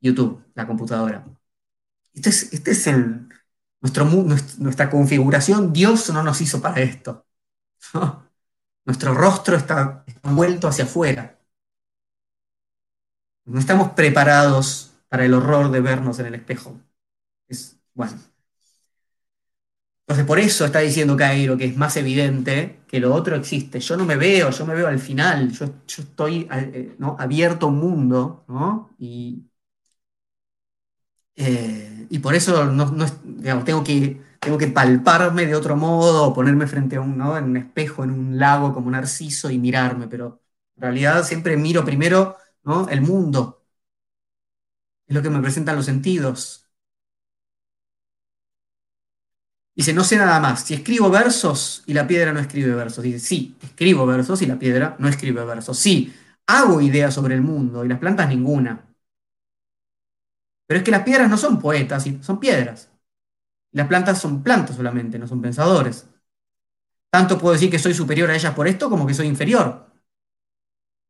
[0.00, 1.24] YouTube, la computadora.
[2.14, 3.28] Este es, este es el,
[3.80, 4.04] nuestro,
[4.58, 7.26] nuestra configuración, Dios no nos hizo para esto.
[8.84, 11.38] Nuestro rostro está, está vuelto hacia afuera.
[13.46, 16.80] No estamos preparados para el horror de vernos en el espejo.
[17.48, 18.14] Es, bueno,
[20.06, 23.80] entonces, por eso está diciendo Cairo que es más evidente que lo otro existe.
[23.80, 27.78] Yo no me veo, yo me veo al final, yo, estoy eh, abierto a un
[27.78, 28.90] mundo, ¿no?
[28.98, 29.44] Y,
[31.36, 32.86] eh, y por eso no,
[33.64, 37.36] tengo, que, tengo que palparme de otro modo, ponerme frente a un, ¿no?
[37.36, 40.42] en un espejo, en un lago como Narciso y mirarme, pero
[40.76, 42.88] en realidad siempre miro primero ¿no?
[42.88, 43.64] el mundo.
[45.06, 46.63] Es lo que me presentan los sentidos.
[49.74, 50.64] Dice, no sé nada más.
[50.64, 53.02] Si escribo versos y la piedra no escribe versos.
[53.04, 55.78] Dice, sí, escribo versos y la piedra no escribe versos.
[55.78, 56.14] Sí,
[56.46, 58.84] hago ideas sobre el mundo y las plantas ninguna.
[60.66, 62.90] Pero es que las piedras no son poetas, son piedras.
[63.72, 66.08] Las plantas son plantas solamente, no son pensadores.
[67.10, 69.86] Tanto puedo decir que soy superior a ellas por esto como que soy inferior.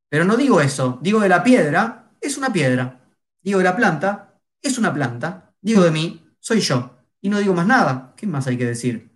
[0.08, 0.98] Pero no digo eso.
[1.02, 3.00] Digo de la piedra, es una piedra.
[3.42, 5.54] Digo de la planta, es una planta.
[5.60, 6.93] Digo de mí, soy yo.
[7.24, 8.14] Y no digo más nada.
[8.16, 9.10] ¿Qué más hay que decir?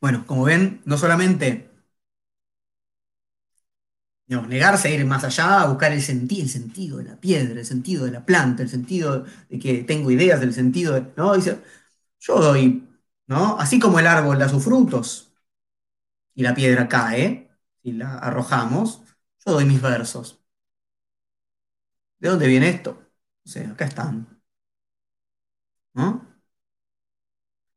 [0.00, 1.68] Bueno, como ven, no solamente
[4.28, 7.66] negarse a ir más allá, a buscar el, sentido, el sentido de la piedra, el
[7.66, 11.34] sentido de la planta, el sentido de que tengo ideas del sentido de, ¿no?
[11.34, 11.62] Dice,
[12.20, 12.88] yo doy,
[13.26, 13.58] ¿no?
[13.58, 15.32] Así como el árbol da sus frutos
[16.34, 17.50] y la piedra cae
[17.82, 19.02] y la arrojamos,
[19.44, 20.40] yo doy mis versos.
[22.18, 22.90] ¿De dónde viene esto?
[23.44, 24.26] O sea, acá están.
[25.94, 26.36] ¿No?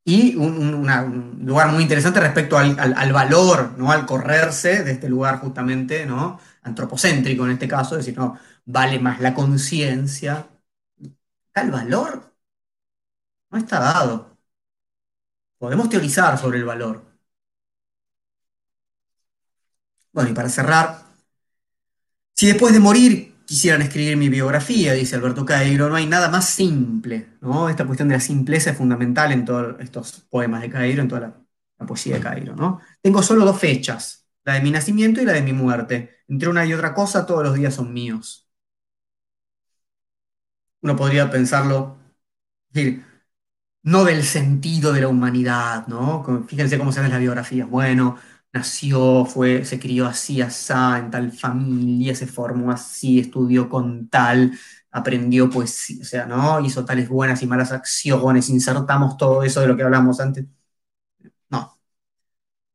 [0.09, 3.91] y un, lugar muy interesante respecto al, valor, ¿no?
[3.91, 6.39] al correrse de este lugar justamente ¿no?
[6.63, 10.47] antropocéntrico en este caso, es decir, no, vale más la conciencia.
[11.53, 12.33] El valor
[13.51, 14.37] no está dado.
[15.59, 17.05] Podemos teorizar sobre el valor.
[20.11, 21.03] Bueno, y para cerrar,
[22.33, 26.47] si después de morir quisieran escribir mi biografía, dice Alberto Cairo, no hay nada más
[26.47, 27.67] simple, ¿no?
[27.67, 31.21] Esta cuestión de la simpleza es fundamental en todos estos poemas de Cairo, en toda
[31.79, 32.79] la, poesía de Cairo, ¿no?
[33.01, 36.17] Tengo solo dos fechas, la de mi nacimiento y la de mi muerte.
[36.27, 38.47] Entre una y otra cosa, todos los días son míos.
[40.81, 41.97] Uno podría pensarlo,
[42.69, 43.03] decir,
[43.83, 46.23] no del sentido de la humanidad, ¿no?
[46.47, 47.69] Fíjense cómo se ven las biografías.
[47.69, 48.17] Bueno,
[48.53, 54.57] nació, fue, se crió así, así, en tal familia, se formó así, estudió con tal,
[54.91, 56.59] aprendió poesía, o sea, ¿no?
[56.65, 60.45] Hizo tales buenas y malas acciones, insertamos todo eso de lo que hablamos antes.
[61.49, 61.77] No.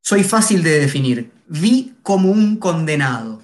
[0.03, 1.33] Soy fácil de definir.
[1.49, 3.43] Vi como un condenado.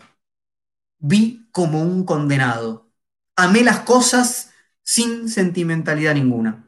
[0.98, 2.90] Vi como un condenado.
[3.36, 4.51] Amé las cosas
[4.82, 6.66] sin sentimentalidad ninguna.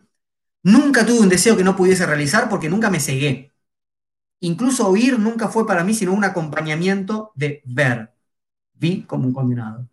[0.62, 3.51] Nunca tuve un deseo que no pudiese realizar porque nunca me cegué.
[4.42, 8.12] Incluso oír nunca fue para mí sino un acompañamiento de ver.
[8.74, 9.88] Vi como un condenado.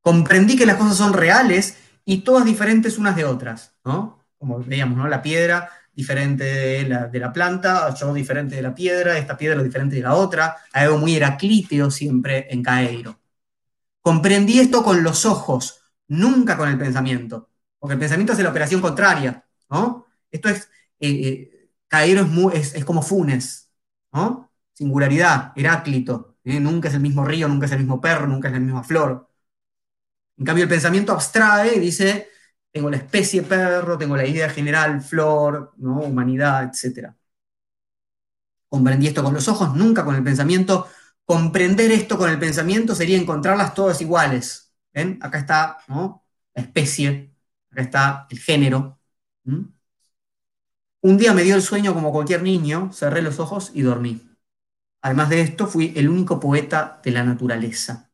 [0.00, 4.18] Comprendí que las cosas son reales y todas diferentes unas de otras, ¿no?
[4.36, 5.06] Como veíamos, ¿no?
[5.06, 10.02] La piedra diferente de la, planta, yo diferente de la piedra, esta piedra diferente de
[10.02, 13.20] la otra, algo muy heraclíteo siempre en Caeiro.
[14.00, 18.80] Comprendí esto con los ojos, nunca con el pensamiento, porque el pensamiento hace la operación
[18.80, 20.06] contraria, ¿no?
[20.32, 20.68] Esto es,
[20.98, 21.51] eh, eh,
[21.92, 23.70] Cairo es, como Funes,
[24.14, 24.50] ¿no?
[24.72, 26.38] Singularidad, Heráclito.
[26.42, 26.58] ¿eh?
[26.58, 29.28] Nunca es el mismo río, nunca es el mismo perro, nunca es la misma flor.
[30.38, 32.30] En cambio, el pensamiento abstrae y dice,
[32.70, 36.00] tengo la especie perro, tengo la idea general flor, ¿no?
[36.00, 37.14] humanidad, etc.
[38.68, 40.88] Comprendí esto con los ojos, nunca con el pensamiento.
[41.26, 44.72] Comprender esto con el pensamiento sería encontrarlas todas iguales.
[44.94, 45.18] ¿Ven?
[45.22, 46.24] Acá está ¿no?
[46.54, 47.34] la especie,
[47.70, 48.98] acá está el género.
[51.02, 54.22] Un día me dio el sueño como cualquier niño, cerré los ojos y dormí.
[55.02, 58.10] Además de esto, fui el único poeta de la naturaleza.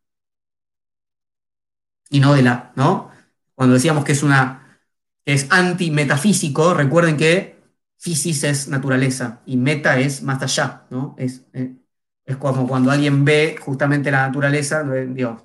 [2.11, 3.11] Y no de la, ¿no?
[3.55, 4.81] Cuando decíamos que es una,
[5.25, 7.59] que es antimetafísico, recuerden que
[7.99, 11.15] fisis es naturaleza y meta es más allá, ¿no?
[11.19, 11.77] Es, eh,
[12.25, 15.43] es como cuando alguien ve justamente la naturaleza, Dios,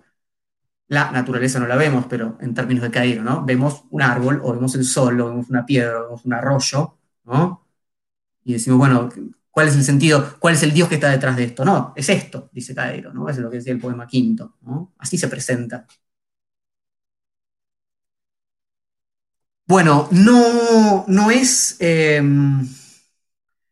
[0.88, 3.44] la naturaleza no la vemos, pero en términos de caer, ¿no?
[3.45, 6.98] Vemos un árbol, o vemos el sol, o vemos una piedra, o vemos un arroyo,
[7.26, 7.68] ¿no?
[8.44, 9.10] Y decimos, bueno,
[9.52, 10.38] ¿cuál es el sentido?
[10.40, 11.66] ¿Cuál es el Dios que está detrás de esto?
[11.66, 13.30] No, es esto, dice Caero, ¿no?
[13.30, 14.94] Es lo que decía el poema quinto, ¿no?
[15.00, 15.88] Así se presenta.
[19.66, 21.78] Bueno, no, no es...
[21.80, 22.68] Em,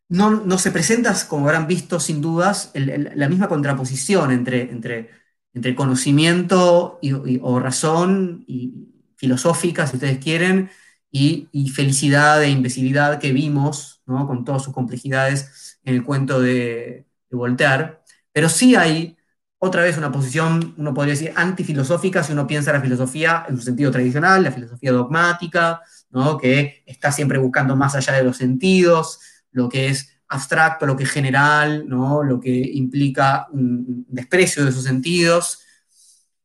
[0.08, 5.10] no, se presenta, como habrán visto sin dudas, la misma contraposición entre, entre,
[5.54, 7.00] entre conocimiento
[7.40, 10.70] o razón y filosófica, si ustedes quieren,
[11.12, 14.26] y, felicidad e imbecilidad que vimos, ¿no?
[14.26, 17.98] con todas sus complejidades en el cuento de, Voltaire,
[18.30, 19.16] pero sí hay
[19.58, 23.62] otra vez una posición, uno podría decir, antifilosófica si uno piensa la filosofía en su
[23.62, 25.80] sentido tradicional, la filosofía dogmática,
[26.10, 26.36] ¿no?
[26.36, 29.20] que está siempre buscando más allá de los sentidos,
[29.50, 32.22] lo que es abstracto, lo que es general, ¿no?
[32.22, 35.60] lo que implica un desprecio de sus sentidos.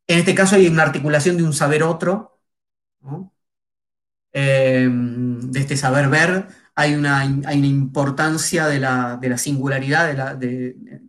[0.07, 2.39] En este caso hay una articulación de un saber otro.
[4.39, 10.07] Em, de este saber ver, hay una, hay una importancia de la, de la singularidad
[10.07, 10.37] de la,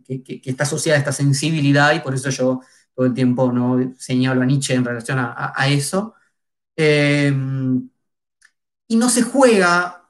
[0.03, 2.61] que, está asociada a esta sensibilidad y por eso yo
[2.95, 3.93] todo el tiempo ¿no?
[3.99, 6.15] señalo a Nietzsche en relación a, eso.
[6.75, 7.89] Em,
[8.87, 10.05] y no se juega,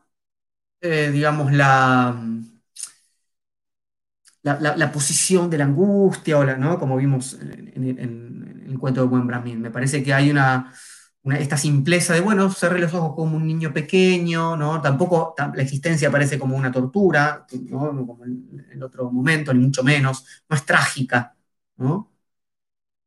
[0.82, 2.16] eh, digamos, la,
[4.44, 6.80] la, la, posición de la angustia, o la, ¿no?
[6.80, 9.62] como vimos en, el cuento de Buen Brahmin.
[9.62, 10.74] Me parece que hay una,
[11.24, 14.82] esta simpleza de, bueno, cerré los ojos como un niño pequeño, ¿no?
[14.82, 18.06] Tampoco la existencia parece como una tortura, ¿no?
[18.08, 21.36] Como en el otro momento, ni mucho menos, no es trágica,
[21.78, 22.12] ¿no?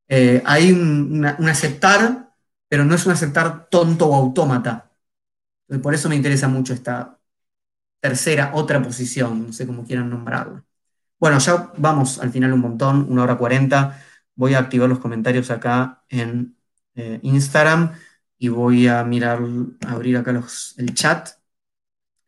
[0.08, 2.34] Eh, hay un, aceptar,
[2.68, 4.92] pero no es un aceptar tonto o autómata.
[5.82, 7.18] por eso me interesa mucho esta
[8.00, 10.64] tercera, otra posición, no sé cómo quieran nombrarla.
[11.20, 14.02] Bueno, ya vamos al final un montón, una hora cuarenta.
[14.34, 16.56] Voy a activar los comentarios acá en
[16.94, 17.92] eh, Instagram
[18.38, 19.40] y voy a mirar,
[19.86, 21.28] abrir acá los, el chat.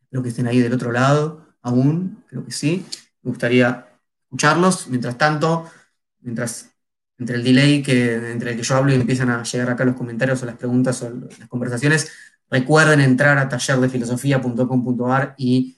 [0.03, 2.85] Espero que estén ahí del otro lado aún, creo que sí.
[3.23, 3.87] Me gustaría
[4.23, 4.87] escucharlos.
[4.87, 5.69] Mientras tanto,
[6.21, 6.69] mientras
[7.17, 9.95] entre el delay que, entre el que yo hablo y empiezan a llegar acá los
[9.95, 12.11] comentarios o las preguntas o las conversaciones,
[12.49, 15.77] recuerden entrar a tallerdefilosofía.com.ar y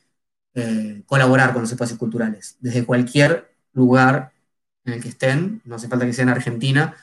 [0.53, 4.34] eh, colaborar con los espacios culturales, desde cualquier lugar
[4.85, 6.95] en el que estén, no hace falta que sea en Argentina,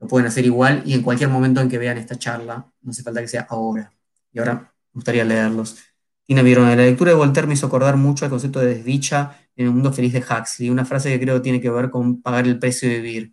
[0.00, 3.02] lo pueden hacer igual y en cualquier momento en que vean esta charla, no hace
[3.02, 3.92] falta que sea ahora.
[4.32, 5.78] Y ahora me gustaría leerlos.
[6.26, 9.66] Tina vieron, la lectura de Voltaire me hizo acordar mucho al concepto de desdicha en
[9.66, 12.58] el mundo feliz de Huxley, una frase que creo tiene que ver con pagar el
[12.58, 13.32] precio de vivir.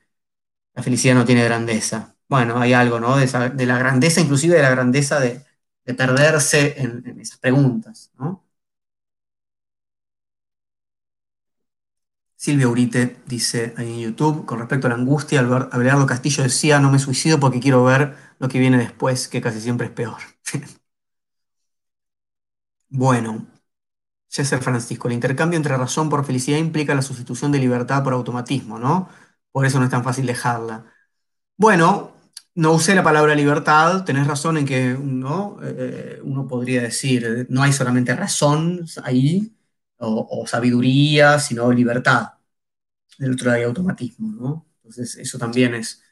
[0.76, 2.15] La felicidad no tiene grandeza.
[2.30, 3.18] Bueno, hay algo, ¿no?
[3.18, 5.44] De, la grandeza, inclusive de la grandeza de,
[5.98, 8.43] perderse en, en, esas preguntas, ¿no?
[12.44, 16.91] Silvia Urite dice ahí en YouTube, con respecto a la angustia, Abelardo Castillo decía, no
[16.91, 20.18] me suicido porque quiero ver lo que viene después, que casi siempre es peor.
[22.90, 23.48] bueno,
[24.28, 28.80] César Francisco, el intercambio entre razón por felicidad implica la sustitución de libertad por automatismo,
[28.80, 29.10] ¿no?
[29.52, 30.86] Por eso no es tan fácil dejarla.
[31.57, 32.14] Bueno,
[32.56, 35.60] no usé la palabra libertad, tenés razón en que ¿no?
[35.64, 39.56] Eh, uno podría decir, no hay solamente razón ahí,
[40.05, 42.34] o, sabiduría, sino libertad.
[43.17, 44.67] Del otro lado hay automatismo, ¿no?
[44.77, 46.03] Entonces eso también es,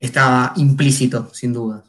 [0.00, 1.84] está implícito, sin duda.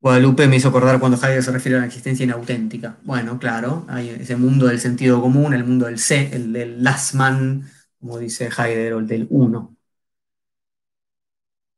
[0.00, 2.98] Guadalupe me hizo acordar cuando Heidegger se refiere a la existencia inauténtica.
[3.02, 7.68] Bueno, claro, hay ese mundo del sentido común, el mundo del sé, el del Lasman,
[7.98, 9.76] como dice Heidegger, o el del uno.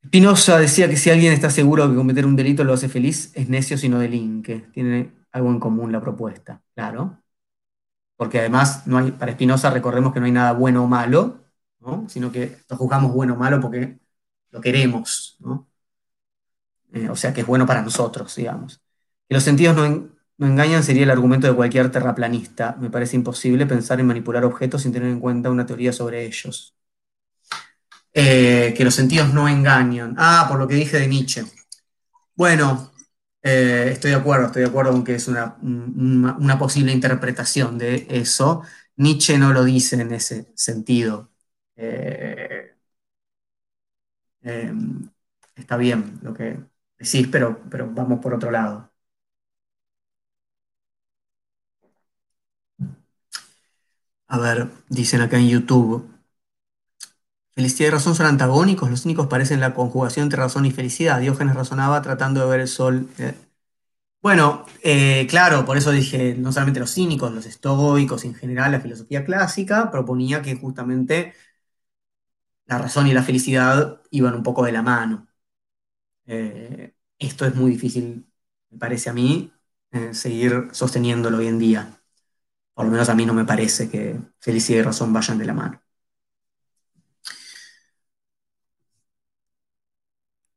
[0.04, 3.32] Spinoza decía que si alguien está seguro de que cometer un delito lo hace feliz,
[3.34, 4.66] es necio sino delinque.
[4.72, 7.22] Tiene algo en común la propuesta, claro.
[8.16, 11.40] Porque además, no hay, para Spinoza recordemos que no hay nada bueno o malo,
[12.08, 13.98] sino que lo juzgamos bueno o malo porque
[14.50, 15.38] lo queremos,
[16.92, 18.82] eh, o sea que es bueno para nosotros, digamos.
[19.28, 22.76] Que los sentidos no, no engañan sería el argumento de cualquier terraplanista.
[22.80, 26.74] Me parece imposible pensar en manipular objetos sin tener en cuenta una teoría sobre ellos.
[28.12, 30.14] Eh, que los sentidos no engañan.
[30.18, 31.44] Ah, por lo que dije de Nietzsche.
[32.34, 32.89] Bueno,
[33.42, 35.56] eh, estoy de acuerdo, estoy de acuerdo con que es una,
[36.58, 38.62] posible interpretación de eso.
[38.96, 41.30] Nietzsche no lo dice en ese sentido.
[41.76, 42.74] Eh,
[45.56, 46.58] está bien lo que
[46.98, 48.90] decís, pero, pero vamos por otro lado.
[54.28, 56.09] A ver, dicen acá en YouTube.
[57.60, 61.20] Felicidad y razón son antagónicos, los cínicos parecen la conjugación entre razón y felicidad.
[61.20, 63.06] Diógenes razonaba tratando de ver el sol.
[63.18, 63.34] Eh.
[64.22, 68.80] Bueno, eh, claro, por eso dije, no solamente los cínicos, los estoicos, en general la
[68.80, 71.34] filosofía clásica proponía que justamente
[72.66, 75.28] la razón y la felicidad iban un poco de la mano.
[76.26, 78.26] Eh, esto es muy difícil,
[78.70, 79.52] me parece a mí,
[80.12, 82.00] seguir sosteniéndolo hoy en día.
[82.74, 85.54] Por lo menos a mí no me parece que felicidad y razón vayan de la
[85.54, 85.82] mano.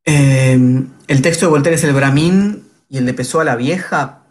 [0.06, 4.26] Em, el texto de Voltaire es el Brahmin y el de Pessoa la vieja.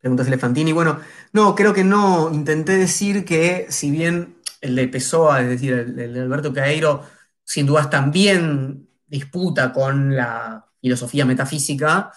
[0.00, 0.72] Preguntas Elefantini.
[0.72, 1.00] Bueno,
[1.32, 2.30] no, creo que no.
[2.32, 7.04] Intenté decir que si bien el de Pessoa, es decir, el, de Alberto Caeiro,
[7.44, 12.12] sin dudas también disputa con la filosofía metafísica,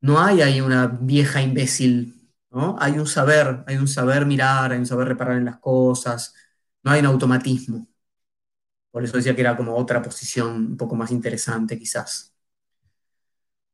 [0.00, 2.76] no hay ahí una vieja imbécil, ¿no?
[2.80, 6.34] Hay un saber, hay un saber mirar, hay un saber reparar en las cosas,
[6.82, 7.86] no hay un automatismo.
[8.96, 12.32] Por eso decía que era como otra posición un poco más interesante, quizás.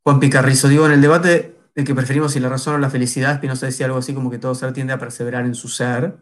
[0.03, 3.37] Juan Picarrizo, digo, en el debate de que preferimos si la razón o la felicidad,
[3.37, 6.17] Spinoza decía algo así como que todo ser tiende a perseverar en su ser.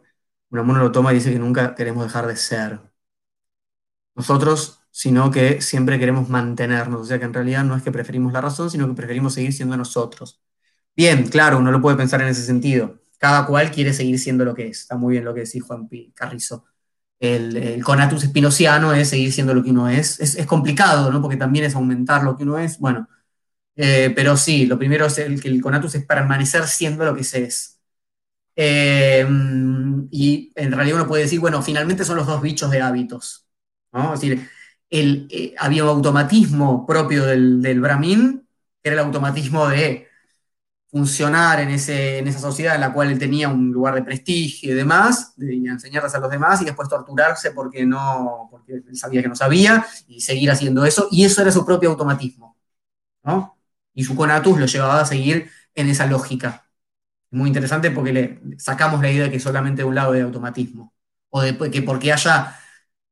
[0.51, 2.79] Unamuno lo toma y dice que nunca queremos dejar de ser.
[4.15, 7.01] Nosotros, sino que siempre queremos mantenernos.
[7.01, 9.55] O sea que en realidad no es que preferimos la razón, sino que preferimos seguir
[9.55, 10.43] siendo nosotros.
[10.95, 13.01] Bien, claro, uno lo puede pensar en ese sentido.
[13.17, 14.81] Cada cual quiere seguir siendo lo que es.
[14.81, 16.13] Está muy bien lo que decía Juan P.
[16.15, 16.67] Carrizo
[17.21, 20.19] el, conatus espinociano es seguir siendo lo que uno es.
[20.21, 20.47] es.
[20.47, 21.21] complicado, ¿no?
[21.23, 22.79] Porque también es aumentar lo que uno es.
[22.79, 23.09] Bueno,
[23.77, 27.25] eh, pero sí, lo primero es el, que el conatus es permanecer siendo lo que
[27.25, 27.79] se es.
[28.57, 29.27] Eh,
[30.11, 33.47] y en realidad uno puede decir, bueno, finalmente son los dos bichos de hábitos.
[33.93, 34.15] ¿no?
[34.15, 34.49] Es decir,
[34.91, 38.47] el, eh, había un automatismo propio del, del Brahmin,
[38.83, 40.10] que era el automatismo de
[40.91, 44.73] funcionar en, ese, en esa sociedad en la cual él tenía un lugar de prestigio
[44.73, 49.23] y demás, de enseñarles a los demás y después torturarse porque no, porque él sabía
[49.23, 52.57] que no sabía y seguir haciendo eso, y eso era su propio automatismo,
[53.23, 53.57] ¿no?
[53.95, 56.67] Y su conatus lo llevaba a seguir en esa lógica.
[57.31, 60.95] Muy interesante porque le sacamos la idea de que solamente de un lado de automatismo,
[61.31, 62.57] o de que porque haya,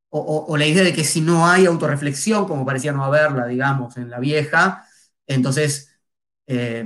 [0.09, 4.09] o, la idea de que si no hay autorreflexión, como parecía no haberla, digamos, en
[4.09, 4.85] la vieja,
[5.27, 5.89] entonces...
[6.47, 6.83] Eh,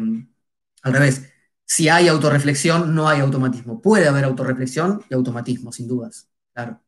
[0.84, 1.24] al revés,
[1.66, 3.82] si hay autorreflexión, no hay automatismo.
[3.82, 6.30] Puede haber autorreflexión y automatismo, sin dudas.
[6.54, 6.82] Claro.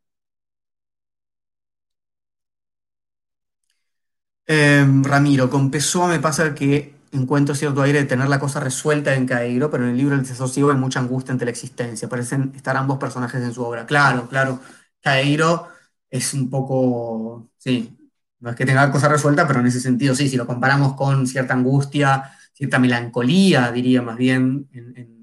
[4.48, 9.16] Em, Ramiro, con Pessoa me pasa que encuentro cierto aire de tener la cosa resuelta
[9.16, 12.08] en Cairo, pero en el libro El desasosiego hay mucha angustia ante la existencia.
[12.10, 13.86] Parecen estar ambos personajes en su obra.
[13.86, 14.60] Claro, claro.
[15.02, 15.68] Cairo
[16.10, 17.98] es un poco, sí,
[18.40, 20.96] no es que tenga la cosa resuelta, pero en ese sentido sí, si lo comparamos
[20.96, 25.16] con cierta angustia, cierta melancolía, diría más bien, en,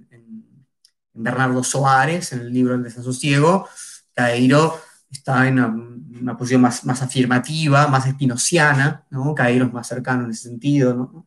[1.14, 3.68] Bernardo Soares, en el libro El desasosiego,
[4.14, 4.80] Cairo
[5.10, 9.34] está en una, posición más, más, afirmativa, más espinociana, ¿no?
[9.34, 11.26] Cairo es más cercano en ese sentido, ¿no?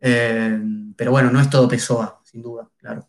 [0.00, 0.60] Eh,
[0.96, 3.08] pero bueno, no es todo Pessoa, sin duda, claro.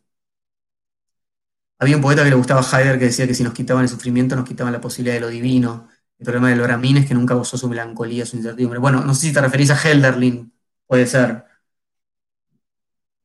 [1.80, 4.36] Había un poeta que le gustaba Heidegger que decía que si nos quitaban el sufrimiento,
[4.36, 5.88] nos quitaban la posibilidad de lo divino.
[6.18, 8.80] El problema del Bramín es que nunca gozó su melancolía, su incertidumbre.
[8.80, 10.52] Bueno, no sé si te referís a Helderlin,
[10.88, 11.46] puede ser.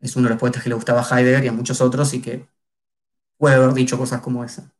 [0.03, 2.47] Es los poetas que le gustaba a Heidegger y a muchos otros y que
[3.39, 4.73] puede haber dicho cosas como esa.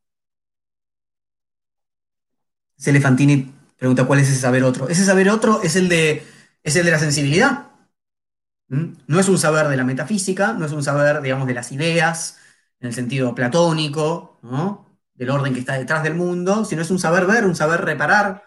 [2.77, 4.89] Celefantini pregunta cuál es ese saber otro.
[4.89, 6.27] Ese saber otro es el de,
[6.63, 7.69] es el de la sensibilidad.
[8.69, 8.95] ¿Mm?
[9.07, 12.39] No es un saber de la metafísica, no es un saber, digamos, de las ideas,
[12.81, 14.41] en el sentido platónico,
[15.15, 18.45] del orden que está detrás del mundo, sino es un saber ver, un saber reparar,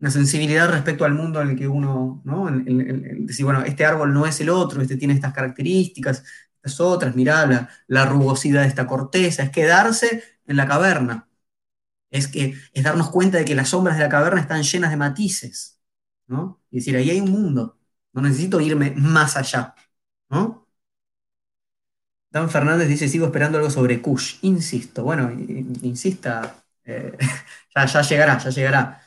[0.00, 2.48] una sensibilidad respecto al mundo en el que uno, ¿no?
[2.50, 6.24] decir, bueno, este árbol no es el otro, este tiene estas características,
[6.56, 11.28] estas otras, mirá la, rugosidad de esta corteza, es quedarse en la caverna,
[12.10, 14.96] es, que, es darnos cuenta de que las sombras de la caverna están llenas de
[14.96, 15.80] matices,
[16.26, 16.62] ¿no?
[16.70, 17.78] Y decir, ahí hay un mundo,
[18.12, 19.74] no necesito irme más allá,
[20.30, 20.68] ¿no?
[22.30, 24.38] Dan Fernández dice, sigo esperando algo sobre Kush.
[24.42, 25.30] Insisto, bueno,
[25.82, 27.16] insista, eh,
[27.74, 29.02] ya, llegará, ya llegará.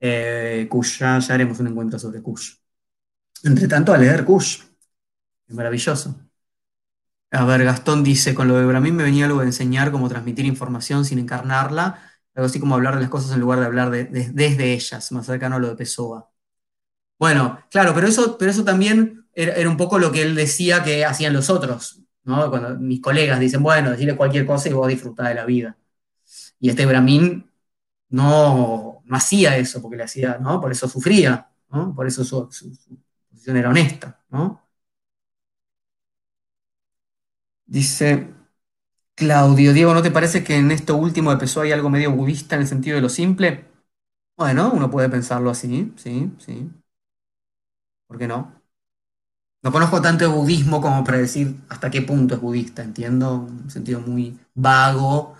[0.00, 2.54] Eh, Kush, ya, haremos un encuentro sobre Kush.
[3.44, 4.62] Entre tanto, a leer Kush.
[5.48, 6.14] Es maravilloso.
[7.30, 10.44] A ver, Gastón dice, con lo de Bramín me venía algo de enseñar cómo transmitir
[10.46, 12.00] información sin encarnarla,
[12.34, 15.56] algo así como hablar de las cosas en lugar de hablar desde ellas, más cercano
[15.56, 16.30] a lo de Pessoa.
[17.18, 21.04] Bueno, claro, pero eso, pero eso también era, un poco lo que él decía que
[21.04, 22.50] hacían los otros, ¿no?
[22.78, 25.76] Mis colegas dicen, bueno, decirle cualquier cosa y vos disfrutás de la vida.
[26.60, 27.50] Y este Bramín
[28.10, 30.60] no, no hacía eso, porque le hacía, ¿no?
[30.60, 31.94] Por eso sufría, ¿no?
[31.94, 32.48] Por eso su,
[33.30, 34.62] posición era honesta, ¿no?
[37.66, 38.32] Dice
[39.16, 42.62] Claudio, Diego, ¿no te parece que en esto último de hay algo medio budista en
[42.62, 43.66] el sentido de lo simple?
[44.36, 46.70] Bueno, uno puede pensarlo así, sí, sí.
[48.06, 48.62] ¿Por qué no?
[49.62, 52.82] No conozco tanto el budismo como para decir hasta qué punto es budista.
[52.82, 55.35] Entiendo un sentido muy vago,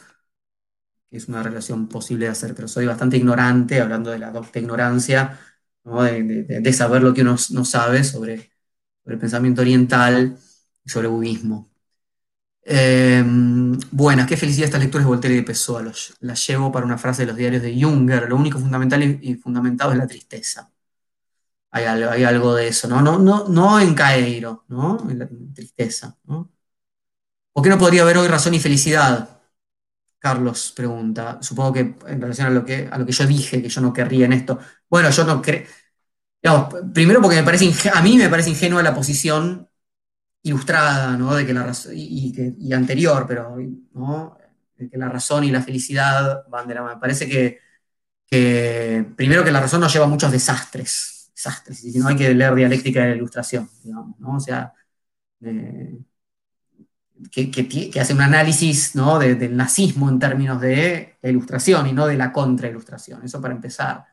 [1.11, 4.59] que es una relación posible de hacer, pero soy bastante ignorante, hablando de la docta
[4.59, 5.39] ignorancia,
[5.85, 8.51] de, saber lo que uno no sabe sobre,
[9.07, 10.37] el pensamiento oriental
[10.85, 11.71] y sobre el budismo.
[12.69, 15.83] Em, buenas, qué felicidad estas lecturas de Voltaire y de Pessoa.
[16.21, 18.29] las llevo para una frase de los diarios de Junger.
[18.29, 20.71] Lo único fundamental y fundamentado es la tristeza
[21.77, 23.03] hay algo, de eso, ¿no?
[23.03, 24.99] No, no, no en Cairo, ¿no?
[25.11, 26.51] En la tristeza, ¿no?
[27.53, 29.36] ¿Por qué no podría haber hoy razón y felicidad?
[30.27, 31.39] Carlos pregunta.
[31.41, 33.93] Supongo que en relación a lo que, a lo que yo dije, que yo no
[33.93, 34.59] querría en esto.
[34.91, 35.65] Bueno, yo no creo.
[36.93, 39.69] primero porque me parece a mí me parece ingenua la posición
[40.43, 41.33] ilustrada, ¿no?
[41.37, 43.57] De que la razón, y, anterior, pero
[43.95, 44.37] ¿no?
[44.77, 46.97] de que la razón y la felicidad van de la mano.
[46.97, 47.61] Me parece que,
[49.17, 52.55] primero que la razón nos lleva a muchos desastres, desastres, si no hay que leer
[52.55, 54.37] dialéctica de la ilustración, digamos, ¿no?
[54.37, 54.73] O sea,
[57.31, 59.19] que, hace un análisis ¿no?
[59.19, 64.05] del nazismo en términos de ilustración y no de la contrailustración, eso para empezar.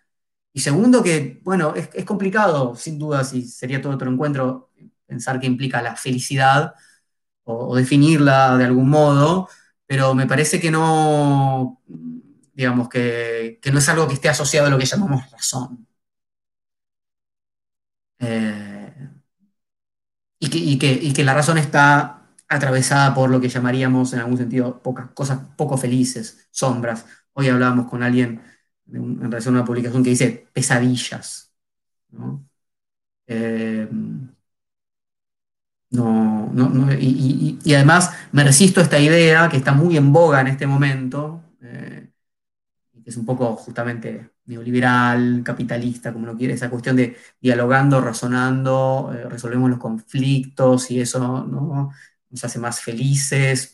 [0.54, 4.72] Y segundo, que, bueno, es, complicado, sin duda, si sería todo otro encuentro,
[5.06, 6.76] pensar que implica la felicidad
[7.44, 9.50] o, definirla de algún modo,
[9.86, 11.82] pero me parece que no,
[12.54, 15.88] digamos, que, que, no es algo que esté asociado a lo que llamamos razón.
[18.20, 19.10] Eh,
[20.52, 22.23] y, que, la razón está
[22.56, 27.06] atravesada por lo que llamaríamos en algún sentido pocas cosas poco felices, sombras.
[27.34, 28.42] Hoy hablábamos con alguien
[28.92, 31.52] en relación a una publicación que dice pesadillas.
[32.12, 32.46] ¿no?
[33.28, 33.88] Eh,
[37.00, 41.44] y, además me resisto a esta idea que está muy en boga en este momento,
[41.62, 42.10] eh,
[43.04, 49.12] que es un poco justamente neoliberal, capitalista, como uno quiere, esa cuestión de dialogando, razonando,
[49.14, 51.92] eh, resolvemos los conflictos y eso ¿no?
[52.34, 53.72] Nos hace más felices,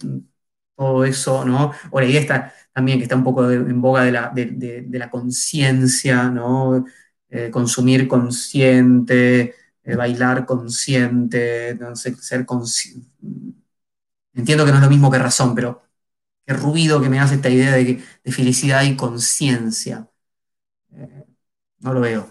[0.75, 1.73] todo eso, ¿no?
[1.91, 4.11] O la idea está también que está un poco en boga de
[4.99, 6.85] la, conciencia, ¿no?
[7.29, 13.07] Eh, consumir consciente, eh, bailar consciente, ser consciente.
[14.33, 15.83] Entiendo que no es lo mismo que razón, pero
[16.45, 20.09] qué ruido que me hace esta idea de, de felicidad y conciencia
[21.79, 22.29] no lo veo.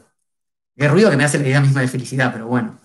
[0.77, 2.78] Qué ruido que me hace la idea misma de felicidad, pero bueno.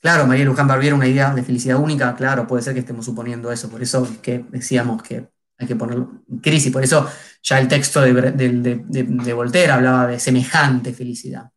[0.00, 3.52] Claro, María Luján Barbier, una idea de felicidad única, claro, puede ser que estemos suponiendo
[3.52, 5.28] eso, por eso es que decíamos que
[5.58, 7.06] hay que ponerlo en crisis, por eso
[7.42, 11.50] ya el texto de, Voltaire hablaba de semejante felicidad.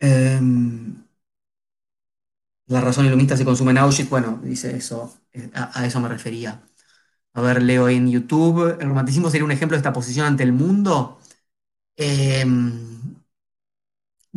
[0.00, 1.04] Em,
[2.66, 5.16] la razón iluminista se consume en Auschwitz, bueno, dice eso,
[5.54, 6.62] a, eso me refería.
[7.34, 10.52] A ver, leo en YouTube, ¿el romanticismo sería un ejemplo de esta posición ante el
[10.52, 11.20] mundo?
[11.96, 13.05] Em,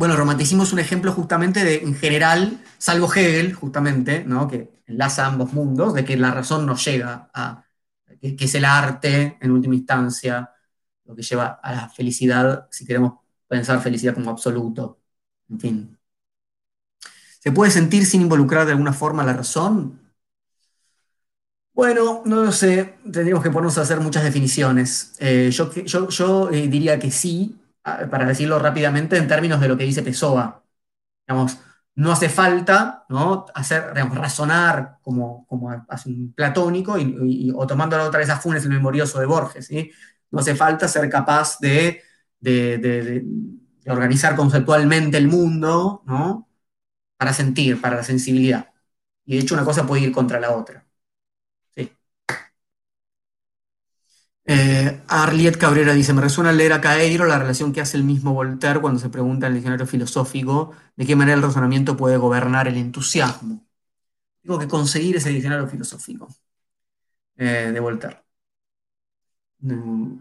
[0.00, 4.48] bueno, el romanticismo es un ejemplo justamente de, en general, salvo Hegel, justamente, ¿no?
[4.48, 7.66] que enlaza ambos mundos, de que la razón no llega a,
[8.18, 10.54] que, es el arte, en última instancia,
[11.04, 15.02] lo que lleva a la felicidad, si queremos pensar felicidad como absoluto.
[15.50, 15.98] En fin.
[17.38, 20.00] ¿Se puede sentir sin involucrar de alguna forma la razón?
[21.74, 25.12] Bueno, no lo sé, tendríamos que ponernos a hacer muchas definiciones.
[25.18, 25.70] Eh, yo,
[26.08, 30.64] yo, eh, diría que sí, para decirlo rápidamente, en términos de lo que dice Pessoa.
[31.26, 31.58] Digamos,
[31.96, 33.46] no hace falta ¿no?
[33.54, 38.70] hacer, razonar como, como hace un platónico y, o tomando otra vez a Funes el
[38.70, 39.66] memorioso de Borges.
[39.66, 39.90] ¿sí?
[40.30, 42.02] No hace falta ser capaz de,
[42.40, 43.24] de,
[43.86, 46.48] organizar conceptualmente el mundo ¿no?
[47.16, 48.70] para sentir, para la sensibilidad.
[49.24, 50.86] Y de hecho una cosa puede ir contra la otra.
[54.52, 58.34] Eh, Arliet Cabrera dice, me resuena leer a Caeiro la relación que hace el mismo
[58.34, 62.66] Voltaire cuando se pregunta en el diccionario filosófico de qué manera el razonamiento puede gobernar
[62.66, 63.64] el entusiasmo.
[64.42, 66.28] Tengo que conseguir ese diccionario filosófico
[67.36, 68.24] eh, de Voltaire.
[69.62, 70.20] Mm.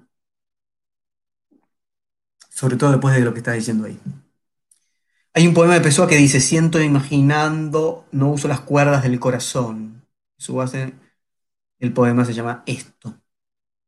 [2.52, 4.00] Sobre todo después de lo que está diciendo ahí.
[5.34, 10.06] Hay un poema de Pessoa que dice, siento imaginando, no uso las cuerdas del corazón.
[10.38, 10.94] Su base,
[11.80, 13.19] el poema se llama Esto.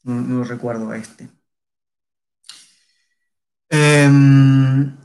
[0.03, 1.29] No, recuerdo a este.
[3.69, 4.95] Em,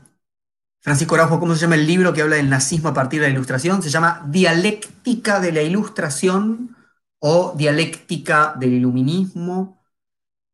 [0.79, 3.33] Francisco Araujo, ¿cómo se llama el libro que habla del nazismo a partir de la
[3.33, 3.81] ilustración?
[3.81, 6.75] Se llama Dialéctica de la Ilustración
[7.19, 9.81] o Dialéctica del Iluminismo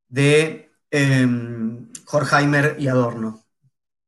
[0.08, 1.28] de eh,
[2.12, 3.44] Horkheimer y Adorno.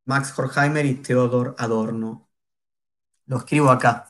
[0.05, 2.29] Max Horkheimer y Theodor Adorno.
[3.27, 4.09] Lo escribo acá,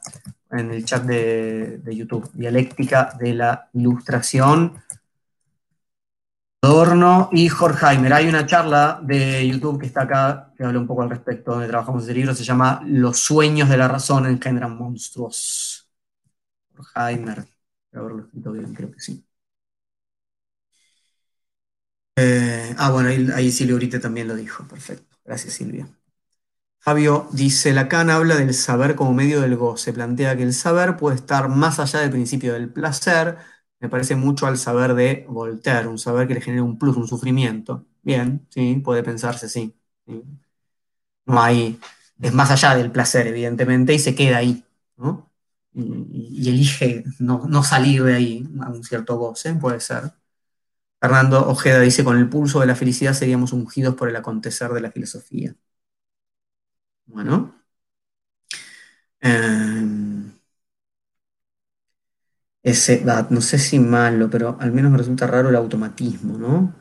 [0.52, 2.30] en el chat de, de YouTube.
[2.34, 4.84] Dialéctica de la Ilustración
[6.66, 8.12] Adorno y Horkheimer.
[8.14, 11.68] Hay una charla de YouTube que está acá, que habla un poco al respecto, donde
[11.68, 15.88] trabajamos ese libro, se llama Los sueños de la razón engendran monstruos.
[16.76, 17.46] Horkheimer,
[17.94, 19.24] haberlo escrito bien, creo que sí.
[22.16, 25.18] Eh, ah, bueno, ahí, ahí Silvia Urite también lo dijo, perfecto.
[25.24, 25.88] Gracias, Silvia.
[26.80, 31.16] Fabio dice, Lacan habla del saber como medio del goce, plantea que el saber puede
[31.18, 33.38] estar más allá del principio del placer,
[33.86, 37.08] me parece mucho al saber de Voltaire, un saber que le genera un plus, un
[37.08, 37.86] sufrimiento.
[38.02, 39.76] Bien, sí, puede pensarse, sí.
[41.26, 41.80] No hay,
[42.22, 44.64] es más allá del placer, evidentemente, y se queda ahí,
[44.98, 45.32] ¿no?
[45.74, 50.14] Y, elige no, salir de ahí a un cierto goce, puede ser.
[51.02, 54.82] Fernando Ojeda dice, con el pulso de la felicidad seríamos ungidos por el acontecer de
[54.82, 55.56] la filosofía.
[57.08, 57.56] Bueno.
[59.22, 60.35] Em,
[62.66, 66.74] ese, no sé si malo, pero al menos me resulta raro el automatismo, ¿no?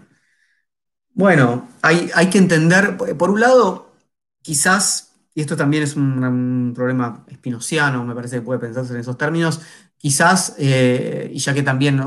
[1.13, 3.93] Bueno, hay, hay que entender, por un lado,
[4.41, 9.19] quizás, y esto también es un, problema espinociano, me parece que puede pensarse en esos
[9.19, 9.61] términos,
[9.99, 12.01] quizás, eh, y ya que también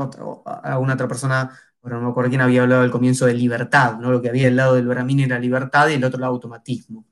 [0.44, 4.10] alguna otra persona, bueno, no me acuerdo quién había hablado al comienzo de libertad, ¿no?
[4.10, 7.06] Lo que había del lado del Brahmin era libertad y el otro lado automatismo.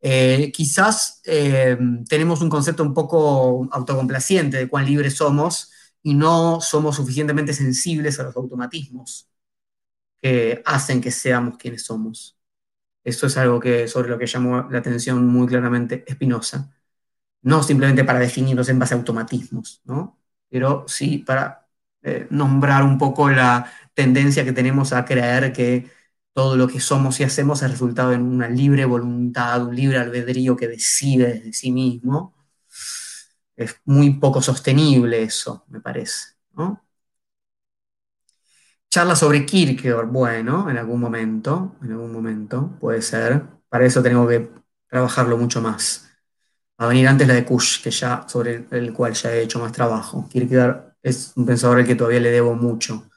[0.00, 1.76] Eh, quizás eh,
[2.08, 5.70] tenemos un concepto un poco autocomplaciente de cuán libres somos,
[6.02, 9.28] y no somos suficientemente sensibles a los automatismos
[10.22, 12.38] que hacen que seamos quienes somos.
[13.04, 16.70] Eso es algo que, sobre lo que llamó la atención muy claramente Spinoza.
[17.42, 20.20] No simplemente para definirnos en base a automatismos, ¿no?
[20.50, 21.68] pero sí para
[22.02, 25.90] eh, nombrar un poco la tendencia que tenemos a creer que
[26.32, 30.56] todo lo que somos y hacemos es resultado en una libre voluntad, un libre albedrío
[30.56, 32.34] que decide desde sí mismo,
[33.60, 36.34] es muy poco sostenible eso, me parece.
[38.88, 43.42] Charla sobre Kierkegaard, bueno, en algún momento, en algún momento, puede ser.
[43.68, 44.50] Para eso tengo que
[44.88, 46.08] trabajarlo mucho más.
[46.80, 49.60] Va a venir antes la de Kush, que ya, sobre el cual ya he hecho
[49.60, 50.28] más trabajo.
[50.28, 53.08] Kierkegaard es un pensador al que todavía le debo mucho.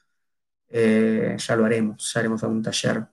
[0.70, 3.07] Eh, ya lo haremos, ya haremos algún taller.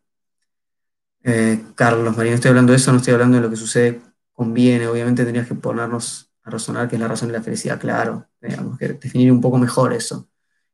[1.23, 4.01] Eh, Carlos María, no estoy hablando de eso, no estoy hablando de lo que sucede
[4.33, 4.87] conviene.
[4.89, 8.89] Obviamente tendrías que ponernos razonar que es la razón de la felicidad, claro, tenemos que
[8.89, 10.29] definir un poco mejor eso.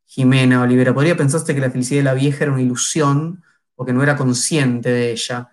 [0.04, 3.42] Jimena Olivera, ¿podría pensarte que la felicidad de la vieja era una ilusión
[3.74, 5.50] o que no era consciente de ella?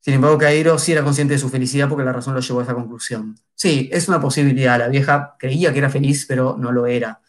[0.00, 2.62] Sin embargo, Cairo sí era consciente de su felicidad porque la razón lo llevó a
[2.62, 3.36] esa conclusión.
[3.54, 4.78] Sí, es una posibilidad.
[4.78, 7.20] La vieja creía que era feliz, pero no lo era.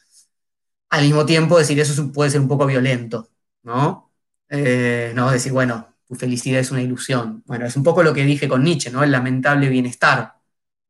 [0.89, 3.29] Al mismo tiempo, decir eso puede ser un poco violento,
[3.63, 4.11] ¿no?
[4.49, 7.43] Eh, no, decir, bueno, tu felicidad es una ilusión.
[7.45, 9.03] Bueno, es un poco lo que dije con Nietzsche, ¿no?
[9.03, 10.34] El lamentable bienestar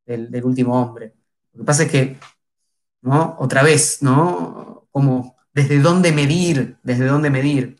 [0.05, 1.13] del, último hombre.
[1.53, 2.17] Lo que pasa es que,
[3.01, 3.37] ¿no?
[3.39, 4.87] Otra vez, ¿no?
[4.91, 6.77] Como, ¿desde dónde medir?
[6.83, 7.77] ¿Desde dónde medir?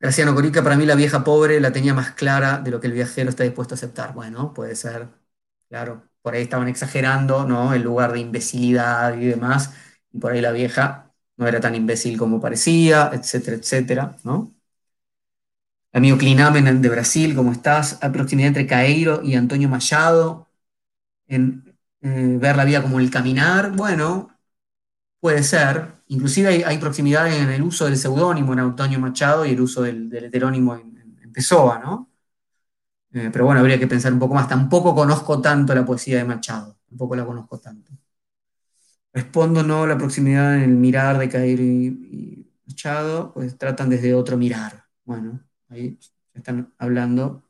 [0.00, 2.92] Graciano Corica, para mí la vieja pobre la tenía más clara de lo que el
[2.92, 4.14] viajero está dispuesto a aceptar.
[4.14, 5.08] Bueno, puede ser,
[5.68, 6.08] claro.
[6.22, 7.74] Por ahí estaban exagerando, ¿no?
[7.74, 9.74] El lugar de imbecilidad y demás.
[10.12, 14.54] Y por ahí la vieja no era tan imbécil como parecía, etcétera, etcétera, ¿no?
[15.92, 17.98] Amigo Clinamen de Brasil, ¿cómo estás?
[18.02, 20.48] Hay proximidad entre Caeiro y Antonio Machado
[21.26, 23.72] en eh, ver la vida como el caminar.
[23.76, 24.30] Bueno,
[25.20, 26.02] puede ser.
[26.08, 30.12] Inclusive hay, proximidad en el uso del seudónimo en Antonio Machado y el uso del,
[30.14, 30.98] heterónimo en,
[31.32, 32.10] Pessoa, ¿no?
[33.12, 34.48] Eh, pero bueno, habría que pensar un poco más.
[34.48, 37.92] Tampoco conozco tanto la poesía de Machado, tampoco la conozco tanto.
[39.12, 44.36] Respondo no, la proximidad en el mirar de Cairo y, Machado, pues tratan desde otro
[44.36, 44.84] mirar.
[45.04, 45.98] Bueno, ahí
[46.34, 47.44] están hablando.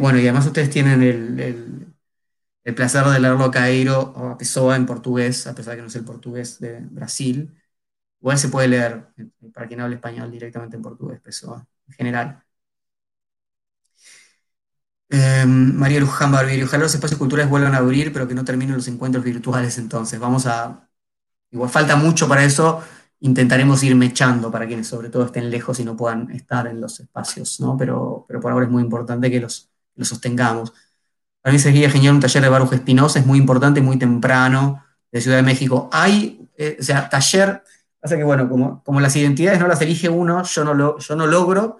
[0.00, 1.02] bueno, y además ustedes tienen
[2.64, 5.82] el placer de leerlo a Cairo o a Pessoa en portugués, a pesar de que
[5.82, 7.52] no es el portugués de Brasil.
[8.20, 9.08] Igual se puede leer,
[9.54, 12.44] para quien hable español, directamente en portugués, Pessoa, en general.
[15.10, 18.74] Eh, María Luján Barbieri, ojalá los espacios culturales vuelvan a abrir, pero que no terminen
[18.76, 20.18] los encuentros virtuales entonces.
[20.18, 20.88] Vamos a...
[21.50, 22.82] Igual falta mucho para eso,
[23.24, 27.00] intentaremos ir mechando para quienes sobre todo estén lejos y no puedan estar en los
[27.00, 27.74] espacios, ¿no?
[27.74, 30.74] Pero, pero por ahora es muy importante que los, los sostengamos.
[31.40, 35.22] Para mí sería genial un taller de Baruch Espinosa, es muy importante, muy temprano, de
[35.22, 35.88] Ciudad de México.
[35.90, 37.62] Hay, eh, o sea, taller,
[37.98, 41.16] pasa que bueno, como, como las identidades no las elige uno, yo no, lo, yo
[41.16, 41.78] no logro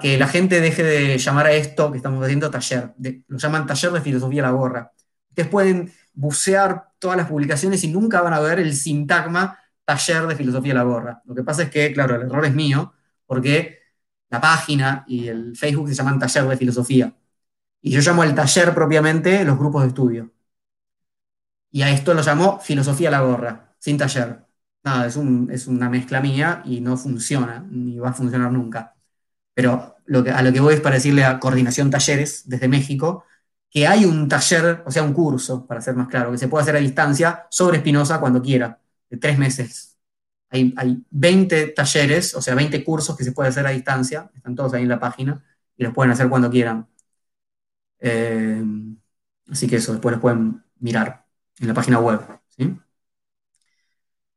[0.00, 2.94] que la gente deje de llamar a esto que estamos haciendo taller.
[3.26, 4.92] lo llaman taller de filosofía la gorra.
[5.28, 9.58] Ustedes pueden bucear todas las publicaciones y nunca van a ver el sintagma
[9.88, 11.22] taller de filosofía la gorra.
[11.24, 12.92] Lo que pasa es que, claro, el error es mío,
[13.26, 13.78] porque
[14.28, 17.16] la página y el Facebook se llaman taller de filosofía.
[17.80, 20.32] Y yo llamo al taller propiamente los grupos de estudio.
[21.70, 24.44] Y a esto lo llamo filosofía a la gorra, sin taller.
[24.84, 25.16] Nada, es,
[25.66, 28.94] una mezcla mía y no funciona, ni va a funcionar nunca.
[29.54, 29.96] Pero
[30.34, 33.24] a lo que voy es para decirle a Coordinación Talleres desde México
[33.70, 36.62] que hay un taller, o sea, un curso, para ser más claro, que se puede
[36.62, 39.98] hacer a distancia sobre Espinosa cuando quiera, de tres meses.
[40.50, 44.54] Hay, hay 20 talleres, o sea, 20 cursos que se puede hacer a distancia, están
[44.54, 45.44] todos ahí en la página,
[45.76, 46.88] y los pueden hacer cuando quieran.
[48.00, 48.62] Eh,
[49.50, 51.26] así que eso, después lo pueden mirar
[51.58, 52.20] en la página web.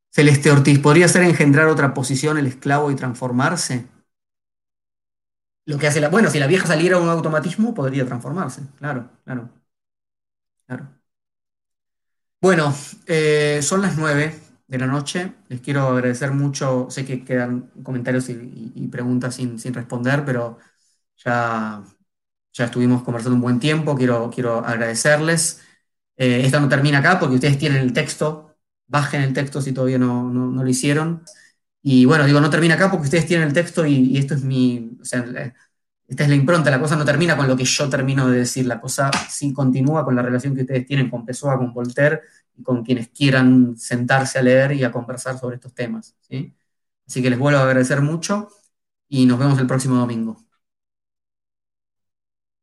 [0.09, 3.87] Celeste Ortiz, ¿podría ser engendrar otra posición el esclavo y transformarse?
[5.65, 6.09] Lo que hace la.
[6.09, 8.61] Bueno, si la vieja saliera un automatismo, podría transformarse.
[8.77, 9.49] Claro, claro.
[10.65, 10.89] Claro.
[12.41, 12.73] Bueno,
[13.05, 14.39] eh, son las nueve
[14.71, 15.33] de la noche.
[15.49, 16.87] Les quiero agradecer mucho.
[16.89, 20.57] Sé que quedan comentarios y, preguntas sin, sin responder, pero
[21.17, 21.83] ya
[22.53, 25.61] ya estuvimos conversando un buen tiempo, quiero, quiero agradecerles.
[26.17, 28.57] Eh, esto no termina acá porque ustedes tienen el texto,
[28.87, 31.23] bajen el texto si todavía no, no, lo hicieron.
[31.81, 34.97] Y bueno, digo, no termina acá porque ustedes tienen el texto y, esto es mi,
[35.01, 35.25] o sea,
[36.11, 38.65] esta es la impronta, la cosa no termina con lo que yo termino de decir,
[38.65, 42.23] la cosa sí continúa con la relación que ustedes tienen con Pessoa, con Voltaire
[42.57, 46.13] y con quienes quieran sentarse a leer y a conversar sobre estos temas.
[46.19, 46.53] ¿sí?
[47.07, 48.49] Así que les vuelvo a agradecer mucho
[49.07, 50.37] y nos vemos el próximo domingo.